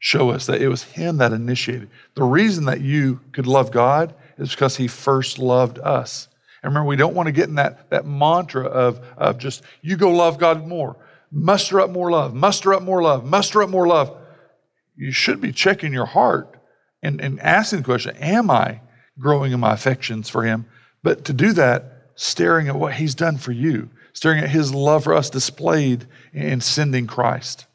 show 0.00 0.28
us 0.30 0.44
that 0.46 0.60
it 0.60 0.68
was 0.68 0.82
him 0.82 1.16
that 1.16 1.32
initiated. 1.32 1.88
The 2.14 2.24
reason 2.24 2.66
that 2.66 2.82
you 2.82 3.20
could 3.32 3.46
love 3.46 3.70
God 3.70 4.14
is 4.40 4.50
because 4.50 4.76
he 4.76 4.88
first 4.88 5.38
loved 5.38 5.78
us. 5.78 6.28
And 6.62 6.70
remember, 6.70 6.88
we 6.88 6.96
don't 6.96 7.14
want 7.14 7.26
to 7.26 7.32
get 7.32 7.48
in 7.48 7.54
that, 7.56 7.90
that 7.90 8.06
mantra 8.06 8.64
of, 8.64 8.98
of 9.16 9.38
just, 9.38 9.62
you 9.82 9.96
go 9.96 10.10
love 10.10 10.38
God 10.38 10.66
more. 10.66 10.96
Muster 11.32 11.80
up 11.80 11.90
more 11.90 12.10
love, 12.10 12.34
muster 12.34 12.74
up 12.74 12.82
more 12.82 13.02
love, 13.02 13.24
muster 13.24 13.62
up 13.62 13.70
more 13.70 13.86
love. 13.86 14.16
You 14.96 15.12
should 15.12 15.40
be 15.40 15.52
checking 15.52 15.92
your 15.92 16.06
heart 16.06 16.56
and, 17.02 17.20
and 17.20 17.40
asking 17.40 17.78
the 17.78 17.84
question, 17.84 18.16
am 18.16 18.50
I 18.50 18.80
growing 19.18 19.52
in 19.52 19.60
my 19.60 19.72
affections 19.72 20.28
for 20.28 20.42
him? 20.42 20.66
But 21.02 21.24
to 21.26 21.32
do 21.32 21.52
that, 21.52 22.10
staring 22.16 22.68
at 22.68 22.76
what 22.76 22.94
he's 22.94 23.14
done 23.14 23.38
for 23.38 23.52
you, 23.52 23.88
staring 24.12 24.40
at 24.40 24.50
his 24.50 24.74
love 24.74 25.04
for 25.04 25.14
us 25.14 25.30
displayed 25.30 26.06
in 26.32 26.60
sending 26.60 27.06
Christ. 27.06 27.66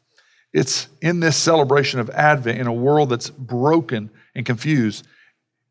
It's 0.52 0.88
in 1.02 1.20
this 1.20 1.36
celebration 1.36 1.98
of 1.98 2.10
Advent 2.10 2.58
in 2.58 2.66
a 2.66 2.72
world 2.72 3.10
that's 3.10 3.30
broken 3.30 4.10
and 4.34 4.46
confused. 4.46 5.06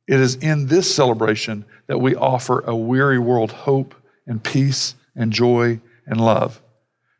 It 0.07 0.19
is 0.19 0.35
in 0.35 0.67
this 0.67 0.93
celebration 0.93 1.65
that 1.87 1.99
we 1.99 2.15
offer 2.15 2.59
a 2.61 2.75
weary 2.75 3.19
world 3.19 3.51
hope 3.51 3.95
and 4.27 4.43
peace 4.43 4.95
and 5.15 5.31
joy 5.31 5.79
and 6.05 6.21
love. 6.21 6.61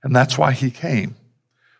And 0.03 0.15
that's 0.15 0.37
why 0.37 0.51
he 0.51 0.69
came 0.69 1.15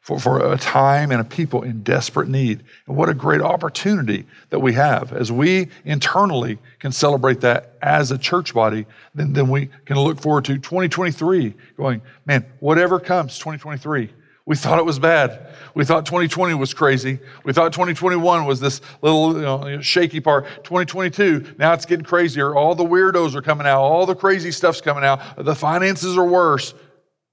for, 0.02 0.20
for 0.20 0.54
a 0.54 0.58
time 0.58 1.12
and 1.12 1.22
a 1.22 1.24
people 1.24 1.64
in 1.64 1.84
desperate 1.84 2.28
need. 2.28 2.64
And 2.88 2.96
what 2.96 3.10
a 3.10 3.14
great 3.14 3.42
opportunity 3.42 4.26
that 4.50 4.60
we 4.60 4.74
have 4.74 5.14
as 5.14 5.32
we 5.32 5.70
internally 5.84 6.58
can 6.80 6.92
celebrate 6.92 7.42
that 7.42 7.76
as 7.82 8.12
a 8.12 8.18
church 8.18 8.54
body, 8.54 8.86
then, 9.14 9.34
then 9.34 9.48
we 9.48 9.70
can 9.86 10.00
look 10.00 10.20
forward 10.20 10.46
to 10.46 10.56
2023 10.56 11.54
going, 11.78 12.02
man, 12.26 12.46
whatever 12.60 13.00
comes, 13.00 13.38
2023 13.38 14.10
we 14.46 14.56
thought 14.56 14.78
it 14.78 14.86
was 14.86 15.00
bad. 15.00 15.48
We 15.74 15.86
thought 15.86 16.06
2020 16.06 16.54
was 16.54 16.74
crazy. 16.74 17.20
We 17.44 17.52
thought 17.52 17.74
2021 17.74 18.46
was 18.46 18.60
this 18.60 18.80
little 19.02 19.36
you 19.36 19.42
know, 19.42 19.82
shaky 19.82 20.20
part. 20.20 20.46
2022, 20.64 21.56
now 21.58 21.74
it's 21.74 21.86
getting 21.86 22.06
crazier. 22.06 22.56
All 22.56 22.76
the 22.76 22.86
weirdos 22.86 23.34
are 23.36 23.42
coming 23.42 23.66
out. 23.66 23.82
All 23.82 24.06
the 24.06 24.16
crazy 24.16 24.52
stuff's 24.52 24.82
coming 24.82 25.04
out. 25.04 25.20
The 25.38 25.56
finances 25.56 26.16
are 26.18 26.26
worse. 26.26 26.74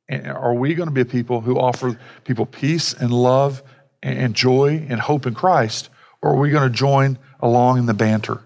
And 0.08 0.26
are 0.26 0.54
we 0.54 0.74
going 0.74 0.88
to 0.88 0.94
be 0.94 1.02
a 1.02 1.06
people 1.06 1.40
who 1.42 1.58
offer 1.58 1.98
people 2.24 2.46
peace 2.46 2.94
and 2.94 3.12
love 3.12 3.62
and 4.02 4.34
joy 4.34 4.84
and 4.88 4.98
hope 4.98 5.26
in 5.26 5.34
Christ? 5.34 5.90
Or 6.22 6.32
are 6.32 6.38
we 6.38 6.50
going 6.50 6.68
to 6.68 6.74
join 6.74 7.18
along 7.40 7.78
in 7.78 7.86
the 7.86 7.94
banter? 7.94 8.42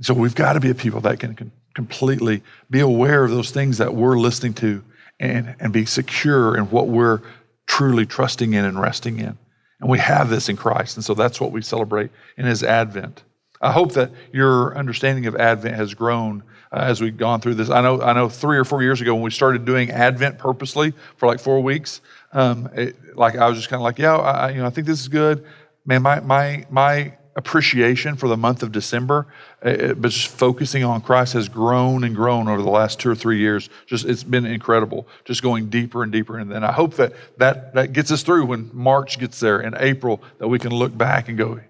So 0.00 0.14
we've 0.14 0.34
got 0.34 0.54
to 0.54 0.60
be 0.60 0.70
a 0.70 0.74
people 0.74 1.00
that 1.02 1.20
can, 1.20 1.34
can 1.34 1.52
completely 1.74 2.42
be 2.70 2.80
aware 2.80 3.24
of 3.24 3.30
those 3.30 3.50
things 3.50 3.78
that 3.78 3.94
we're 3.94 4.18
listening 4.18 4.54
to 4.54 4.82
and, 5.20 5.54
and 5.60 5.72
be 5.72 5.84
secure 5.84 6.56
in 6.56 6.64
what 6.70 6.88
we're 6.88 7.20
truly 7.66 8.06
trusting 8.06 8.52
in 8.54 8.64
and 8.64 8.80
resting 8.80 9.18
in. 9.18 9.38
And 9.80 9.90
we 9.90 9.98
have 9.98 10.30
this 10.30 10.48
in 10.48 10.56
Christ. 10.56 10.96
And 10.96 11.04
so 11.04 11.14
that's 11.14 11.40
what 11.40 11.52
we 11.52 11.62
celebrate 11.62 12.10
in 12.36 12.46
his 12.46 12.62
advent. 12.62 13.24
I 13.60 13.72
hope 13.72 13.92
that 13.92 14.10
your 14.32 14.76
understanding 14.76 15.26
of 15.26 15.36
Advent 15.36 15.76
has 15.76 15.94
grown 15.94 16.42
uh, 16.72 16.80
as 16.80 17.00
we've 17.00 17.16
gone 17.16 17.40
through 17.40 17.54
this. 17.54 17.70
I 17.70 17.80
know, 17.80 18.02
I 18.02 18.12
know 18.12 18.28
three 18.28 18.58
or 18.58 18.64
four 18.64 18.82
years 18.82 19.00
ago 19.00 19.14
when 19.14 19.22
we 19.22 19.30
started 19.30 19.64
doing 19.64 19.90
Advent 19.90 20.38
purposely 20.38 20.92
for 21.16 21.26
like 21.26 21.40
four 21.40 21.62
weeks, 21.62 22.00
um, 22.32 22.68
it, 22.74 23.16
like 23.16 23.36
I 23.36 23.48
was 23.48 23.56
just 23.56 23.68
kind 23.68 23.80
of 23.80 23.84
like, 23.84 23.98
yeah, 23.98 24.16
I, 24.16 24.50
you 24.50 24.58
know, 24.58 24.66
I 24.66 24.70
think 24.70 24.86
this 24.86 25.00
is 25.00 25.08
good. 25.08 25.44
Man, 25.86 26.02
my, 26.02 26.20
my, 26.20 26.66
my 26.70 27.14
appreciation 27.36 28.16
for 28.16 28.28
the 28.28 28.36
month 28.36 28.62
of 28.62 28.72
December, 28.72 29.26
uh, 29.62 29.92
but 29.94 30.10
just 30.10 30.28
focusing 30.28 30.82
on 30.82 31.02
Christ 31.02 31.34
has 31.34 31.48
grown 31.48 32.02
and 32.02 32.16
grown 32.16 32.48
over 32.48 32.62
the 32.62 32.70
last 32.70 32.98
two 32.98 33.10
or 33.10 33.14
three 33.14 33.38
years. 33.38 33.68
Just 33.86 34.06
it's 34.06 34.24
been 34.24 34.46
incredible, 34.46 35.06
just 35.24 35.42
going 35.42 35.68
deeper 35.68 36.02
and 36.02 36.10
deeper. 36.10 36.38
And 36.38 36.50
then 36.50 36.64
I 36.64 36.72
hope 36.72 36.94
that 36.94 37.12
that, 37.36 37.74
that 37.74 37.92
gets 37.92 38.10
us 38.10 38.22
through 38.22 38.46
when 38.46 38.70
March 38.72 39.18
gets 39.18 39.38
there 39.38 39.60
in 39.60 39.74
April, 39.78 40.22
that 40.38 40.48
we 40.48 40.58
can 40.58 40.72
look 40.72 40.96
back 40.96 41.28
and 41.28 41.36
go, 41.36 41.60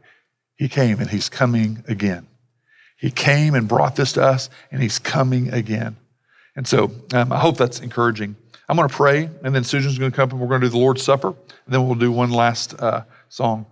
He 0.56 0.68
came 0.68 1.00
and 1.00 1.10
He's 1.10 1.28
coming 1.28 1.84
again. 1.88 2.28
He 2.96 3.10
came 3.10 3.54
and 3.54 3.68
brought 3.68 3.96
this 3.96 4.12
to 4.12 4.22
us, 4.22 4.48
and 4.70 4.80
He's 4.80 4.98
coming 5.00 5.52
again. 5.52 5.96
And 6.54 6.66
so 6.66 6.92
um, 7.12 7.32
I 7.32 7.38
hope 7.40 7.56
that's 7.58 7.80
encouraging. 7.80 8.36
I'm 8.68 8.76
going 8.76 8.88
to 8.88 8.94
pray, 8.94 9.28
and 9.42 9.54
then 9.54 9.64
Susan's 9.64 9.98
going 9.98 10.10
to 10.10 10.16
come 10.16 10.30
and 10.30 10.40
we're 10.40 10.48
going 10.48 10.60
to 10.60 10.68
do 10.68 10.70
the 10.70 10.78
Lord's 10.78 11.02
Supper, 11.02 11.28
and 11.28 11.74
then 11.74 11.86
we'll 11.86 11.96
do 11.96 12.10
one 12.10 12.30
last 12.30 12.80
uh, 12.80 13.02
song. 13.28 13.66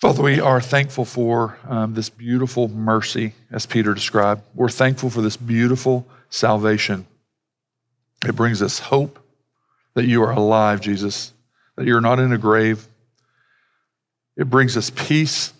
Father, 0.00 0.22
we 0.22 0.40
are 0.40 0.62
thankful 0.62 1.04
for 1.04 1.58
um, 1.68 1.92
this 1.92 2.08
beautiful 2.08 2.68
mercy, 2.68 3.34
as 3.50 3.66
Peter 3.66 3.92
described. 3.92 4.40
We're 4.54 4.70
thankful 4.70 5.10
for 5.10 5.20
this 5.20 5.36
beautiful 5.36 6.06
salvation. 6.30 7.06
It 8.26 8.34
brings 8.34 8.62
us 8.62 8.78
hope 8.78 9.18
that 9.92 10.06
you 10.06 10.22
are 10.22 10.30
alive, 10.30 10.80
Jesus, 10.80 11.34
that 11.76 11.84
you're 11.84 12.00
not 12.00 12.18
in 12.18 12.32
a 12.32 12.38
grave. 12.38 12.88
It 14.38 14.48
brings 14.48 14.74
us 14.74 14.88
peace, 14.88 15.52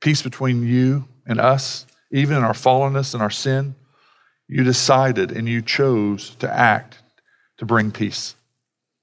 peace 0.00 0.22
between 0.22 0.66
you 0.66 1.06
and 1.24 1.38
us, 1.38 1.86
even 2.10 2.36
in 2.36 2.42
our 2.42 2.54
fallenness 2.54 3.14
and 3.14 3.22
our 3.22 3.30
sin. 3.30 3.76
You 4.48 4.64
decided 4.64 5.30
and 5.30 5.48
you 5.48 5.62
chose 5.62 6.34
to 6.40 6.52
act 6.52 6.98
to 7.58 7.64
bring 7.64 7.92
peace. 7.92 8.34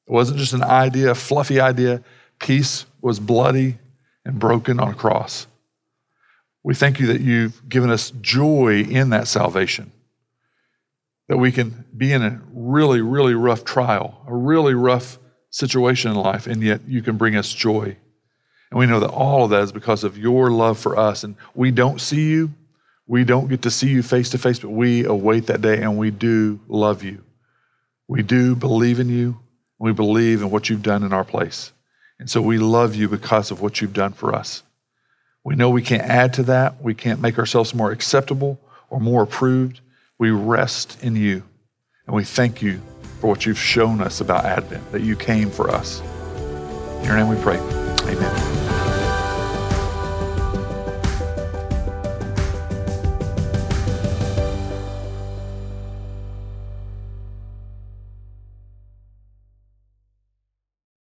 It 0.05 0.11
wasn't 0.11 0.39
just 0.39 0.51
an 0.51 0.63
idea, 0.63 1.11
a 1.11 1.15
fluffy 1.15 1.61
idea. 1.61 2.03
Peace 2.39 2.85
was 2.99 3.21
bloody 3.21 3.77
and 4.25 4.39
broken 4.39 4.79
on 4.79 4.89
a 4.89 4.95
cross. 4.95 5.47
We 6.63 6.73
thank 6.73 6.99
you 6.99 7.07
that 7.07 7.21
you've 7.21 7.69
given 7.69 7.91
us 7.91 8.11
joy 8.21 8.81
in 8.81 9.11
that 9.11 9.27
salvation, 9.27 9.91
that 11.27 11.37
we 11.37 11.51
can 11.51 11.85
be 11.95 12.11
in 12.11 12.23
a 12.23 12.41
really, 12.51 13.01
really 13.01 13.35
rough 13.35 13.63
trial, 13.63 14.21
a 14.27 14.33
really 14.33 14.73
rough 14.73 15.19
situation 15.51 16.11
in 16.11 16.17
life, 16.17 16.47
and 16.47 16.63
yet 16.63 16.81
you 16.87 17.01
can 17.01 17.17
bring 17.17 17.35
us 17.35 17.53
joy. 17.53 17.95
And 18.71 18.79
we 18.79 18.87
know 18.87 18.99
that 18.99 19.11
all 19.11 19.45
of 19.45 19.51
that 19.51 19.61
is 19.61 19.71
because 19.71 20.03
of 20.03 20.17
your 20.17 20.49
love 20.49 20.79
for 20.79 20.97
us. 20.97 21.23
And 21.23 21.35
we 21.53 21.71
don't 21.71 22.01
see 22.01 22.29
you, 22.29 22.51
we 23.07 23.23
don't 23.23 23.47
get 23.47 23.61
to 23.61 23.71
see 23.71 23.89
you 23.89 24.01
face 24.01 24.29
to 24.31 24.37
face, 24.37 24.59
but 24.59 24.71
we 24.71 25.05
await 25.05 25.45
that 25.47 25.61
day 25.61 25.81
and 25.81 25.97
we 25.97 26.09
do 26.09 26.59
love 26.67 27.03
you. 27.03 27.23
We 28.07 28.23
do 28.23 28.55
believe 28.55 28.99
in 28.99 29.09
you. 29.09 29.39
We 29.77 29.93
believe 29.93 30.41
in 30.41 30.49
what 30.49 30.69
you've 30.69 30.81
done 30.81 31.03
in 31.03 31.13
our 31.13 31.23
place. 31.23 31.71
And 32.19 32.29
so 32.29 32.41
we 32.41 32.57
love 32.57 32.95
you 32.95 33.09
because 33.09 33.51
of 33.51 33.61
what 33.61 33.81
you've 33.81 33.93
done 33.93 34.13
for 34.13 34.33
us. 34.33 34.63
We 35.43 35.55
know 35.55 35.69
we 35.69 35.81
can't 35.81 36.03
add 36.03 36.33
to 36.33 36.43
that. 36.43 36.81
We 36.81 36.95
can't 36.95 37.21
make 37.21 37.37
ourselves 37.37 37.73
more 37.73 37.91
acceptable 37.91 38.59
or 38.89 38.99
more 38.99 39.23
approved. 39.23 39.81
We 40.17 40.31
rest 40.31 40.97
in 41.03 41.15
you. 41.15 41.43
And 42.07 42.15
we 42.15 42.23
thank 42.23 42.61
you 42.61 42.81
for 43.19 43.27
what 43.27 43.45
you've 43.45 43.59
shown 43.59 44.01
us 44.01 44.21
about 44.21 44.45
Advent, 44.45 44.91
that 44.91 45.01
you 45.01 45.15
came 45.15 45.49
for 45.49 45.69
us. 45.69 46.01
In 46.99 47.05
your 47.05 47.15
name 47.15 47.27
we 47.27 47.37
pray. 47.37 47.57
Amen. 47.57 48.84